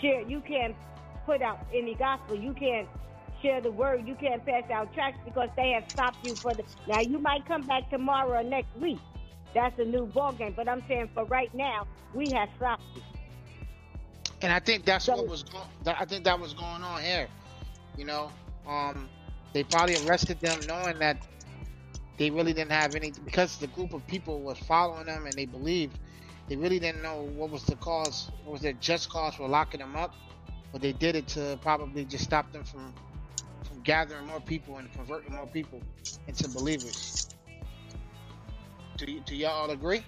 share, 0.00 0.22
you 0.22 0.40
can't 0.40 0.74
put 1.26 1.42
out 1.42 1.60
any 1.74 1.94
gospel, 1.94 2.36
you 2.36 2.54
can't 2.54 2.88
share 3.42 3.60
the 3.60 3.70
word, 3.70 4.06
you 4.06 4.14
can't 4.14 4.44
pass 4.46 4.62
out 4.70 4.94
tracts 4.94 5.18
because 5.24 5.48
they 5.56 5.70
have 5.72 5.84
stopped 5.92 6.24
you 6.24 6.38
for 6.40 6.54
the. 6.54 6.62
Now 6.86 7.00
you 7.00 7.18
might 7.18 7.46
come 7.46 7.66
back 7.66 7.90
tomorrow 7.90 8.40
or 8.40 8.42
next 8.42 8.74
week. 8.80 8.98
That's 9.54 9.78
a 9.78 9.84
new 9.84 10.06
ball 10.06 10.32
game. 10.32 10.54
But 10.56 10.68
I'm 10.68 10.82
saying 10.88 11.10
for 11.14 11.24
right 11.24 11.52
now, 11.54 11.86
we 12.14 12.30
have 12.30 12.48
stopped 12.56 12.82
you. 12.94 13.02
And 14.40 14.52
I 14.52 14.60
think 14.60 14.84
that's 14.84 15.08
what 15.08 15.28
was 15.28 15.42
going. 15.42 15.66
I 15.86 16.04
think 16.04 16.24
that 16.24 16.38
was 16.38 16.54
going 16.54 16.82
on 16.82 17.02
here. 17.02 17.28
You 17.96 18.04
know, 18.06 18.30
um, 18.66 19.08
they 19.52 19.62
probably 19.62 19.96
arrested 19.96 20.40
them 20.40 20.66
knowing 20.66 20.98
that 21.00 21.18
they 22.18 22.30
really 22.30 22.52
didn't 22.52 22.72
have 22.72 22.94
any 22.94 23.10
because 23.24 23.58
the 23.58 23.66
group 23.68 23.92
of 23.92 24.06
people 24.06 24.40
was 24.40 24.58
following 24.58 25.06
them 25.06 25.26
and 25.26 25.36
they 25.36 25.46
believed. 25.46 25.98
They 26.48 26.56
really 26.56 26.78
didn't 26.78 27.02
know 27.02 27.22
what 27.34 27.50
was 27.50 27.64
the 27.64 27.76
cause, 27.76 28.30
what 28.44 28.52
was 28.52 28.60
their 28.62 28.72
just 28.74 29.10
cause 29.10 29.34
for 29.34 29.48
locking 29.48 29.80
them 29.80 29.94
up, 29.96 30.12
but 30.72 30.82
they 30.82 30.92
did 30.92 31.14
it 31.14 31.28
to 31.28 31.58
probably 31.62 32.04
just 32.04 32.24
stop 32.24 32.50
them 32.52 32.64
from 32.64 32.92
gathering 33.84 34.26
more 34.26 34.40
people 34.40 34.78
and 34.78 34.92
converting 34.92 35.34
more 35.34 35.46
people 35.46 35.80
into 36.26 36.48
believers. 36.48 37.28
Do 38.96 39.10
you, 39.10 39.20
do 39.20 39.34
y'all 39.34 39.50
all 39.50 39.70
agree? 39.70 40.04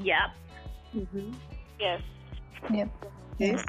Yep. 0.00 0.16
Mm-hmm. 0.94 1.32
Yes. 1.80 2.02
Yep. 2.72 2.88
Yes. 3.38 3.64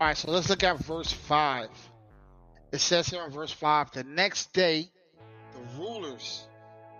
All 0.00 0.08
right, 0.08 0.16
so 0.16 0.30
let's 0.30 0.48
look 0.48 0.62
at 0.64 0.78
verse 0.78 1.12
5. 1.12 1.68
It 2.72 2.80
says 2.80 3.08
here 3.08 3.24
in 3.24 3.30
verse 3.30 3.52
5 3.52 3.92
the 3.92 4.04
next 4.04 4.52
day, 4.52 4.88
the 5.52 5.80
rulers, 5.80 6.48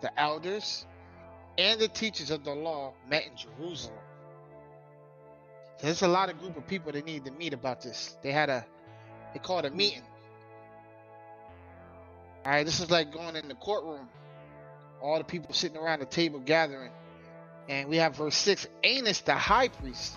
the 0.03 0.20
elders, 0.20 0.86
and 1.59 1.80
the 1.80 1.88
teachers 1.88 2.30
of 2.30 2.45
the 2.45 2.55
law 2.55 2.93
met 3.09 3.24
in 3.26 3.32
Jerusalem. 3.36 3.99
So 5.78 5.86
there's 5.86 6.03
a 6.03 6.09
lot 6.09 6.28
of 6.28 6.38
group 6.38 6.57
of 6.57 6.66
people 6.66 6.93
that 6.93 7.05
need 7.05 7.24
to 7.24 7.30
meet 7.32 7.55
about 7.55 7.80
this. 7.82 8.16
They 8.22 8.32
had 8.32 8.51
a, 8.51 8.64
they 9.32 9.40
called 9.40 9.64
a 9.64 9.70
meeting. 9.70 10.03
All 12.45 12.51
right, 12.51 12.66
this 12.66 12.80
is 12.80 12.90
like 12.90 13.12
going 13.12 13.36
in 13.36 13.49
the 13.49 13.55
courtroom. 13.55 14.09
All 15.01 15.18
the 15.18 15.24
people 15.24 15.55
sitting 15.55 15.76
around 15.76 16.01
the 16.01 16.07
table 16.07 16.40
gathering. 16.40 16.90
And 17.68 17.88
we 17.88 17.99
have 17.99 18.16
verse 18.16 18.34
6 18.36 18.66
Annas, 18.82 19.20
the 19.20 19.34
high 19.34 19.68
priest, 19.68 20.16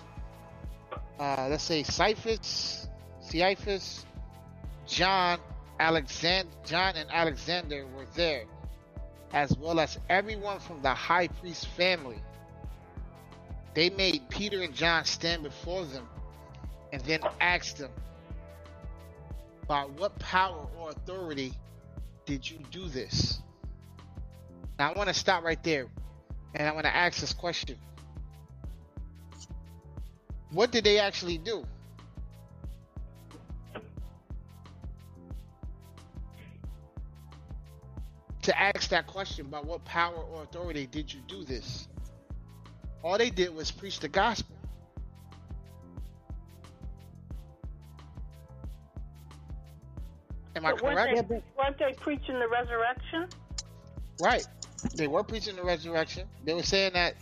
uh, 1.20 1.46
let's 1.48 1.62
say 1.62 1.84
Cephas, 1.84 2.88
Cephas, 3.20 4.04
John, 4.86 5.38
Alexander, 5.78 6.50
John 6.64 6.96
and 6.96 7.08
Alexander 7.10 7.86
were 7.96 8.06
there, 8.14 8.44
as 9.32 9.56
well 9.56 9.78
as 9.78 9.98
everyone 10.08 10.58
from 10.58 10.82
the 10.82 10.94
high 10.94 11.28
priest 11.28 11.66
family. 11.68 12.18
They 13.74 13.90
made 13.90 14.28
Peter 14.28 14.62
and 14.62 14.74
John 14.74 15.04
stand 15.04 15.42
before 15.42 15.84
them 15.84 16.08
and 16.92 17.02
then 17.02 17.20
asked 17.40 17.78
them, 17.78 17.90
By 19.68 19.82
what 19.82 20.18
power 20.18 20.66
or 20.78 20.90
authority 20.90 21.52
did 22.26 22.48
you 22.48 22.58
do 22.70 22.88
this? 22.88 23.40
Now 24.78 24.92
I 24.92 24.98
want 24.98 25.08
to 25.08 25.14
stop 25.14 25.44
right 25.44 25.62
there 25.62 25.86
and 26.54 26.68
I 26.68 26.72
want 26.72 26.84
to 26.84 26.94
ask 26.94 27.20
this 27.20 27.32
question. 27.32 27.76
What 30.50 30.70
did 30.70 30.84
they 30.84 30.98
actually 30.98 31.38
do? 31.38 31.64
To 38.42 38.60
ask 38.60 38.90
that 38.90 39.06
question 39.06 39.46
by 39.46 39.58
what 39.60 39.84
power 39.84 40.16
or 40.16 40.42
authority 40.42 40.86
did 40.86 41.12
you 41.12 41.20
do 41.26 41.44
this? 41.44 41.88
All 43.02 43.18
they 43.18 43.30
did 43.30 43.54
was 43.54 43.70
preach 43.70 43.98
the 43.98 44.08
gospel. 44.08 44.55
Am 50.56 50.64
I 50.66 50.72
But 50.72 50.82
weren't 50.82 50.96
correct? 50.96 51.28
they, 51.28 51.42
weren't 51.56 51.78
they 51.78 51.92
preaching 52.00 52.38
the 52.40 52.48
resurrection? 52.48 53.28
Right. 54.18 54.46
They 54.94 55.06
were 55.06 55.22
preaching 55.22 55.56
the 55.56 55.64
resurrection. 55.64 56.28
They 56.44 56.54
were 56.54 56.62
saying 56.62 56.94
that 56.94 57.14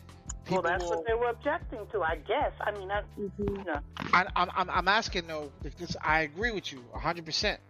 Well, 0.51 0.63
that's 0.63 0.83
will, 0.83 0.91
what 0.91 1.07
they 1.07 1.15
were 1.15 1.31
objecting 1.31 1.87
to, 1.93 2.03
I 2.03 2.17
guess. 2.17 2.53
I 2.61 2.71
mean, 2.73 2.89
that, 2.89 3.05
Mm-hmm. 3.19 3.43
you 3.59 3.65
know. 3.65 3.81
I, 4.13 4.27
I'm, 4.37 4.51
I'm, 4.55 4.71
I'm 4.71 4.89
asking 4.89 5.27
though 5.27 5.51
because 5.63 5.97
I 6.03 6.21
agree 6.21 6.53
with 6.53 6.73
you 6.73 6.79
100. 6.93 7.25
percent 7.25 7.61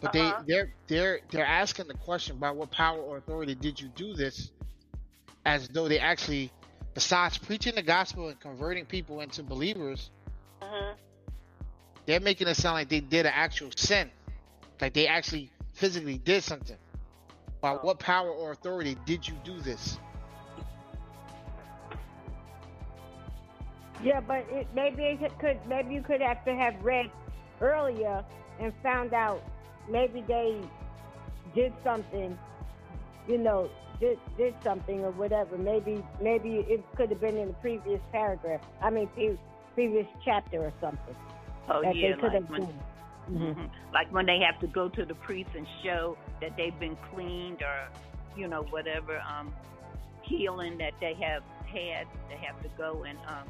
But 0.00 0.14
Uh-huh. 0.14 0.42
they 0.44 0.54
they're 0.54 0.68
they're 0.88 1.20
they're 1.30 1.44
asking 1.46 1.88
the 1.88 1.94
question 1.94 2.38
by 2.38 2.50
what 2.52 2.70
power 2.70 2.98
or 2.98 3.18
authority 3.18 3.54
did 3.54 3.80
you 3.80 3.88
do 3.88 4.14
this, 4.14 4.50
as 5.44 5.68
though 5.68 5.88
they 5.88 5.98
actually, 5.98 6.50
besides 6.94 7.36
preaching 7.38 7.74
the 7.74 7.82
gospel 7.82 8.28
and 8.28 8.40
converting 8.40 8.86
people 8.86 9.20
into 9.20 9.42
believers, 9.42 10.10
Mhm. 10.62 10.94
they're 12.06 12.20
making 12.20 12.48
it 12.48 12.56
sound 12.56 12.74
like 12.74 12.88
they 12.88 13.00
did 13.00 13.26
an 13.26 13.32
actual 13.34 13.70
sin, 13.76 14.10
like 14.80 14.92
they 14.92 15.06
actually 15.06 15.50
physically 15.72 16.18
did 16.18 16.42
something. 16.42 16.76
By 17.60 17.72
what 17.74 17.98
power 17.98 18.30
or 18.30 18.52
authority 18.52 18.96
did 19.04 19.26
you 19.26 19.34
do 19.44 19.60
this? 19.60 19.98
Yeah, 24.02 24.20
but 24.20 24.46
it, 24.50 24.66
maybe 24.74 25.02
it 25.02 25.38
could. 25.38 25.58
Maybe 25.68 25.94
you 25.94 26.02
could 26.02 26.22
have 26.22 26.42
to 26.46 26.54
have 26.54 26.82
read 26.82 27.10
earlier 27.60 28.24
and 28.58 28.72
found 28.82 29.12
out. 29.12 29.42
Maybe 29.90 30.24
they 30.26 30.60
did 31.54 31.74
something. 31.84 32.38
You 33.28 33.38
know, 33.38 33.70
did 34.00 34.18
did 34.38 34.54
something 34.64 35.04
or 35.04 35.10
whatever. 35.10 35.58
Maybe 35.58 36.02
maybe 36.20 36.64
it 36.68 36.82
could 36.96 37.10
have 37.10 37.20
been 37.20 37.36
in 37.36 37.48
the 37.48 37.54
previous 37.54 38.00
paragraph. 38.10 38.62
I 38.80 38.88
mean, 38.88 39.08
pre- 39.08 39.38
previous 39.74 40.06
chapter 40.24 40.62
or 40.62 40.72
something. 40.80 41.14
Oh 41.68 41.82
that 41.82 41.94
yeah, 41.94 42.14
they 42.14 42.14
could 42.14 42.32
like 42.32 42.32
have 42.32 42.48
when, 42.48 42.80
done. 43.38 43.54
Mhm. 43.54 43.70
like 43.92 44.12
when 44.12 44.26
they 44.26 44.40
have 44.40 44.58
to 44.60 44.66
go 44.66 44.88
to 44.88 45.04
the 45.04 45.14
priest 45.14 45.50
and 45.56 45.66
show 45.82 46.16
that 46.40 46.56
they've 46.56 46.78
been 46.78 46.96
cleaned 47.12 47.62
or, 47.62 47.88
you 48.36 48.48
know, 48.48 48.62
whatever 48.70 49.20
um, 49.20 49.52
healing 50.22 50.78
that 50.78 50.92
they 51.00 51.14
have 51.14 51.42
had, 51.66 52.06
they 52.28 52.36
have 52.36 52.60
to 52.62 52.68
go 52.78 53.04
and 53.04 53.18
um, 53.26 53.48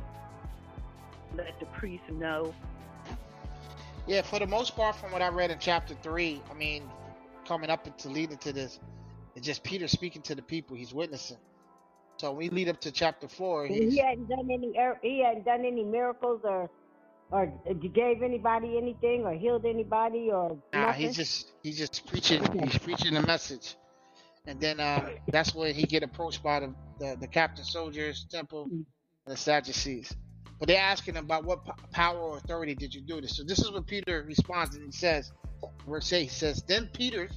let 1.36 1.58
the 1.60 1.66
priest 1.66 2.04
know. 2.10 2.54
Yeah, 4.06 4.22
for 4.22 4.38
the 4.38 4.46
most 4.46 4.74
part, 4.76 4.96
from 4.96 5.12
what 5.12 5.22
I 5.22 5.28
read 5.28 5.50
in 5.50 5.58
chapter 5.58 5.94
three, 5.94 6.42
I 6.50 6.54
mean, 6.54 6.88
coming 7.46 7.70
up 7.70 7.96
to 7.98 8.08
lead 8.08 8.32
into 8.32 8.52
this, 8.52 8.80
it's 9.36 9.46
just 9.46 9.62
Peter 9.62 9.86
speaking 9.86 10.22
to 10.22 10.34
the 10.34 10.42
people. 10.42 10.76
He's 10.76 10.92
witnessing. 10.94 11.36
So 12.16 12.32
we 12.32 12.48
lead 12.50 12.68
up 12.68 12.80
to 12.82 12.90
chapter 12.90 13.28
four. 13.28 13.66
He 13.66 13.98
hadn't 13.98 14.28
done 14.28 14.50
any. 14.50 14.74
er- 14.78 14.98
He 15.02 15.20
hadn't 15.22 15.44
done 15.44 15.64
any 15.64 15.84
miracles 15.84 16.40
or 16.44 16.68
or 17.30 17.52
you 17.80 17.88
gave 17.90 18.22
anybody 18.22 18.76
anything 18.78 19.24
or 19.24 19.34
healed 19.34 19.66
anybody 19.66 20.30
or 20.32 20.58
nah, 20.72 20.92
nothing. 20.92 21.00
he's 21.02 21.16
just 21.16 21.52
he's 21.62 21.78
just 21.78 22.06
preaching. 22.06 22.42
He's 22.64 22.78
preaching 22.78 23.14
the 23.14 23.22
message, 23.22 23.76
and 24.46 24.60
then 24.60 24.80
um, 24.80 25.10
that's 25.28 25.54
when 25.54 25.74
he 25.74 25.84
get 25.84 26.02
approached 26.02 26.42
by 26.42 26.60
the 26.60 26.74
the, 27.00 27.16
the 27.20 27.28
captain 27.28 27.64
soldiers, 27.64 28.26
temple, 28.30 28.72
and 29.26 29.34
the 29.34 29.38
Sadducees. 29.38 30.14
But 30.58 30.68
they're 30.68 30.80
asking 30.82 31.14
him 31.16 31.24
about 31.24 31.44
what 31.44 31.64
po- 31.64 31.74
power 31.92 32.18
or 32.18 32.38
authority 32.38 32.74
did 32.74 32.94
you 32.94 33.02
do 33.02 33.20
this. 33.20 33.36
So 33.36 33.44
this 33.44 33.60
is 33.60 33.70
what 33.72 33.86
Peter 33.86 34.24
responds, 34.26 34.76
and 34.76 34.84
he 34.84 34.92
says, 34.92 35.32
verse 35.88 36.12
eight, 36.12 36.24
he 36.24 36.28
says, 36.28 36.62
then 36.66 36.88
Peter, 36.94 37.28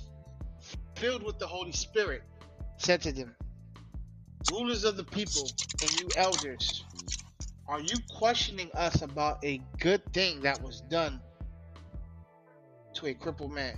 filled 0.98 1.24
with 1.24 1.40
the 1.40 1.48
Holy 1.48 1.72
Spirit, 1.72 2.24
said 2.78 3.02
to 3.04 3.14
them, 3.14 3.36
rulers 4.48 4.84
of 4.84 4.98
the 4.98 5.06
people 5.06 5.56
and 5.82 5.94
you 5.94 6.12
elders, 6.16 6.86
are 7.68 7.80
you 7.80 8.00
questioning 8.10 8.72
us 8.74 9.02
about 9.02 9.44
a 9.44 9.60
good 9.80 10.02
thing 10.14 10.42
that 10.42 10.62
was 10.62 10.82
done 10.82 11.22
to 12.94 13.08
a 13.08 13.14
crippled 13.14 13.52
man? 13.52 13.78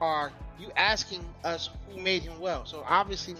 Are 0.00 0.32
you 0.58 0.70
asking 0.76 1.34
us 1.44 1.70
who 1.86 1.96
made 1.98 2.22
him 2.22 2.38
well? 2.38 2.64
So 2.66 2.82
obviously, 2.86 3.36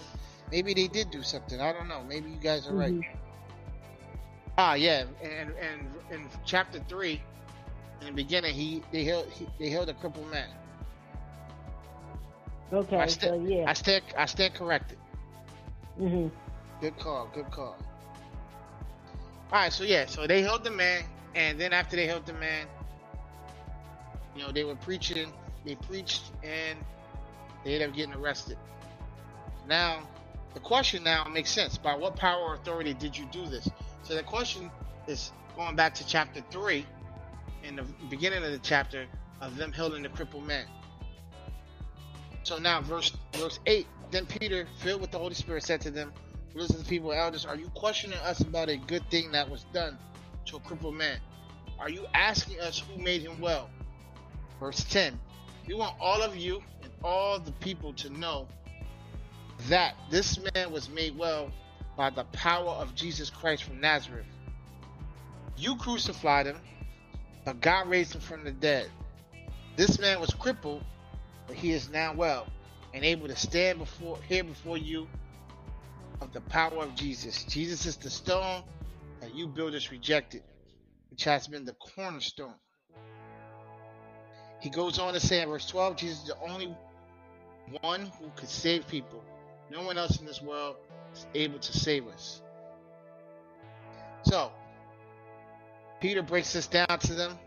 maybe 0.51 0.75
they 0.75 0.89
did 0.89 1.11
do 1.11 1.23
something. 1.23 1.61
I 1.61 1.73
don't 1.73 1.89
know. 1.89 2.03
Maybe 2.03 2.31
you 2.31 2.39
guys 2.39 2.66
are 2.66 2.75
right. 2.75 2.95
Ah, 4.59 4.75
yeah, 4.75 5.05
and 5.23 5.53
and 5.57 5.95
in 6.11 6.29
chapter 6.45 6.81
three, 6.89 7.23
in 8.01 8.07
the 8.07 8.12
beginning, 8.12 8.55
he 8.55 8.83
they 8.93 9.05
held 9.05 9.29
he, 9.31 9.49
they 9.59 9.71
held 9.71 9.89
a 9.89 9.95
crippled 9.95 10.31
man. 10.31 10.49
Okay, 12.73 12.97
I 12.97 13.07
so 13.07 13.35
yeah. 13.35 13.66
I 13.66 13.75
stand, 13.75 14.05
I 14.16 14.27
stand 14.27 14.55
corrected. 14.55 14.99
hmm 15.99 16.29
Good 16.81 16.99
call, 16.99 17.29
good 17.33 17.51
call. 17.51 17.77
All 19.53 19.59
right, 19.59 19.73
so 19.73 19.83
yeah, 19.83 20.07
so 20.07 20.29
they 20.29 20.43
held 20.43 20.63
the 20.63 20.71
man, 20.71 21.03
and 21.35 21.61
then 21.61 21.73
after 21.73 21.97
they 21.97 22.07
held 22.07 22.25
the 22.25 22.35
man, 22.35 22.67
you 24.37 24.43
know, 24.43 24.53
they 24.53 24.63
were 24.63 24.77
preaching, 24.77 25.33
they 25.65 25.75
preached, 25.75 26.23
and 26.45 26.79
they 27.65 27.75
ended 27.75 27.89
up 27.89 27.97
getting 27.97 28.15
arrested. 28.15 28.57
Now, 29.67 30.09
the 30.55 30.61
question 30.61 31.03
now 31.03 31.25
makes 31.25 31.51
sense. 31.51 31.77
By 31.77 31.97
what 31.97 32.15
power 32.15 32.41
or 32.41 32.55
authority 32.55 32.95
did 32.95 33.19
you 33.19 33.27
do 33.33 33.45
this? 33.47 33.69
So 34.03 34.15
the 34.15 34.23
question 34.23 34.71
is 35.09 35.33
going 35.57 35.75
back 35.75 35.95
to 35.95 36.07
chapter 36.07 36.43
three, 36.51 36.87
in 37.65 37.77
the 37.77 37.85
beginning 38.09 38.45
of 38.45 38.53
the 38.53 38.59
chapter 38.59 39.07
of 39.41 39.57
them 39.57 39.73
healing 39.73 40.05
the 40.05 40.09
crippled 40.11 40.47
man. 40.47 40.67
So 42.45 42.59
now, 42.59 42.81
verse 42.83 43.17
verse 43.35 43.59
eight. 43.67 43.89
Then 44.13 44.27
Peter, 44.27 44.67
filled 44.79 45.01
with 45.01 45.11
the 45.11 45.19
Holy 45.19 45.35
Spirit, 45.35 45.65
said 45.65 45.81
to 45.83 45.91
them, 45.91 46.13
"Listen, 46.55 46.83
to 46.83 46.89
people, 46.89 47.13
elders, 47.13 47.47
are 47.47 47.57
you 47.57 47.69
questioning 47.71 48.19
us 48.19 48.41
about 48.41 48.69
a 48.69 48.77
good 48.77 49.09
thing 49.11 49.33
that 49.33 49.49
was 49.49 49.65
done 49.73 49.99
to 50.47 50.57
a 50.57 50.61
crippled 50.61 50.97
man? 50.97 51.19
Are 51.79 51.89
you 51.89 52.07
asking 52.13 52.61
us 52.61 52.79
who 52.79 53.01
made 53.01 53.23
him 53.23 53.41
well?" 53.41 53.71
Verse 54.59 54.85
ten. 54.85 55.19
We 55.67 55.75
want 55.75 55.95
all 56.01 56.23
of 56.23 56.37
you 56.37 56.63
and 56.83 56.93
all 57.05 57.39
the 57.39 57.53
people 57.53 57.93
to 57.95 58.11
know 58.11 58.49
that 59.69 59.95
this 60.11 60.39
man 60.55 60.73
was 60.73 60.89
made 60.89 61.17
well 61.17 61.51
by 61.97 62.11
the 62.11 62.25
power 62.25 62.71
of 62.71 62.95
Jesus 62.95 63.31
Christ 63.31 63.63
from 63.63 63.81
Nazareth. 63.81 64.27
You 65.57 65.77
crucified 65.77 66.47
him, 66.47 66.61
but 67.45 67.61
God 67.61 67.89
raised 67.89 68.15
him 68.15 68.21
from 68.21 68.45
the 68.45 68.53
dead. 68.53 68.91
This 69.77 69.99
man 69.99 70.21
was 70.21 70.35
crippled, 70.35 70.85
but 71.47 71.57
he 71.57 71.71
is 71.71 71.89
now 71.89 72.15
well. 72.15 72.47
and 72.93 73.05
able 73.05 73.29
to 73.29 73.37
stand 73.37 73.79
before 73.79 74.19
here 74.29 74.45
before 74.45 74.79
you 74.79 75.09
of 76.21 76.33
the 76.33 76.41
power 76.41 76.83
of 76.83 76.95
Jesus. 76.95 77.45
Jesus 77.45 77.87
is 77.87 77.97
the 77.97 78.11
stone 78.11 78.62
that 79.21 79.35
you 79.35 79.47
builders 79.47 79.91
rejected, 79.91 80.43
which 81.11 81.25
has 81.25 81.47
been 81.49 81.64
the 81.64 81.75
cornerstone. 81.75 82.55
He 84.61 84.71
goes 84.71 84.99
on 84.99 85.14
to 85.14 85.21
say 85.21 85.43
in 85.43 85.49
verse 85.49 85.66
12, 85.66 85.97
Jesus 85.97 86.18
is 86.23 86.29
the 86.29 86.41
only 86.41 86.75
one 87.81 88.07
who 88.21 88.31
could 88.37 88.49
save 88.49 88.87
people. 88.87 89.23
No 89.71 89.83
one 89.83 89.97
else 89.97 90.18
in 90.18 90.27
this 90.27 90.43
world 90.43 90.77
is 91.14 91.27
able 91.35 91.59
to 91.59 91.73
save 91.73 92.07
us. 92.09 92.43
So, 94.23 94.51
Peter 96.01 96.23
breaks 96.23 96.53
this 96.53 96.66
down 96.66 96.99
to 96.99 97.14
them 97.14 97.39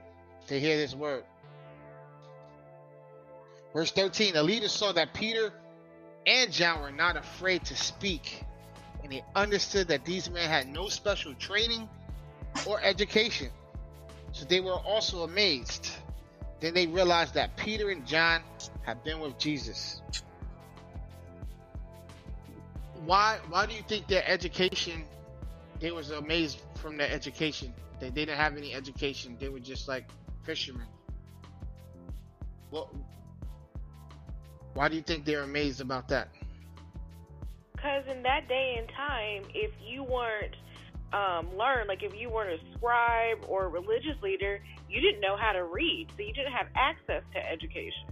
to 0.47 0.59
hear 0.59 0.77
this 0.77 0.95
word. 0.95 1.23
Verse 3.73 3.91
13 3.91 4.33
The 4.33 4.43
leaders 4.43 4.71
saw 4.71 4.91
that 4.93 5.13
Peter 5.13 5.51
and 6.25 6.51
John 6.51 6.81
were 6.81 6.91
not 6.91 7.17
afraid 7.17 7.65
to 7.65 7.75
speak, 7.75 8.43
and 9.03 9.11
they 9.11 9.23
understood 9.35 9.89
that 9.89 10.05
these 10.05 10.29
men 10.29 10.49
had 10.49 10.67
no 10.67 10.87
special 10.87 11.33
training 11.35 11.89
or 12.65 12.81
education. 12.81 13.49
So 14.31 14.45
they 14.45 14.61
were 14.61 14.71
also 14.71 15.23
amazed. 15.23 15.91
Then 16.59 16.73
they 16.73 16.87
realized 16.87 17.33
that 17.33 17.57
Peter 17.57 17.89
and 17.89 18.05
John 18.05 18.41
had 18.83 19.03
been 19.03 19.19
with 19.19 19.37
Jesus. 19.37 20.01
Why 23.05 23.37
why 23.49 23.65
do 23.65 23.75
you 23.75 23.83
think 23.87 24.07
their 24.07 24.23
education 24.25 25.03
they 25.81 25.91
was 25.91 26.11
amazed 26.11 26.61
from 26.75 26.95
their 26.95 27.11
education? 27.11 27.73
They, 27.99 28.09
they 28.09 28.25
didn't 28.25 28.37
have 28.37 28.55
any 28.55 28.73
education. 28.73 29.35
They 29.39 29.49
were 29.49 29.59
just 29.59 29.89
like 29.89 30.09
fishermen. 30.43 30.87
Well, 32.71 32.89
why 34.73 34.87
do 34.87 34.95
you 34.95 35.01
think 35.01 35.25
they're 35.25 35.43
amazed 35.43 35.81
about 35.81 36.07
that? 36.07 36.29
Because 37.83 38.03
in 38.07 38.23
that 38.23 38.47
day 38.47 38.75
and 38.79 38.87
time, 38.95 39.43
if 39.53 39.71
you 39.85 40.03
weren't 40.03 40.55
um, 41.11 41.57
learned, 41.57 41.89
like 41.89 42.01
if 42.01 42.15
you 42.15 42.29
weren't 42.29 42.61
a 42.61 42.77
scribe 42.77 43.43
or 43.45 43.65
a 43.65 43.67
religious 43.67 44.15
leader, 44.21 44.61
you 44.89 45.01
didn't 45.01 45.19
know 45.19 45.35
how 45.35 45.51
to 45.51 45.65
read, 45.65 46.07
so 46.15 46.23
you 46.23 46.31
didn't 46.31 46.53
have 46.53 46.67
access 46.75 47.23
to 47.33 47.45
education. 47.45 48.07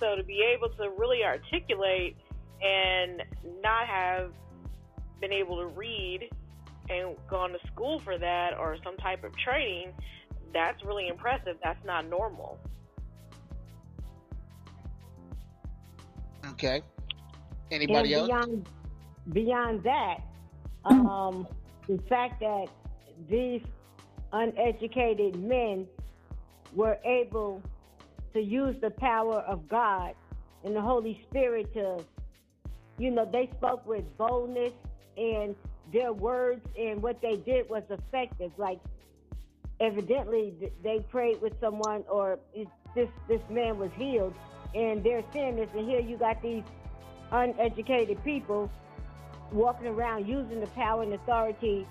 So 0.00 0.16
to 0.16 0.24
be 0.24 0.42
able 0.42 0.70
to 0.70 0.90
really 0.98 1.22
articulate 1.24 2.16
and 2.60 3.22
not 3.62 3.86
have 3.86 4.32
been 5.20 5.32
able 5.32 5.60
to 5.60 5.66
read 5.66 6.28
and 6.90 7.14
gone 7.30 7.52
to 7.52 7.58
school 7.68 8.00
for 8.00 8.18
that 8.18 8.58
or 8.58 8.76
some 8.82 8.96
type 8.96 9.22
of 9.22 9.36
training, 9.38 9.92
that's 10.52 10.82
really 10.84 11.06
impressive. 11.06 11.58
That's 11.62 11.84
not 11.84 12.08
normal. 12.08 12.58
Okay. 16.50 16.82
Anybody 17.70 18.14
and 18.14 18.30
else? 18.30 18.46
beyond, 18.46 18.68
Beyond 19.32 19.82
that, 19.82 20.18
um, 20.84 21.46
the 21.88 21.98
fact 22.08 22.40
that 22.40 22.66
these 23.28 23.62
uneducated 24.32 25.36
men 25.36 25.86
were 26.74 26.98
able 27.04 27.62
to 28.34 28.40
use 28.40 28.76
the 28.80 28.90
power 28.90 29.40
of 29.40 29.68
God 29.68 30.14
and 30.64 30.76
the 30.76 30.80
Holy 30.80 31.24
Spirit 31.28 31.72
to, 31.74 32.04
you 32.98 33.10
know, 33.10 33.28
they 33.30 33.50
spoke 33.56 33.86
with 33.86 34.04
boldness 34.16 34.72
and 35.16 35.54
their 35.92 36.12
words 36.12 36.64
and 36.78 37.02
what 37.02 37.20
they 37.22 37.36
did 37.36 37.68
was 37.68 37.82
effective. 37.90 38.52
Like, 38.58 38.80
evidently, 39.80 40.54
they 40.82 41.00
prayed 41.10 41.40
with 41.40 41.54
someone 41.60 42.04
or 42.08 42.38
it, 42.54 42.68
this 42.94 43.08
this 43.28 43.42
man 43.50 43.78
was 43.78 43.90
healed, 43.96 44.34
and 44.74 45.04
they're 45.04 45.24
saying 45.32 45.56
this, 45.56 45.68
and 45.74 45.88
here 45.88 46.00
you 46.00 46.16
got 46.16 46.40
these 46.42 46.64
uneducated 47.30 48.22
people 48.24 48.70
walking 49.52 49.86
around 49.86 50.26
using 50.26 50.60
the 50.60 50.66
power 50.68 51.02
and 51.02 51.14
authority 51.14 51.86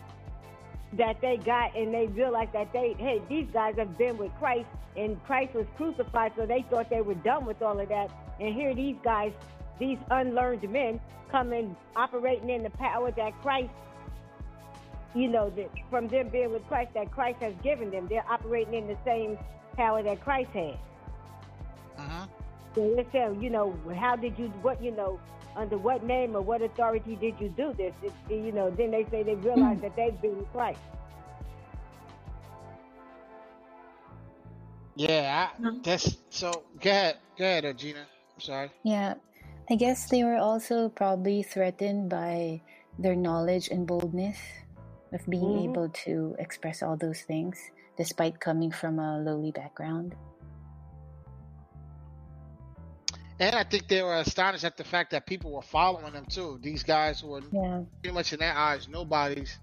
that 0.94 1.20
they 1.22 1.38
got 1.38 1.76
and 1.76 1.94
they 1.94 2.08
realized 2.08 2.54
that 2.54 2.72
they 2.72 2.96
hey 2.98 3.22
these 3.28 3.48
guys 3.52 3.76
have 3.78 3.98
been 3.98 4.18
with 4.18 4.32
Christ 4.40 4.68
and 4.96 5.22
Christ 5.26 5.54
was 5.54 5.66
crucified 5.76 6.32
so 6.38 6.46
they 6.46 6.64
thought 6.70 6.90
they 6.90 7.02
were 7.02 7.16
done 7.16 7.46
with 7.46 7.62
all 7.62 7.80
of 7.80 7.90
that. 7.90 8.10
And 8.40 8.54
here 8.54 8.74
these 8.74 8.96
guys 9.04 9.32
these 9.80 9.98
unlearned 10.10 10.70
men 10.72 11.00
coming 11.32 11.76
operating 11.96 12.50
in 12.50 12.64
the 12.64 12.70
power 12.72 13.12
that 13.12 13.34
Christ 13.42 13.72
you 15.14 15.28
know 15.28 15.50
that 15.52 15.70
from 15.90 16.08
them 16.08 16.30
being 16.30 16.52
with 16.52 16.66
Christ 16.68 16.94
that 16.94 17.12
Christ 17.12 17.42
has 17.42 17.54
given 17.64 17.90
them. 17.90 18.08
They're 18.08 18.30
operating 18.30 18.74
in 18.74 18.88
the 18.88 18.98
same 19.06 19.38
power 19.76 20.04
that 20.04 20.22
Christ 20.22 20.52
had. 20.52 20.78
Uh-huh. 21.98 22.26
so 22.76 22.94
they 22.96 23.08
say 23.12 23.34
you 23.40 23.50
know 23.50 23.78
how 23.98 24.16
did 24.16 24.38
you 24.38 24.48
what 24.62 24.82
you 24.84 24.92
know 24.92 25.20
under 25.56 25.78
what 25.78 26.04
name 26.04 26.36
or 26.36 26.42
what 26.42 26.62
authority 26.62 27.16
did 27.16 27.40
you 27.40 27.50
do 27.50 27.74
this? 27.74 27.94
It, 28.04 28.14
you 28.30 28.52
know, 28.52 28.70
then 28.70 28.92
they 28.92 29.06
say 29.12 29.24
they 29.24 29.36
realize 29.36 29.80
that 29.82 29.96
they've 29.96 30.20
been 30.22 30.38
with 30.38 30.52
Christ. 30.52 30.80
Yeah, 34.96 35.50
I, 35.60 35.70
that's 35.84 36.18
so. 36.30 36.64
Go 36.80 36.90
ahead, 36.90 37.18
go 37.38 37.44
ahead, 37.44 37.66
uh, 37.66 37.74
Gina. 37.74 38.00
I'm 38.00 38.42
sorry. 38.42 38.72
Yeah, 38.84 39.16
I 39.70 39.76
guess 39.76 40.10
they 40.10 40.24
were 40.24 40.38
also 40.38 40.88
probably 40.90 41.44
threatened 41.44 42.10
by 42.10 42.62
their 42.98 43.16
knowledge 43.16 43.68
and 43.68 43.86
boldness 43.86 44.38
of 45.12 45.26
being 45.28 45.52
Mhm. 45.52 45.64
able 45.66 45.90
to 46.08 46.36
express 46.40 46.82
all 46.82 46.96
those 46.96 47.22
things 47.24 47.72
despite 47.98 48.40
coming 48.40 48.72
from 48.72 49.00
a 49.00 49.20
lowly 49.20 49.52
background. 49.52 50.16
And 53.40 53.54
I 53.56 53.64
think 53.64 53.88
they 53.88 54.02
were 54.02 54.16
astonished 54.16 54.64
at 54.64 54.78
the 54.78 54.84
fact 54.84 55.12
that 55.12 55.26
people 55.26 55.52
were 55.52 55.62
following 55.62 56.14
them 56.14 56.26
too. 56.26 56.58
These 56.62 56.84
guys 56.84 57.20
who 57.20 57.28
were 57.28 57.42
Yeah. 57.52 57.82
pretty 58.02 58.14
much 58.14 58.32
in 58.34 58.40
their 58.40 58.54
eyes 58.54 58.88
nobodies 58.88 59.58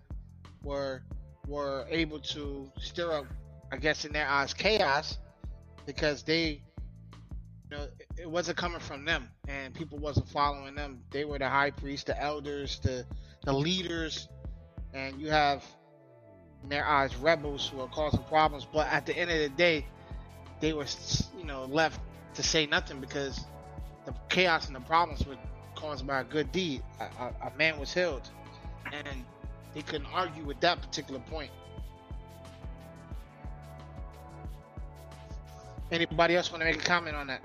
were 0.62 1.02
were 1.48 1.86
able 1.90 2.20
to 2.20 2.70
stir 2.78 3.12
up, 3.18 3.26
I 3.72 3.76
guess, 3.76 4.04
in 4.04 4.12
their 4.12 4.28
eyes, 4.28 4.54
chaos 4.54 5.18
because 5.86 6.22
they, 6.22 6.50
you 6.50 7.76
know, 7.76 7.82
it- 7.98 8.06
it 8.20 8.30
wasn't 8.30 8.56
coming 8.58 8.78
from 8.78 9.04
them, 9.04 9.28
and 9.48 9.74
people 9.74 9.98
wasn't 9.98 10.28
following 10.28 10.76
them. 10.76 11.02
They 11.10 11.24
were 11.24 11.38
the 11.38 11.48
high 11.48 11.72
priests, 11.72 12.04
the 12.04 12.20
elders, 12.20 12.78
the 12.80 13.06
the 13.44 13.52
leaders, 13.52 14.28
and 14.94 15.20
you 15.20 15.30
have 15.30 15.64
in 16.62 16.68
their 16.68 16.86
eyes 16.86 17.16
rebels 17.16 17.68
who 17.68 17.80
are 17.80 17.88
causing 17.88 18.22
problems. 18.24 18.64
But 18.72 18.86
at 18.86 19.04
the 19.04 19.16
end 19.18 19.32
of 19.32 19.38
the 19.38 19.48
day, 19.48 19.84
they 20.60 20.72
were, 20.72 20.86
you 21.36 21.44
know, 21.44 21.64
left 21.64 22.00
to 22.34 22.42
say 22.44 22.66
nothing 22.66 23.00
because 23.00 23.44
the 24.04 24.14
chaos 24.28 24.66
and 24.66 24.76
the 24.76 24.80
problems 24.80 25.26
were 25.26 25.36
caused 25.74 26.06
by 26.06 26.20
a 26.20 26.24
good 26.24 26.52
deed. 26.52 26.82
A, 27.00 27.04
a, 27.04 27.48
a 27.48 27.56
man 27.56 27.78
was 27.78 27.92
healed, 27.92 28.28
and 28.92 29.06
they 29.74 29.82
couldn't 29.82 30.06
argue 30.12 30.44
with 30.44 30.60
that 30.60 30.80
particular 30.80 31.20
point. 31.20 31.50
Anybody 35.90 36.36
else 36.36 36.50
want 36.50 36.62
to 36.62 36.64
make 36.64 36.76
a 36.76 36.84
comment 36.84 37.16
on 37.16 37.26
that? 37.26 37.42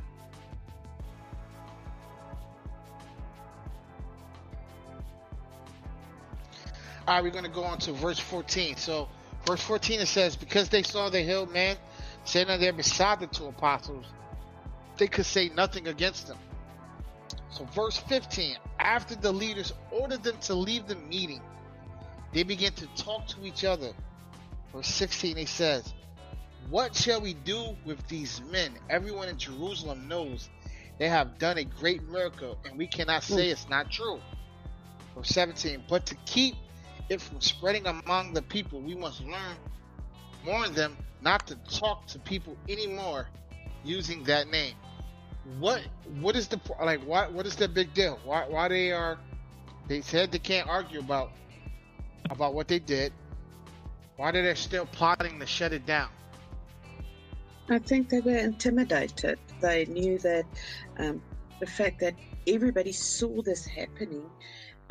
All 7.08 7.16
right, 7.16 7.24
we're 7.24 7.30
going 7.30 7.46
to 7.46 7.50
go 7.50 7.64
on 7.64 7.78
to 7.80 7.94
verse 7.94 8.20
14. 8.20 8.76
So, 8.76 9.08
verse 9.46 9.62
14 9.62 10.02
it 10.02 10.08
says, 10.08 10.36
Because 10.36 10.70
they 10.70 10.84
saw 10.84 11.10
the 11.10 11.22
healed 11.22 11.54
man 11.54 11.78
standing 12.26 12.60
there 12.60 12.74
beside 12.74 13.22
the 13.22 13.28
two 13.28 13.48
apostles, 13.48 14.06
they 14.98 15.08
could 15.08 15.26
say 15.26 15.50
nothing 15.56 15.88
against 15.88 16.28
them. 16.28 16.38
So, 17.58 17.66
verse 17.66 17.98
15 17.98 18.56
After 18.80 19.16
the 19.16 19.32
leaders 19.32 19.74
ordered 19.90 20.22
them 20.22 20.38
to 20.42 20.54
leave 20.54 20.86
the 20.88 20.96
meeting, 20.96 21.42
they 22.32 22.44
began 22.44 22.72
to 22.74 22.86
talk 22.96 23.26
to 23.30 23.46
each 23.46 23.66
other. 23.66 23.94
Verse 24.72 24.88
16 24.88 25.40
it 25.40 25.48
says, 25.48 25.92
What 26.70 26.96
shall 26.96 27.20
we 27.20 27.34
do 27.34 27.76
with 27.84 28.06
these 28.08 28.42
men? 28.52 28.74
Everyone 28.92 29.28
in 29.28 29.40
Jerusalem 29.40 30.08
knows 30.08 30.50
they 31.00 31.10
have 31.10 31.40
done 31.40 31.58
a 31.58 31.64
great 31.64 32.08
miracle, 32.08 32.60
and 32.64 32.78
we 32.78 32.86
cannot 32.86 33.24
say 33.24 33.46
hmm. 33.46 33.52
it's 33.54 33.68
not 33.70 33.90
true. 33.90 34.20
Verse 35.16 35.30
17 35.30 35.84
But 35.90 36.06
to 36.08 36.16
keep 36.28 36.56
it 37.10 37.22
from 37.22 37.42
spreading 37.42 37.88
among 37.88 38.34
the 38.34 38.44
people, 38.44 38.82
we 38.82 38.94
must 38.94 39.22
learn, 39.22 39.58
warn 40.46 40.74
them 40.74 40.96
not 41.22 41.48
to 41.48 41.56
talk 41.72 42.06
to 42.08 42.20
people 42.20 42.56
anymore 42.70 43.30
using 43.84 44.24
that 44.26 44.48
name. 44.50 44.76
What 45.60 45.82
what 46.20 46.36
is 46.36 46.48
the 46.48 46.60
like? 46.84 47.02
What 47.06 47.34
what 47.34 47.46
is 47.46 47.56
the 47.56 47.68
big 47.68 47.94
deal? 47.94 48.20
Why 48.26 48.46
why 48.48 48.68
they 48.68 48.92
are? 48.92 49.18
They 49.88 50.02
said 50.02 50.32
they 50.32 50.40
can't 50.40 50.68
argue 50.68 51.00
about 51.00 51.32
about 52.30 52.54
what 52.54 52.68
they 52.68 52.80
did. 52.80 53.14
Why 54.18 54.30
are 54.30 54.32
they 54.32 54.54
still 54.56 54.86
plotting 54.86 55.40
to 55.40 55.46
shut 55.46 55.74
it 55.74 55.86
down? 55.86 56.10
I 57.70 57.80
think 57.80 58.10
they 58.10 58.22
were 58.22 58.38
intimidated. 58.38 59.40
They 59.62 59.86
knew 59.86 60.18
that 60.20 60.46
um, 61.00 61.22
the 61.60 61.68
fact 61.68 62.00
that 62.00 62.16
everybody 62.48 62.94
saw 62.94 63.42
this 63.42 63.66
happening, 63.66 64.32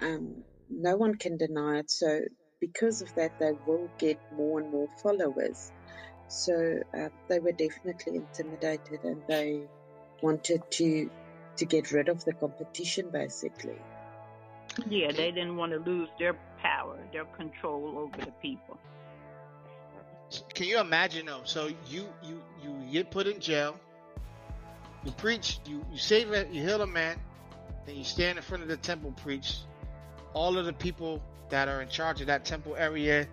um, 0.01 0.45
no 0.69 0.97
one 0.97 1.15
can 1.15 1.39
deny 1.39 1.79
it. 1.79 1.91
So, 1.91 2.21
because 2.61 3.01
of 3.01 3.09
that, 3.17 3.33
they 3.41 3.53
will 3.65 3.91
get 3.99 4.19
more 4.31 4.61
and 4.61 4.71
more 4.71 4.89
followers. 5.03 5.73
So, 6.29 6.53
uh, 6.97 7.09
they 7.29 7.39
were 7.39 7.53
definitely 7.53 8.17
intimidated 8.17 9.01
and 9.05 9.23
they 9.27 9.69
wanted 10.23 10.63
to 10.73 11.11
to 11.57 11.65
get 11.65 11.91
rid 11.91 12.09
of 12.09 12.25
the 12.25 12.33
competition, 12.33 13.09
basically. 13.11 13.79
Yeah, 14.89 15.13
they 15.13 15.31
didn't 15.31 15.57
want 15.57 15.73
to 15.73 15.79
lose 15.79 16.09
their 16.19 16.37
power, 16.61 16.99
their 17.13 17.25
control 17.25 17.99
over 17.99 18.25
the 18.25 18.33
people. 18.43 18.79
Can 20.55 20.67
you 20.67 20.81
imagine 20.81 21.27
though? 21.27 21.43
So 21.45 21.69
you 21.89 22.07
you 22.23 22.43
you 22.63 22.75
get 22.93 23.11
put 23.11 23.27
in 23.27 23.41
jail. 23.41 23.79
You 25.05 25.13
preach. 25.13 25.61
You 25.67 25.85
you 25.91 25.99
save 25.99 26.33
it. 26.33 26.51
You 26.51 26.63
heal 26.63 26.83
a 26.83 26.87
man. 26.87 27.19
Then 27.87 27.97
you 27.97 28.05
stand 28.05 28.37
in 28.37 28.43
front 28.43 28.63
of 28.63 28.69
the 28.69 28.77
temple, 28.77 29.13
preach. 29.13 29.59
All 30.35 30.59
of 30.59 30.67
the 30.67 30.73
people 30.73 31.23
that 31.49 31.69
are 31.69 31.81
in 31.81 31.89
charge 31.89 32.21
of 32.21 32.27
that 32.27 32.45
temple 32.45 32.75
area, 32.77 33.29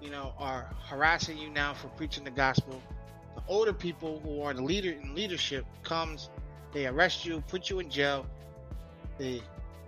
you 0.00 0.10
know, 0.10 0.32
are 0.38 0.70
harassing 0.86 1.36
you 1.36 1.50
now 1.50 1.74
for 1.74 1.88
preaching 1.88 2.22
the 2.22 2.30
gospel. 2.30 2.80
The 3.34 3.42
older 3.48 3.72
people 3.72 4.20
who 4.24 4.42
are 4.42 4.54
the 4.54 4.62
leader 4.62 4.92
in 4.92 5.14
leadership 5.14 5.64
comes, 5.82 6.30
they 6.72 6.86
arrest 6.86 7.24
you, 7.24 7.42
put 7.48 7.70
you 7.70 7.80
in 7.80 7.90
jail. 7.90 8.26
They 9.18 9.42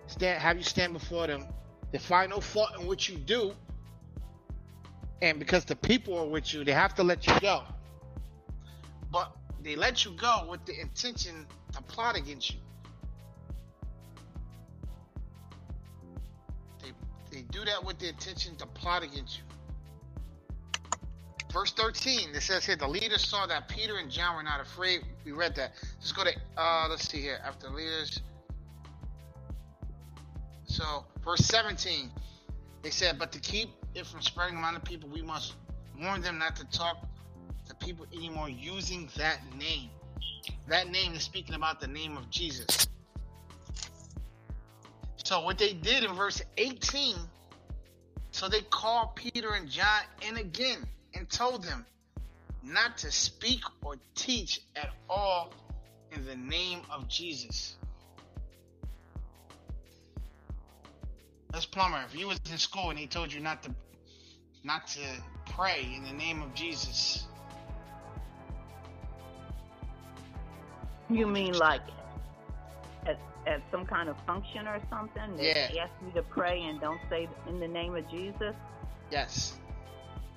stand, 0.07 0.40
have 0.40 0.57
you 0.57 0.64
stand 0.64 0.92
before 0.92 1.26
them. 1.26 1.47
They 1.92 1.99
find 1.99 2.30
no 2.30 2.40
fault 2.40 2.70
in 2.78 2.86
what 2.86 3.09
you 3.09 3.16
do, 3.16 3.53
and 5.22 5.38
because 5.38 5.64
the 5.64 5.76
people 5.76 6.18
are 6.18 6.26
with 6.26 6.53
you, 6.53 6.64
they 6.64 6.72
have 6.72 6.94
to 6.97 7.03
let 7.03 7.26
you 7.26 7.38
go. 7.40 7.62
But 9.11 9.32
they 9.62 9.76
let 9.76 10.05
you 10.05 10.12
go 10.12 10.47
with 10.51 10.64
the 10.66 10.78
intention 10.80 11.47
to 11.72 11.82
plot 11.82 12.16
against 12.16 12.53
you. 12.53 12.61
They 16.82 16.92
they 17.30 17.42
do 17.42 17.64
that 17.64 17.84
with 17.84 17.99
the 17.99 18.09
intention 18.09 18.57
to 18.57 18.66
plot 18.66 19.03
against 19.03 19.38
you. 19.38 19.44
Verse 21.57 21.72
13, 21.72 22.34
it 22.34 22.42
says 22.42 22.66
here, 22.66 22.76
the 22.76 22.86
leaders 22.86 23.26
saw 23.26 23.46
that 23.46 23.66
Peter 23.66 23.96
and 23.96 24.11
John 24.11 24.36
were 24.36 24.42
not 24.42 24.61
afraid. 24.61 25.00
We 25.24 25.32
read 25.32 25.54
that. 25.54 25.72
Let's 25.98 26.12
go 26.12 26.22
to, 26.22 26.30
uh, 26.59 26.86
let's 26.90 27.09
see 27.09 27.18
here. 27.18 27.38
After 27.42 27.70
leaders. 27.70 28.20
So, 30.64 31.07
verse 31.24 31.40
17, 31.46 32.11
they 32.82 32.90
said, 32.90 33.18
but 33.18 33.32
to 33.32 33.40
keep 33.40 33.70
it 33.94 34.04
from 34.04 34.20
spreading 34.20 34.59
among 34.59 34.74
the 34.74 34.80
people, 34.80 35.09
we 35.09 35.22
must 35.22 35.54
warn 35.98 36.20
them 36.20 36.38
not 36.38 36.57
to 36.57 36.66
talk 36.66 36.98
to 37.66 37.74
people 37.76 38.04
anymore 38.14 38.50
using 38.50 39.09
that 39.16 39.40
name. 39.59 39.88
That 40.68 40.90
name 40.90 41.14
is 41.14 41.22
speaking 41.22 41.54
about 41.54 41.80
the 41.80 41.88
name 41.88 42.18
of 42.18 42.28
Jesus. 42.28 42.86
So 45.24 45.40
what 45.40 45.57
they 45.57 45.72
did 45.72 46.04
in 46.04 46.12
verse 46.12 46.42
18, 46.59 47.16
so 48.30 48.46
they 48.46 48.61
called 48.61 49.16
Peter 49.16 49.54
and 49.54 49.70
John 49.70 50.02
in 50.20 50.36
again 50.36 50.86
and 51.16 51.28
told 51.30 51.64
them 51.64 51.86
not 52.62 52.98
to 52.98 53.10
speak 53.10 53.60
or 53.82 53.96
teach 54.14 54.60
at 54.74 54.90
all 55.08 55.52
in 56.12 56.24
the 56.26 56.36
name 56.36 56.80
of 56.90 57.08
Jesus. 57.08 57.76
Let's 61.52 61.66
plumber. 61.66 62.02
If 62.06 62.18
you 62.18 62.26
was 62.26 62.40
in 62.50 62.58
school 62.58 62.90
and 62.90 62.98
he 62.98 63.06
told 63.06 63.32
you 63.32 63.40
not 63.40 63.62
to 63.62 63.70
not 64.62 64.88
to 64.88 65.00
pray 65.52 65.88
in 65.94 66.02
the 66.02 66.12
name 66.12 66.42
of 66.42 66.52
Jesus. 66.54 67.24
You 71.08 71.26
mean 71.26 71.54
like 71.54 71.82
at, 73.06 73.18
at 73.46 73.62
some 73.70 73.86
kind 73.86 74.08
of 74.08 74.16
function 74.26 74.66
or 74.66 74.80
something? 74.90 75.38
Yeah. 75.38 75.68
They 75.70 75.78
ask 75.78 75.92
you 76.04 76.12
to 76.14 76.22
pray 76.22 76.62
and 76.62 76.80
don't 76.80 77.00
say 77.08 77.28
in 77.48 77.60
the 77.60 77.68
name 77.68 77.94
of 77.94 78.10
Jesus? 78.10 78.54
Yes. 79.10 79.54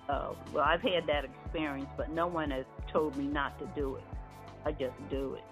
Uh, 0.10 0.34
well, 0.52 0.64
I've 0.64 0.82
had 0.82 1.06
that 1.06 1.24
experience, 1.24 1.88
but 1.96 2.10
no 2.10 2.26
one 2.26 2.50
has 2.50 2.66
told 2.92 3.16
me 3.16 3.26
not 3.26 3.60
to 3.60 3.66
do 3.80 3.96
it. 3.96 4.04
I 4.66 4.72
just 4.72 4.96
do 5.10 5.36
it. 5.36 5.44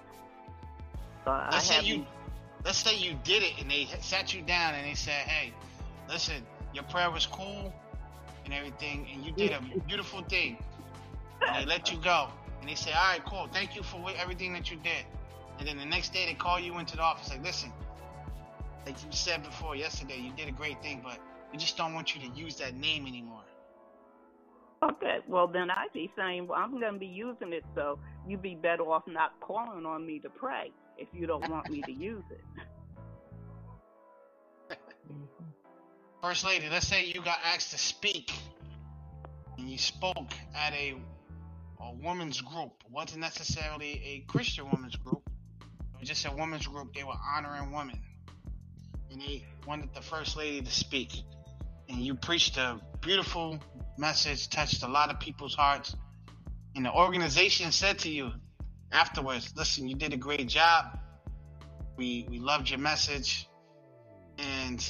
So 1.23 1.31
I 1.31 1.49
Let's 1.51 1.67
say 1.67 1.83
you 1.83 2.05
let's 2.65 2.79
say 2.79 2.97
you 2.97 3.15
did 3.23 3.43
it 3.43 3.53
and 3.59 3.69
they 3.69 3.87
sat 4.01 4.33
you 4.33 4.41
down 4.41 4.73
and 4.73 4.85
they 4.85 4.95
said, 4.95 5.27
Hey, 5.27 5.53
listen, 6.09 6.43
your 6.73 6.83
prayer 6.85 7.11
was 7.11 7.27
cool 7.27 7.71
and 8.45 8.53
everything 8.53 9.07
and 9.13 9.23
you 9.23 9.31
did 9.31 9.51
a 9.51 9.61
beautiful 9.87 10.23
thing. 10.23 10.57
And 11.47 11.55
they 11.61 11.65
let 11.69 11.91
you 11.91 11.99
go. 11.99 12.29
And 12.59 12.69
they 12.69 12.75
say, 12.75 12.91
All 12.93 13.11
right, 13.11 13.23
cool, 13.25 13.47
thank 13.53 13.75
you 13.75 13.83
for 13.83 14.03
everything 14.17 14.53
that 14.53 14.71
you 14.71 14.77
did. 14.77 15.05
And 15.59 15.67
then 15.67 15.77
the 15.77 15.85
next 15.85 16.13
day 16.13 16.25
they 16.25 16.33
call 16.33 16.59
you 16.59 16.79
into 16.79 16.95
the 16.95 17.03
office 17.03 17.29
like, 17.29 17.43
listen, 17.43 17.71
like 18.87 18.95
you 19.03 19.11
said 19.11 19.43
before 19.43 19.75
yesterday, 19.75 20.17
you 20.17 20.31
did 20.33 20.47
a 20.47 20.51
great 20.51 20.81
thing, 20.81 21.01
but 21.03 21.19
we 21.51 21.57
just 21.57 21.77
don't 21.77 21.93
want 21.93 22.15
you 22.15 22.21
to 22.27 22.35
use 22.35 22.55
that 22.55 22.75
name 22.75 23.05
anymore. 23.05 23.43
Okay, 24.83 25.19
well 25.27 25.47
then 25.47 25.71
I'd 25.71 25.91
be 25.93 26.11
saying, 26.15 26.47
well, 26.47 26.59
I'm 26.59 26.79
going 26.79 26.93
to 26.93 26.99
be 26.99 27.07
using 27.07 27.51
it, 27.53 27.63
so 27.75 27.99
you'd 28.27 28.41
be 28.41 28.55
better 28.55 28.83
off 28.83 29.03
not 29.07 29.33
calling 29.39 29.85
on 29.85 30.05
me 30.05 30.19
to 30.19 30.29
pray 30.29 30.71
if 30.97 31.07
you 31.13 31.25
don't 31.25 31.49
want 31.49 31.69
me 31.69 31.81
to 31.81 31.91
use 31.91 32.23
it. 32.29 32.43
First 36.21 36.45
lady, 36.45 36.67
let's 36.69 36.87
say 36.87 37.05
you 37.05 37.21
got 37.21 37.39
asked 37.43 37.71
to 37.71 37.77
speak 37.77 38.31
and 39.57 39.69
you 39.69 39.77
spoke 39.77 40.31
at 40.55 40.73
a 40.73 40.95
a 41.79 41.93
women's 42.03 42.41
group. 42.41 42.71
It 42.85 42.91
wasn't 42.91 43.21
necessarily 43.21 44.01
a 44.03 44.31
Christian 44.31 44.69
women's 44.71 44.95
group. 44.95 45.29
It 45.61 45.99
was 45.99 46.09
just 46.09 46.25
a 46.25 46.31
women's 46.31 46.67
group. 46.67 46.93
They 46.93 47.03
were 47.03 47.17
honoring 47.35 47.71
women. 47.71 47.99
And 49.11 49.21
they 49.21 49.45
wanted 49.65 49.93
the 49.93 50.01
first 50.01 50.37
lady 50.37 50.61
to 50.61 50.71
speak. 50.71 51.13
And 51.89 51.99
you 51.99 52.15
preached 52.15 52.57
a 52.57 52.79
beautiful 53.01 53.59
message, 53.97 54.49
touched 54.49 54.83
a 54.83 54.87
lot 54.87 55.09
of 55.11 55.19
people's 55.19 55.55
hearts. 55.55 55.95
And 56.75 56.85
the 56.85 56.93
organization 56.93 57.71
said 57.71 57.99
to 57.99 58.09
you 58.09 58.31
afterwards, 58.91 59.53
listen, 59.55 59.87
you 59.87 59.95
did 59.95 60.13
a 60.13 60.17
great 60.17 60.47
job. 60.47 60.99
We 61.97 62.27
we 62.29 62.39
loved 62.39 62.69
your 62.69 62.79
message. 62.79 63.47
And 64.37 64.87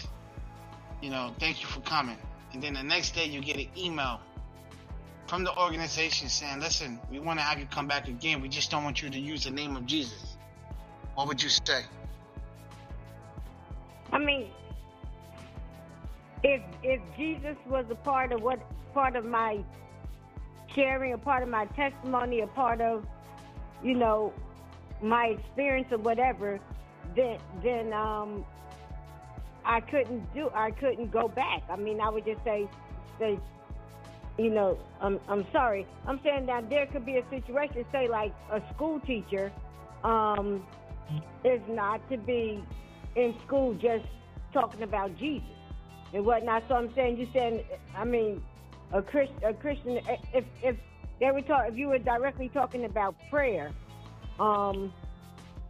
you 1.01 1.09
know, 1.09 1.33
thank 1.39 1.61
you 1.61 1.67
for 1.67 1.79
coming. 1.81 2.17
And 2.53 2.61
then 2.61 2.73
the 2.73 2.83
next 2.83 3.15
day 3.15 3.25
you 3.25 3.41
get 3.41 3.57
an 3.57 3.69
email 3.77 4.19
from 5.27 5.43
the 5.43 5.55
organization 5.57 6.29
saying, 6.29 6.59
listen, 6.59 6.99
we 7.11 7.19
want 7.19 7.39
to 7.39 7.43
have 7.43 7.59
you 7.59 7.65
come 7.65 7.87
back 7.87 8.07
again. 8.07 8.41
We 8.41 8.49
just 8.49 8.71
don't 8.71 8.83
want 8.83 9.01
you 9.01 9.09
to 9.09 9.19
use 9.19 9.43
the 9.43 9.51
name 9.51 9.75
of 9.75 9.85
Jesus. 9.85 10.37
What 11.15 11.27
would 11.27 11.41
you 11.41 11.49
say? 11.49 11.83
I 14.11 14.19
mean, 14.19 14.49
if 16.47 16.61
if 16.81 17.01
Jesus 17.17 17.57
was 17.67 17.85
a 17.89 17.95
part 17.95 18.31
of 18.31 18.41
what 18.41 18.59
part 18.93 19.15
of 19.17 19.25
my 19.25 19.59
sharing, 20.73 21.11
a 21.13 21.17
part 21.17 21.43
of 21.43 21.49
my 21.49 21.65
testimony, 21.65 22.39
a 22.39 22.47
part 22.47 22.79
of 22.79 23.05
you 23.83 23.93
know 23.93 24.33
my 25.01 25.25
experience 25.27 25.89
or 25.91 25.97
whatever, 25.97 26.59
then 27.15 27.37
then 27.61 27.91
um 27.91 28.45
I 29.65 29.81
couldn't 29.81 30.33
do 30.33 30.49
I 30.53 30.71
couldn't 30.71 31.11
go 31.11 31.27
back. 31.27 31.63
I 31.69 31.75
mean, 31.75 31.99
I 31.99 32.09
would 32.09 32.25
just 32.25 32.43
say 32.45 32.67
say 33.19 33.37
you 34.37 34.49
know, 34.49 34.77
I'm 35.01 35.19
I'm 35.27 35.45
sorry. 35.51 35.85
I'm 36.05 36.21
saying 36.23 36.45
that 36.45 36.69
there 36.69 36.85
could 36.85 37.05
be 37.05 37.17
a 37.17 37.29
situation, 37.29 37.83
say 37.91 38.07
like 38.07 38.33
a 38.51 38.61
school 38.73 39.01
teacher, 39.01 39.51
um, 40.05 40.65
is 41.43 41.61
not 41.67 42.09
to 42.09 42.17
be 42.17 42.63
in 43.15 43.35
school 43.45 43.73
just 43.73 44.05
talking 44.53 44.83
about 44.83 45.17
Jesus 45.17 45.56
and 46.13 46.25
whatnot. 46.25 46.63
So 46.67 46.75
I'm 46.75 46.93
saying 46.93 47.17
you 47.17 47.27
saying 47.33 47.63
I 47.95 48.05
mean 48.05 48.41
a 48.91 49.01
Christ 49.01 49.33
a 49.43 49.53
Christian 49.53 49.99
if 50.33 50.45
if 50.63 50.75
they 51.19 51.31
were 51.31 51.41
talk 51.41 51.65
if 51.67 51.77
you 51.77 51.87
were 51.87 51.99
directly 51.99 52.49
talking 52.49 52.85
about 52.85 53.15
prayer, 53.29 53.71
um, 54.39 54.93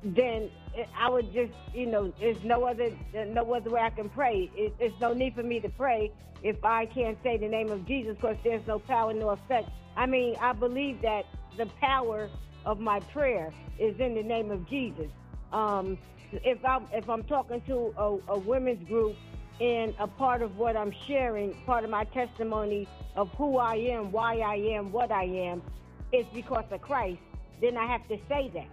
then 0.03 0.49
I 0.97 1.09
would 1.09 1.33
just 1.33 1.53
you 1.73 1.87
know 1.87 2.13
there's 2.19 2.43
no 2.43 2.65
other 2.65 2.91
no 3.13 3.53
other 3.53 3.69
way 3.69 3.81
I 3.81 3.89
can 3.89 4.09
pray. 4.09 4.51
It, 4.55 4.77
there's 4.79 4.99
no 4.99 5.13
need 5.13 5.35
for 5.35 5.43
me 5.43 5.59
to 5.61 5.69
pray 5.69 6.11
if 6.43 6.63
I 6.63 6.85
can't 6.85 7.17
say 7.23 7.37
the 7.37 7.47
name 7.47 7.71
of 7.71 7.85
Jesus 7.85 8.15
because 8.15 8.37
there's 8.43 8.65
no 8.67 8.79
power, 8.79 9.13
no 9.13 9.29
effect. 9.29 9.69
I 9.95 10.05
mean, 10.05 10.35
I 10.39 10.53
believe 10.53 11.01
that 11.01 11.25
the 11.57 11.65
power 11.81 12.29
of 12.65 12.79
my 12.79 12.99
prayer 12.99 13.51
is 13.79 13.99
in 13.99 14.13
the 14.13 14.23
name 14.23 14.51
of 14.51 14.67
Jesus. 14.69 15.09
Um, 15.51 15.97
if 16.31 16.63
I'm 16.63 16.87
if 16.91 17.09
I'm 17.09 17.23
talking 17.23 17.61
to 17.61 17.93
a, 17.97 18.17
a 18.33 18.37
women's 18.37 18.85
group 18.87 19.15
and 19.59 19.93
a 19.99 20.07
part 20.07 20.41
of 20.41 20.57
what 20.57 20.77
I'm 20.77 20.93
sharing, 21.07 21.53
part 21.65 21.83
of 21.83 21.89
my 21.89 22.03
testimony 22.05 22.87
of 23.15 23.29
who 23.37 23.57
I 23.57 23.75
am, 23.75 24.11
why 24.11 24.37
I 24.37 24.55
am, 24.77 24.91
what 24.91 25.11
I 25.11 25.23
am, 25.23 25.61
is 26.13 26.25
because 26.33 26.65
of 26.71 26.81
Christ, 26.81 27.19
then 27.61 27.75
I 27.77 27.87
have 27.87 28.07
to 28.09 28.17
say 28.29 28.51
that. 28.53 28.67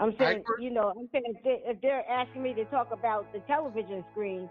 I'm 0.00 0.14
saying, 0.18 0.44
you 0.58 0.70
know, 0.70 0.90
I'm 0.90 1.08
saying 1.12 1.24
if 1.26 1.42
they're, 1.44 1.70
if 1.70 1.80
they're 1.80 2.10
asking 2.10 2.42
me 2.42 2.52
to 2.54 2.64
talk 2.66 2.90
about 2.90 3.32
the 3.32 3.38
television 3.40 4.04
screen, 4.12 4.50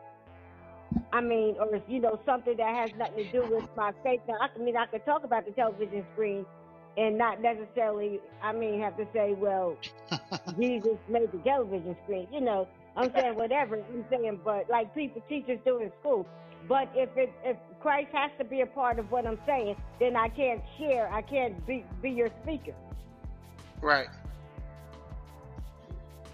I 1.11 1.21
mean, 1.21 1.55
or 1.59 1.81
you 1.87 1.99
know, 1.99 2.19
something 2.25 2.55
that 2.57 2.75
has 2.75 2.91
nothing 2.97 3.25
to 3.25 3.31
do 3.31 3.45
with 3.49 3.65
my 3.75 3.91
faith. 4.03 4.21
Now, 4.27 4.35
I 4.41 4.57
mean, 4.57 4.77
I 4.77 4.85
could 4.85 5.05
talk 5.05 5.23
about 5.23 5.45
the 5.45 5.51
television 5.51 6.05
screen 6.13 6.45
and 6.97 7.17
not 7.17 7.41
necessarily, 7.41 8.19
I 8.41 8.53
mean, 8.53 8.79
have 8.81 8.97
to 8.97 9.07
say, 9.13 9.33
well, 9.33 9.77
Jesus 10.59 10.97
made 11.09 11.31
the 11.31 11.39
television 11.39 11.95
screen. 12.03 12.27
You 12.31 12.41
know, 12.41 12.67
I'm 12.95 13.11
saying 13.13 13.35
whatever. 13.35 13.75
I'm 13.77 14.05
saying, 14.09 14.39
but 14.43 14.69
like 14.69 14.93
people, 14.93 15.21
teachers 15.27 15.59
do 15.65 15.79
in 15.79 15.91
school. 15.99 16.27
But 16.67 16.89
if 16.95 17.09
it, 17.17 17.33
if 17.43 17.57
Christ 17.81 18.09
has 18.13 18.31
to 18.37 18.45
be 18.45 18.61
a 18.61 18.65
part 18.65 18.99
of 18.99 19.11
what 19.11 19.25
I'm 19.25 19.39
saying, 19.45 19.75
then 19.99 20.15
I 20.15 20.29
can't 20.29 20.61
share. 20.77 21.11
I 21.11 21.21
can't 21.21 21.65
be 21.65 21.83
be 22.01 22.11
your 22.11 22.29
speaker. 22.43 22.73
Right. 23.81 24.07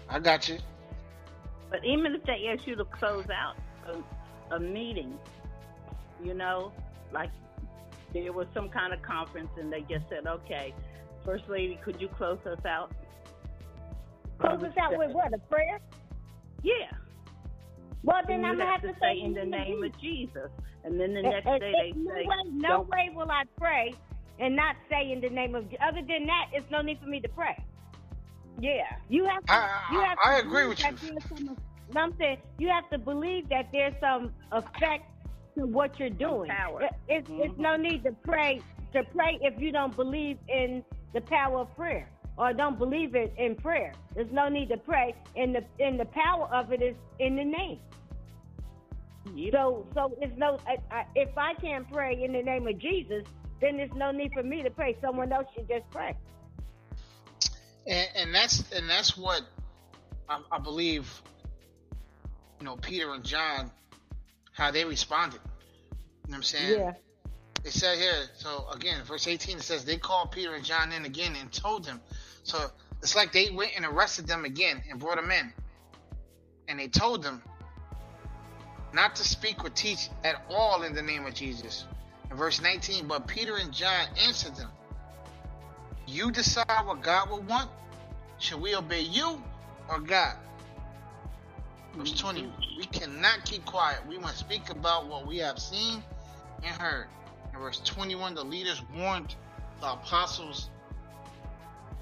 I 0.08 0.20
got 0.20 0.48
you. 0.48 0.58
But 1.70 1.84
even 1.84 2.14
if 2.14 2.22
they 2.24 2.48
ask 2.52 2.66
you 2.66 2.76
to 2.76 2.84
close 2.84 3.26
out 3.30 3.56
a, 3.86 4.54
a 4.54 4.60
meeting, 4.60 5.18
you 6.22 6.34
know, 6.34 6.72
like 7.12 7.30
there 8.12 8.32
was 8.32 8.46
some 8.54 8.68
kind 8.68 8.92
of 8.92 9.02
conference 9.02 9.50
and 9.58 9.72
they 9.72 9.80
just 9.82 10.08
said, 10.08 10.26
okay, 10.26 10.74
First 11.24 11.44
Lady, 11.48 11.78
could 11.84 12.00
you 12.00 12.08
close 12.08 12.38
us 12.44 12.64
out? 12.64 12.92
Close 14.38 14.62
us 14.62 14.72
out 14.80 14.96
with 14.96 15.12
what? 15.12 15.32
A 15.32 15.38
prayer? 15.38 15.80
Yeah. 16.62 16.90
Well, 18.02 18.22
then 18.26 18.44
you 18.44 18.46
I'm 18.46 18.58
gonna 18.58 18.70
have 18.70 18.80
have 18.80 18.82
to 18.82 18.88
to 18.88 18.94
say 19.00 19.14
say 19.14 19.20
in 19.20 19.34
the 19.34 19.44
name 19.44 19.82
of 19.84 19.92
Jesus. 20.00 20.50
And 20.84 21.00
then 21.00 21.14
the 21.14 21.22
next 21.22 21.58
day 21.58 21.78
they 21.78 21.92
no 21.94 22.14
say, 22.14 22.24
way, 22.24 22.36
no 22.50 22.68
don't 22.68 22.88
way 22.88 23.10
will 23.14 23.30
I 23.30 23.44
pray 23.58 23.94
and 24.38 24.56
not 24.56 24.76
say 24.90 25.12
in 25.12 25.20
the 25.20 25.30
name 25.30 25.54
of. 25.54 25.66
Other 25.82 26.02
than 26.06 26.26
that, 26.26 26.46
it's 26.52 26.70
no 26.70 26.82
need 26.82 26.98
for 27.00 27.06
me 27.06 27.20
to 27.20 27.28
pray. 27.28 27.56
Yeah, 28.58 28.84
you 29.08 29.26
have. 29.26 29.44
To, 29.46 29.52
I- 29.52 29.82
you 29.92 30.00
have. 30.00 30.18
I 30.24 30.38
agree 30.40 30.66
with 30.66 30.78
that 30.78 30.92
you. 31.02 31.10
there's 31.10 31.24
Some, 31.28 31.46
no, 31.46 32.00
I'm 32.00 32.14
saying 32.18 32.38
you 32.58 32.68
have 32.70 32.88
to 32.90 32.98
believe 32.98 33.48
that 33.50 33.68
there's 33.72 33.94
some 34.00 34.32
effect 34.52 35.04
to 35.58 35.66
what 35.66 35.98
you're 35.98 36.10
doing. 36.10 36.50
power. 36.50 36.82
It- 36.82 36.92
It's, 37.08 37.28
it's 37.38 37.54
mm-hmm. 37.54 37.62
no 37.62 37.76
need 37.76 38.04
to 38.04 38.12
pray 38.24 38.62
to 38.92 39.04
pray 39.04 39.38
if 39.42 39.60
you 39.60 39.72
don't 39.72 39.94
believe 39.96 40.38
in 40.48 40.84
the 41.14 41.20
power 41.22 41.60
of 41.60 41.74
prayer 41.76 42.10
or 42.40 42.54
don't 42.54 42.78
believe 42.78 43.14
it 43.14 43.34
in 43.36 43.54
prayer. 43.54 43.92
There's 44.14 44.32
no 44.32 44.48
need 44.48 44.70
to 44.70 44.78
pray, 44.78 45.14
and 45.36 45.54
the 45.54 45.62
and 45.78 46.00
the 46.00 46.06
power 46.06 46.48
of 46.52 46.72
it 46.72 46.80
is 46.82 46.96
in 47.18 47.36
the 47.36 47.44
name. 47.44 47.78
So, 49.52 49.86
so 49.94 50.16
it's 50.20 50.36
no. 50.38 50.58
I, 50.66 50.78
I, 50.90 51.04
if 51.14 51.36
I 51.36 51.52
can't 51.54 51.88
pray 51.92 52.24
in 52.24 52.32
the 52.32 52.42
name 52.42 52.66
of 52.66 52.78
Jesus, 52.78 53.24
then 53.60 53.76
there's 53.76 53.92
no 53.94 54.10
need 54.10 54.32
for 54.32 54.42
me 54.42 54.62
to 54.62 54.70
pray. 54.70 54.96
Someone 55.02 55.30
else 55.32 55.46
should 55.54 55.68
just 55.68 55.88
pray. 55.90 56.16
and, 57.86 58.08
and 58.16 58.34
that's 58.34 58.72
and 58.72 58.88
that's 58.88 59.18
what 59.18 59.42
I, 60.28 60.40
I 60.50 60.58
believe. 60.58 61.22
You 62.58 62.66
know, 62.66 62.76
Peter 62.76 63.12
and 63.12 63.24
John, 63.24 63.70
how 64.52 64.70
they 64.70 64.84
responded. 64.84 65.40
You 65.42 66.32
know 66.32 66.32
what 66.32 66.36
I'm 66.36 66.42
saying? 66.42 66.80
Yeah. 66.80 66.92
It 67.64 67.72
said 67.72 67.98
here. 67.98 68.24
So 68.38 68.66
again, 68.72 69.02
verse 69.04 69.26
18 69.26 69.58
it 69.58 69.62
says 69.62 69.84
they 69.84 69.98
called 69.98 70.32
Peter 70.32 70.54
and 70.54 70.64
John 70.64 70.92
in 70.92 71.04
again 71.04 71.36
and 71.38 71.52
told 71.52 71.84
them. 71.84 72.00
So 72.42 72.70
it's 73.02 73.16
like 73.16 73.32
they 73.32 73.50
went 73.50 73.72
and 73.76 73.84
arrested 73.84 74.26
them 74.26 74.44
again 74.44 74.82
and 74.90 74.98
brought 74.98 75.16
them 75.16 75.30
in, 75.30 75.52
and 76.68 76.78
they 76.78 76.88
told 76.88 77.22
them 77.22 77.42
not 78.92 79.16
to 79.16 79.24
speak 79.24 79.64
or 79.64 79.70
teach 79.70 80.08
at 80.24 80.44
all 80.50 80.82
in 80.82 80.94
the 80.94 81.02
name 81.02 81.26
of 81.26 81.34
Jesus. 81.34 81.86
In 82.30 82.36
verse 82.36 82.60
19, 82.60 83.06
but 83.06 83.26
Peter 83.26 83.56
and 83.56 83.72
John 83.72 84.06
answered 84.24 84.56
them, 84.56 84.70
You 86.06 86.30
decide 86.30 86.86
what 86.86 87.02
God 87.02 87.30
will 87.30 87.42
want. 87.42 87.70
Should 88.38 88.60
we 88.60 88.74
obey 88.74 89.02
you 89.02 89.42
or 89.88 90.00
God? 90.00 90.36
Verse 91.96 92.12
20, 92.12 92.52
we 92.78 92.84
cannot 92.86 93.44
keep 93.44 93.64
quiet. 93.64 94.06
We 94.06 94.16
must 94.18 94.38
speak 94.38 94.70
about 94.70 95.08
what 95.08 95.26
we 95.26 95.38
have 95.38 95.58
seen 95.58 96.02
and 96.62 96.80
heard. 96.80 97.06
In 97.52 97.58
verse 97.58 97.80
21, 97.84 98.34
the 98.34 98.44
leaders 98.44 98.80
warned 98.96 99.34
the 99.80 99.92
apostles 99.92 100.70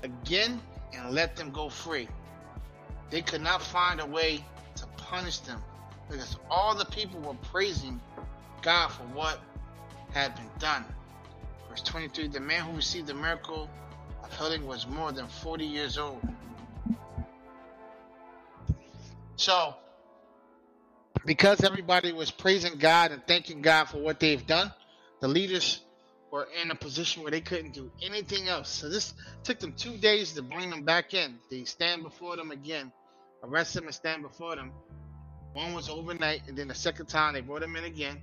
again 0.03 0.61
and 0.93 1.11
let 1.11 1.37
them 1.37 1.51
go 1.51 1.69
free. 1.69 2.09
They 3.11 3.23
could 3.23 3.41
not 3.41 3.63
find 3.63 4.01
a 4.01 4.07
way 4.07 4.45
to 4.77 4.87
punish 4.97 5.39
them 5.39 5.63
because 6.09 6.37
all 6.51 6.75
the 6.75 6.85
people 6.85 7.21
were 7.21 7.35
praising 7.35 8.01
God 8.63 8.89
for 8.89 9.03
what 9.05 9.41
had 10.13 10.35
been 10.35 10.51
done. 10.59 10.85
Verse 11.69 11.83
23 11.83 12.29
The 12.29 12.41
man 12.41 12.65
who 12.65 12.77
received 12.77 13.07
the 13.07 13.15
miracle 13.15 13.69
of 14.23 14.39
healing 14.39 14.67
was 14.67 14.87
more 14.87 15.13
than 15.13 15.27
40 15.27 15.65
years 15.65 15.99
old. 15.99 16.21
So, 19.37 19.77
because 21.25 21.63
everybody 21.63 22.13
was 22.13 22.31
praising 22.31 22.79
God 22.79 23.13
and 23.13 23.25
thanking 23.27 23.63
God 23.63 23.85
for 23.85 23.99
what 23.99 24.19
they've 24.19 24.45
done, 24.45 24.73
the 25.21 25.29
leaders 25.29 25.81
were 26.31 26.49
in 26.63 26.71
a 26.71 26.75
position 26.75 27.23
where 27.23 27.31
they 27.31 27.41
couldn't 27.41 27.73
do 27.73 27.91
anything 28.03 28.49
else. 28.49 28.69
So, 28.69 28.89
this 28.89 29.15
took 29.45 29.59
them 29.59 29.73
two 29.73 29.97
days 29.97 30.33
to 30.35 30.43
bring 30.43 30.71
them 30.71 30.85
back 30.85 31.15
in. 31.15 31.39
They 31.51 31.65
stand 31.65 32.03
before 32.03 32.37
them 32.37 32.51
again, 32.51 32.93
arrest 33.43 33.75
them 33.75 33.87
and 33.87 33.95
stand 33.95 34.23
before 34.23 34.57
them. 34.57 34.73
One 35.55 35.75
was 35.75 35.89
overnight, 35.89 36.43
and 36.47 36.57
then 36.57 36.69
the 36.69 36.75
second 36.75 37.07
time 37.07 37.35
they 37.35 37.41
brought 37.41 37.63
him 37.63 37.77
in 37.77 37.85
again, 37.85 38.21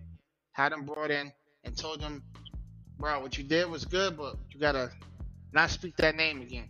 had 0.51 0.71
him 0.71 0.85
brought 0.85 1.11
in, 1.11 1.31
and 1.63 1.75
told 1.75 2.01
him, 2.01 2.23
Bro, 2.99 3.21
what 3.21 3.37
you 3.37 3.43
did 3.43 3.69
was 3.69 3.85
good, 3.85 4.17
but 4.17 4.37
you 4.51 4.59
gotta 4.59 4.91
not 5.51 5.69
speak 5.69 5.97
that 5.97 6.15
name 6.15 6.41
again. 6.41 6.69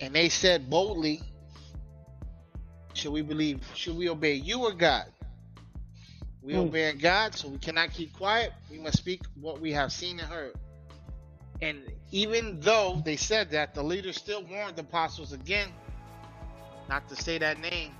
And 0.00 0.14
they 0.14 0.28
said 0.28 0.70
boldly, 0.70 1.20
Should 2.94 3.12
we 3.12 3.22
believe, 3.22 3.60
should 3.74 3.96
we 3.96 4.08
obey 4.08 4.34
you 4.34 4.60
or 4.60 4.72
God? 4.72 5.06
We 6.42 6.54
Hmm. 6.54 6.58
obey 6.58 6.92
God, 6.94 7.34
so 7.34 7.48
we 7.48 7.58
cannot 7.58 7.92
keep 7.92 8.14
quiet. 8.14 8.52
We 8.70 8.78
must 8.78 8.98
speak 8.98 9.22
what 9.40 9.60
we 9.60 9.72
have 9.72 9.92
seen 9.92 10.20
and 10.20 10.28
heard. 10.28 10.54
And 11.62 11.84
even 12.12 12.60
though 12.60 13.02
they 13.04 13.16
said 13.16 13.50
that, 13.52 13.74
the 13.74 13.82
leaders 13.84 14.16
still 14.16 14.44
warned 14.44 14.76
the 14.76 14.82
apostles 14.82 15.32
again 15.32 15.68
not 16.88 17.08
to 17.08 17.16
say 17.16 17.38
that 17.38 17.60
name, 17.60 17.92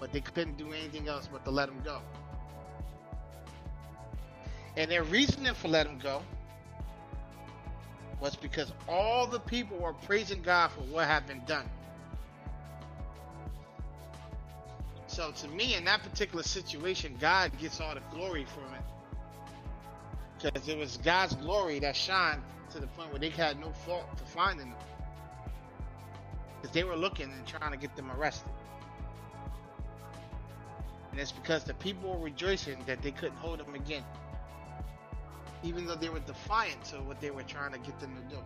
but 0.00 0.12
they 0.12 0.20
couldn't 0.20 0.58
do 0.58 0.72
anything 0.72 1.08
else 1.08 1.28
but 1.30 1.44
to 1.44 1.50
let 1.50 1.68
him 1.68 1.80
go. 1.84 2.00
And 4.76 4.90
their 4.90 5.04
reasoning 5.04 5.54
for 5.54 5.68
letting 5.68 5.94
him 5.94 5.98
go 6.00 6.22
was 8.20 8.36
because 8.36 8.72
all 8.88 9.26
the 9.26 9.40
people 9.40 9.78
were 9.78 9.94
praising 9.94 10.42
God 10.42 10.70
for 10.72 10.82
what 10.82 11.06
had 11.06 11.26
been 11.26 11.44
done. 11.46 11.68
So 15.18 15.32
to 15.32 15.48
me, 15.48 15.74
in 15.74 15.84
that 15.86 16.04
particular 16.04 16.44
situation, 16.44 17.16
God 17.20 17.50
gets 17.58 17.80
all 17.80 17.92
the 17.92 18.00
glory 18.14 18.44
from 18.44 18.72
it. 18.72 18.82
Because 20.40 20.68
it 20.68 20.78
was 20.78 20.96
God's 20.98 21.34
glory 21.34 21.80
that 21.80 21.96
shined 21.96 22.40
to 22.70 22.78
the 22.78 22.86
point 22.86 23.10
where 23.10 23.18
they 23.18 23.30
had 23.30 23.58
no 23.58 23.72
fault 23.72 24.06
for 24.16 24.24
finding 24.26 24.68
them. 24.68 24.78
Because 26.62 26.72
they 26.72 26.84
were 26.84 26.94
looking 26.94 27.32
and 27.32 27.44
trying 27.48 27.72
to 27.72 27.76
get 27.76 27.96
them 27.96 28.12
arrested. 28.12 28.52
And 31.10 31.18
it's 31.18 31.32
because 31.32 31.64
the 31.64 31.74
people 31.74 32.10
were 32.10 32.24
rejoicing 32.24 32.78
that 32.86 33.02
they 33.02 33.10
couldn't 33.10 33.38
hold 33.38 33.58
them 33.58 33.74
again. 33.74 34.04
Even 35.64 35.84
though 35.84 35.96
they 35.96 36.10
were 36.10 36.20
defiant 36.20 36.84
to 36.90 36.98
what 36.98 37.20
they 37.20 37.32
were 37.32 37.42
trying 37.42 37.72
to 37.72 37.78
get 37.80 37.98
them 37.98 38.14
to 38.14 38.36
do. 38.36 38.40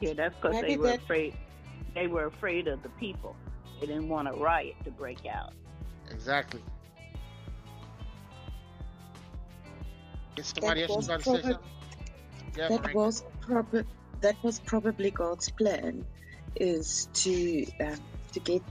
Yeah, 0.00 0.12
that's 0.12 0.36
because 0.36 0.60
they 0.60 0.76
were 0.76 0.86
that- 0.86 1.02
afraid. 1.02 1.34
They 1.96 2.06
were 2.08 2.26
afraid 2.26 2.68
of 2.68 2.82
the 2.82 2.90
people. 2.90 3.34
They 3.80 3.86
didn't 3.86 4.10
want 4.10 4.28
a 4.28 4.32
riot 4.32 4.76
to 4.84 4.90
break 4.90 5.24
out. 5.26 5.54
Exactly. 6.10 6.60
Is 10.36 10.52
somebody 10.54 10.82
That 10.82 10.90
else 10.90 10.96
was 10.98 11.06
about 11.06 11.22
to 11.22 11.24
say 11.24 11.48
probab- 11.54 11.58
Yeah, 12.56 12.68
that 12.68 12.80
Frank. 12.82 12.94
was 12.96 13.24
probably 13.40 13.84
that 14.20 14.36
was 14.42 14.60
probably 14.60 15.10
God's 15.10 15.50
plan, 15.50 16.04
is 16.56 17.08
to 17.14 17.66
um, 17.80 17.96
to 18.32 18.40
get 18.40 18.62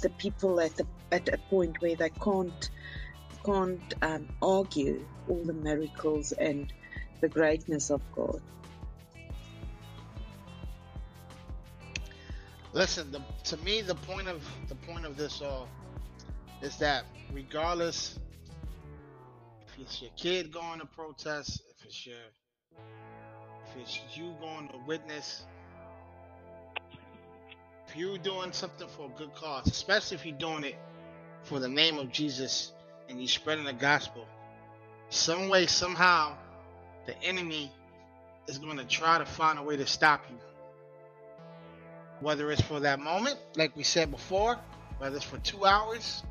the 0.00 0.10
people 0.10 0.60
at 0.60 0.76
the 0.76 0.86
at 1.10 1.28
a 1.28 1.38
point 1.50 1.80
where 1.82 1.96
they 1.96 2.10
can't 2.10 2.70
can't 3.44 3.94
um, 4.02 4.28
argue 4.40 5.04
all 5.28 5.42
the 5.44 5.52
miracles 5.52 6.30
and 6.32 6.72
the 7.20 7.28
greatness 7.28 7.90
of 7.90 8.00
God. 8.12 8.40
Listen, 12.72 13.10
the, 13.10 13.22
to 13.44 13.56
me, 13.58 13.80
the 13.80 13.94
point 13.94 14.28
of 14.28 14.42
the 14.68 14.74
point 14.74 15.06
of 15.06 15.16
this 15.16 15.40
all 15.40 15.68
is 16.60 16.76
that 16.78 17.04
regardless 17.32 18.18
if 19.66 19.80
it's 19.80 20.02
your 20.02 20.10
kid 20.16 20.52
going 20.52 20.80
to 20.80 20.86
protest, 20.86 21.62
if 21.70 21.86
it's 21.86 22.06
your 22.06 22.16
if 23.66 23.76
it's 23.80 24.00
you 24.14 24.34
going 24.40 24.68
to 24.68 24.78
witness, 24.86 25.44
if 27.86 27.96
you're 27.96 28.18
doing 28.18 28.52
something 28.52 28.88
for 28.88 29.06
a 29.06 29.18
good 29.18 29.34
cause, 29.34 29.66
especially 29.66 30.16
if 30.16 30.26
you're 30.26 30.36
doing 30.36 30.64
it 30.64 30.76
for 31.44 31.60
the 31.60 31.68
name 31.68 31.98
of 31.98 32.12
Jesus 32.12 32.72
and 33.08 33.18
you're 33.18 33.28
spreading 33.28 33.64
the 33.64 33.72
gospel, 33.72 34.26
some 35.08 35.48
way, 35.48 35.66
somehow, 35.66 36.36
the 37.06 37.20
enemy 37.22 37.72
is 38.46 38.58
going 38.58 38.76
to 38.76 38.84
try 38.84 39.18
to 39.18 39.24
find 39.24 39.58
a 39.58 39.62
way 39.62 39.76
to 39.76 39.86
stop 39.86 40.24
you 40.30 40.36
whether 42.20 42.50
it's 42.50 42.62
for 42.62 42.80
that 42.80 43.00
moment, 43.00 43.38
like 43.56 43.76
we 43.76 43.82
said 43.82 44.10
before, 44.10 44.58
whether 44.98 45.16
it's 45.16 45.24
for 45.24 45.38
two 45.38 45.64
hours, 45.64 46.22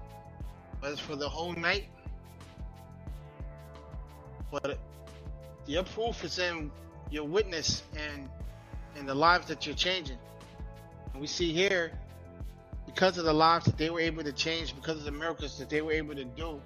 whether 0.79 0.93
it's 0.93 1.01
for 1.01 1.15
the 1.15 1.29
whole 1.29 1.53
night. 1.53 1.85
But 4.51 4.79
your 5.65 5.83
proof 5.83 6.23
is 6.23 6.39
in 6.39 6.71
your 7.09 7.25
witness 7.25 7.83
and 7.95 8.29
in 8.97 9.05
the 9.05 9.15
lives 9.15 9.47
that 9.47 9.65
you're 9.65 9.75
changing. 9.75 10.17
And 11.11 11.21
we 11.21 11.27
see 11.27 11.53
here, 11.53 11.91
because 12.85 13.17
of 13.17 13.25
the 13.25 13.33
lives 13.33 13.65
that 13.65 13.77
they 13.77 13.89
were 13.89 13.99
able 13.99 14.23
to 14.23 14.31
change, 14.31 14.75
because 14.75 14.97
of 14.97 15.03
the 15.03 15.11
miracles 15.11 15.57
that 15.59 15.69
they 15.69 15.81
were 15.81 15.91
able 15.91 16.15
to 16.15 16.25
do, 16.25 16.61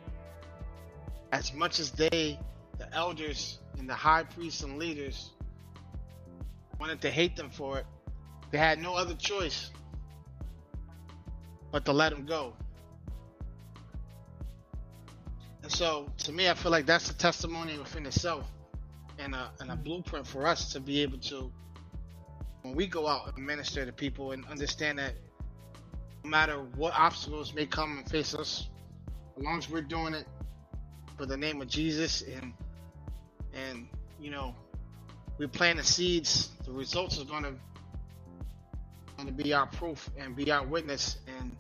as 1.32 1.54
much 1.54 1.80
as 1.80 1.92
they, 1.92 2.40
the 2.78 2.94
elders 2.94 3.60
and 3.78 3.88
the 3.88 3.94
high 3.94 4.24
priests 4.24 4.64
and 4.64 4.78
leaders, 4.78 5.32
wanted 6.80 7.02
to 7.02 7.12
hate 7.12 7.36
them 7.36 7.50
for 7.50 7.80
it, 7.80 7.86
they 8.52 8.58
had 8.58 8.82
no 8.82 8.96
other 8.96 9.16
choice 9.16 9.72
but 11.72 11.86
to 11.86 11.94
let 11.94 12.12
him 12.12 12.26
go. 12.26 12.54
And 15.64 15.72
so, 15.72 16.12
to 16.20 16.32
me, 16.32 16.50
I 16.50 16.54
feel 16.54 16.72
like 16.72 16.86
that's 16.86 17.10
a 17.10 17.18
testimony 17.18 17.78
within 17.78 18.06
itself 18.06 18.52
and 19.20 19.34
a, 19.34 19.52
and 19.60 19.72
a 19.72 19.76
blueprint 19.76 20.28
for 20.28 20.48
us 20.48 20.74
to 20.74 20.80
be 20.80 21.02
able 21.02 21.20
to, 21.20 21.52
when 22.64 22.76
we 22.76 22.88
go 22.88 23.08
out 23.08 23.36
and 23.38 23.46
minister 23.46 23.86
to 23.86 23.92
people 23.92 24.32
and 24.32 24.46
understand 24.48 25.00
that 25.00 25.14
no 26.24 26.30
matter 26.30 26.58
what 26.76 26.94
obstacles 26.98 27.54
may 27.54 27.66
come 27.66 28.00
and 28.00 28.10
face 28.10 28.34
us, 28.36 28.68
as 29.38 29.44
long 29.44 29.58
as 29.58 29.70
we're 29.70 29.82
doing 29.82 30.14
it 30.14 30.28
for 31.18 31.26
the 31.26 31.38
name 31.38 31.62
of 31.62 31.68
Jesus 31.68 32.22
and 32.22 32.54
and 33.54 33.88
you 34.20 34.32
know 34.32 34.56
we're 35.38 35.48
planting 35.48 35.84
seeds, 35.84 36.50
the 36.66 36.72
results 36.72 37.20
are 37.20 37.26
going 37.26 37.44
to 37.44 37.54
going 39.22 39.38
to 39.38 39.44
be 39.44 39.54
our 39.54 39.68
proof 39.68 40.10
and 40.18 40.36
be 40.36 40.52
our 40.52 40.66
witness 40.66 41.18
and 41.40 41.56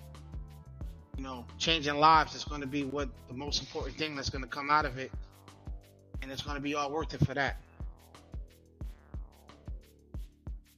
you 1.16 1.24
know 1.24 1.46
changing 1.60 1.96
lives 1.96 2.34
is 2.34 2.44
going 2.44 2.62
to 2.62 2.68
be 2.68 2.84
what 2.84 3.08
the 3.28 3.34
most 3.36 3.62
important 3.62 3.96
thing 3.98 4.16
that's 4.16 4.32
going 4.32 4.44
to 4.44 4.50
come 4.50 4.72
out 4.72 4.86
of 4.86 4.98
it. 4.98 5.12
And 6.22 6.32
it's 6.32 6.42
going 6.42 6.56
to 6.56 6.62
be 6.62 6.76
all 6.76 6.92
worth 6.92 7.14
it 7.14 7.26
for 7.26 7.34
that. 7.34 7.58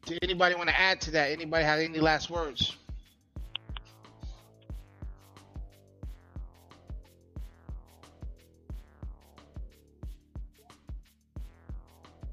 Do 0.06 0.18
anybody 0.22 0.56
want 0.56 0.70
to 0.70 0.80
add 0.80 1.00
to 1.02 1.12
that? 1.12 1.32
Anybody 1.32 1.64
have 1.64 1.80
any 1.80 2.00
last 2.00 2.30
words? 2.30 2.76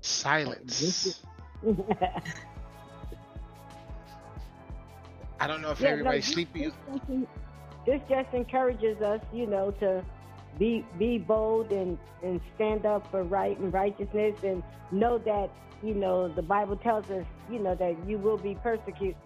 Silence 0.01 1.21
I 5.41 5.47
don't 5.47 5.63
know 5.63 5.71
if 5.71 5.81
Yeah, 5.81 5.89
everybody's 5.91 6.25
this- 6.27 6.35
sleepy. 6.35 6.65
This 6.65 6.75
just, 6.87 7.07
this 7.87 8.01
just 8.09 8.35
encourages 8.35 9.01
us, 9.03 9.21
you 9.33 9.47
know, 9.47 9.71
to 9.81 10.05
be 10.59 10.85
be 10.99 11.19
bold 11.19 11.73
and 11.73 11.99
and 12.23 12.41
stand 12.55 12.85
up 12.87 13.11
for 13.11 13.23
right 13.25 13.59
and 13.59 13.73
righteousness, 13.73 14.37
and 14.43 14.63
know 14.93 15.19
that 15.19 15.51
you 15.83 15.95
know 15.95 16.29
the 16.29 16.43
Bible 16.43 16.77
tells 16.77 17.09
us, 17.11 17.25
you 17.51 17.59
know, 17.59 17.75
that 17.77 17.97
you 18.07 18.19
will 18.19 18.37
be 18.37 18.55
persecuted, 18.57 19.17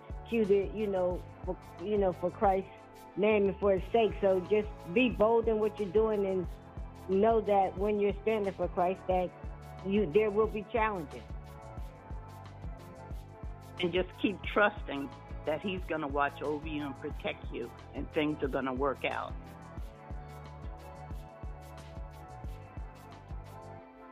you 0.75 0.87
know, 0.87 1.21
for 1.45 1.57
you 1.83 1.99
know 1.99 2.13
for 2.21 2.31
Christ's 2.31 2.71
name 3.17 3.49
and 3.49 3.59
for 3.59 3.73
His 3.73 3.83
sake. 3.93 4.13
So 4.21 4.41
just 4.51 4.69
be 4.93 5.09
bold 5.11 5.49
in 5.49 5.59
what 5.59 5.79
you're 5.81 5.89
doing, 5.89 6.25
and 6.27 6.47
know 7.09 7.41
that 7.41 7.77
when 7.77 7.99
you're 7.99 8.15
standing 8.23 8.55
for 8.55 8.69
Christ, 8.69 9.01
that 9.09 9.31
you 9.85 10.07
there 10.15 10.31
will 10.31 10.47
be 10.47 10.65
challenges. 10.73 11.23
and 13.81 13.93
just 13.93 14.09
keep 14.23 14.39
trusting 14.53 15.11
that 15.47 15.61
he's 15.61 15.81
going 15.89 16.01
to 16.01 16.07
watch 16.07 16.43
over 16.43 16.67
you 16.67 16.87
and 16.87 17.01
protect 17.01 17.45
you 17.53 17.71
and 17.95 18.11
things 18.13 18.43
are 18.43 18.49
going 18.49 18.65
to 18.65 18.73
work 18.73 19.05
out. 19.05 19.33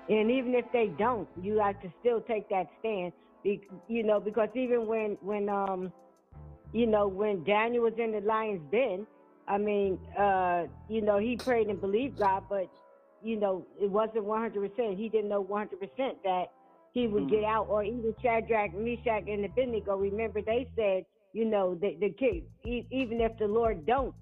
And 0.08 0.30
even 0.30 0.54
if 0.54 0.64
they 0.72 0.88
don't, 0.98 1.28
you 1.40 1.58
have 1.58 1.80
to 1.82 1.92
still 2.00 2.20
take 2.20 2.48
that 2.50 2.68
stand. 2.80 3.12
You 3.44 4.02
know, 4.04 4.20
because 4.20 4.48
even 4.54 4.86
when 4.86 5.16
when 5.20 5.48
um, 5.48 5.92
you 6.72 6.86
know, 6.86 7.06
when 7.06 7.44
Daniel 7.44 7.84
was 7.84 7.94
in 7.98 8.12
the 8.12 8.20
lion's 8.20 8.62
den, 8.70 9.06
I 9.46 9.58
mean, 9.58 9.98
uh, 10.18 10.64
you 10.88 11.02
know, 11.02 11.18
he 11.18 11.36
prayed 11.36 11.68
and 11.68 11.80
believed 11.80 12.18
God, 12.18 12.44
but 12.48 12.70
you 13.22 13.38
know, 13.38 13.66
it 13.80 13.90
wasn't 13.90 14.24
100%. 14.24 14.96
He 14.96 15.08
didn't 15.08 15.28
know 15.28 15.44
100% 15.44 15.68
that 16.24 16.46
he 16.92 17.06
would 17.06 17.30
get 17.30 17.44
out. 17.44 17.66
Or 17.68 17.84
even 17.84 18.14
Shadrach, 18.22 18.74
Meshach, 18.74 19.24
and 19.28 19.44
Abednego. 19.44 19.96
Remember, 19.96 20.42
they 20.42 20.68
said, 20.76 21.04
you 21.32 21.46
know, 21.46 21.74
the 21.74 21.96
the 22.00 22.10
kid, 22.10 22.44
e- 22.64 22.86
even 22.90 23.20
if 23.20 23.32
the 23.38 23.46
Lord 23.46 23.86
don't 23.86 24.14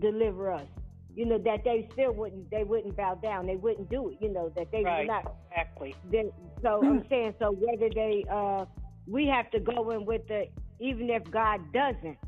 deliver 0.00 0.52
us, 0.52 0.68
you 1.14 1.26
know, 1.26 1.38
that 1.38 1.60
they 1.64 1.88
still 1.94 2.12
wouldn't 2.14 2.50
they 2.50 2.64
wouldn't 2.64 2.96
bow 2.96 3.16
down. 3.16 3.46
They 3.46 3.56
wouldn't 3.56 3.90
do 3.90 4.10
it. 4.10 4.18
You 4.20 4.32
know, 4.32 4.52
that 4.56 4.68
they 4.72 4.84
Right, 4.84 4.96
would 4.96 5.06
not 5.06 5.24
exactly. 5.50 5.96
then, 6.04 6.32
so 6.62 6.82
I'm 6.86 7.04
saying, 7.10 7.34
so 7.40 7.52
whether 7.52 7.90
they, 7.94 8.24
uh, 8.32 8.66
we 9.06 9.26
have 9.28 9.50
to 9.52 9.60
go 9.60 9.90
in 9.90 10.06
with 10.06 10.22
the, 10.28 10.44
even 10.80 11.10
if 11.10 11.30
God 11.30 11.72
doesn't, 11.72 12.18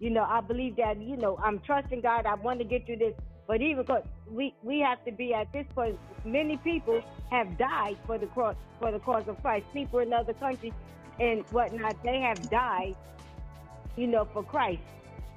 you 0.00 0.10
know, 0.10 0.24
I 0.24 0.40
believe 0.40 0.76
that, 0.76 1.00
you 1.00 1.16
know, 1.16 1.38
I'm 1.42 1.60
trusting 1.60 2.02
God. 2.02 2.26
I 2.26 2.34
want 2.36 2.60
to 2.60 2.66
get 2.66 2.86
through 2.86 2.98
this, 2.98 3.14
but 3.48 3.60
even 3.62 3.82
because 3.84 4.04
we 4.26 4.56
we 4.62 4.80
have 4.80 5.04
to 5.06 5.12
be 5.12 5.34
at 5.34 5.48
this 5.52 5.66
point. 5.74 5.98
Many 6.24 6.58
people 6.58 7.02
have 7.30 7.58
died 7.58 7.98
for 8.06 8.18
the 8.18 8.26
cross 8.28 8.56
for 8.80 8.92
the 8.92 9.00
cause 9.00 9.24
of 9.28 9.40
Christ. 9.42 9.66
People 9.74 10.00
in 10.00 10.12
other 10.12 10.34
countries 10.34 10.74
and 11.18 11.44
whatnot, 11.50 11.96
they 12.04 12.20
have 12.20 12.50
died, 12.50 12.94
you 13.96 14.06
know, 14.06 14.24
for 14.32 14.42
Christ. 14.42 14.82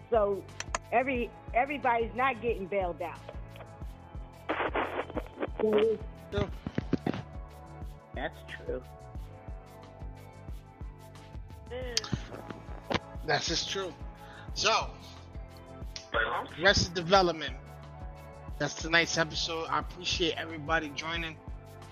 So 0.10 0.44
every 0.92 1.30
everybody's 1.54 2.14
not 2.16 2.42
getting 2.42 2.68
bailed 2.68 3.02
out. 3.02 3.20
So 5.62 5.78
it's- 5.78 6.50
That's 8.14 8.38
true. 8.66 8.82
That's 13.26 13.48
just 13.48 13.70
true. 13.70 13.94
So, 14.54 14.90
Arrested 16.62 16.94
Development. 16.94 17.56
That's 18.58 18.76
tonight's 18.76 19.18
episode. 19.18 19.68
I 19.70 19.80
appreciate 19.80 20.36
everybody 20.38 20.90
joining 20.90 21.36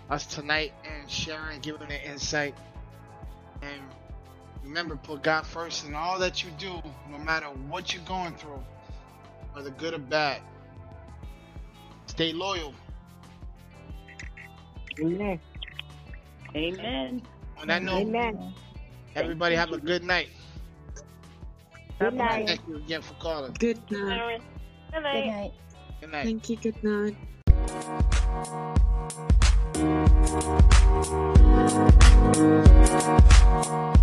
us 0.10 0.26
tonight 0.26 0.74
and 0.86 1.10
sharing, 1.10 1.60
giving 1.60 1.90
their 1.90 2.02
insight. 2.04 2.56
And 3.62 3.82
remember, 4.64 4.96
put 4.96 5.24
God 5.24 5.46
first 5.46 5.86
in 5.86 5.94
all 5.94 6.18
that 6.20 6.44
you 6.44 6.50
do, 6.58 6.82
no 7.10 7.18
matter 7.18 7.48
what 7.70 7.94
you're 7.94 8.04
going 8.04 8.36
through, 8.36 8.64
whether 9.54 9.70
good 9.72 9.94
or 9.94 10.00
bad. 10.00 10.42
Stay 12.08 12.34
loyal. 12.34 12.74
Amen. 15.00 15.40
Amen. 16.56 17.22
On 17.58 17.68
that 17.68 17.84
note, 17.84 18.08
Amen. 18.08 18.54
everybody 19.16 19.56
have 19.56 19.72
a 19.72 19.78
good 19.78 20.04
night. 20.04 20.30
Good 22.00 22.14
night. 22.14 22.48
Thank 22.48 22.68
you 22.68 22.78
again 22.78 23.02
for 23.02 23.14
calling. 23.16 23.54
Good 23.60 23.80
night. 23.90 24.42
Good 24.92 25.04
night. 25.04 25.52
Good 26.02 26.12
night. 26.12 26.26
Thank 26.26 26.50
you. 26.50 26.58
Good 26.58 26.84
night. 26.84 27.16
Good 32.94 33.74
night. 33.74 34.00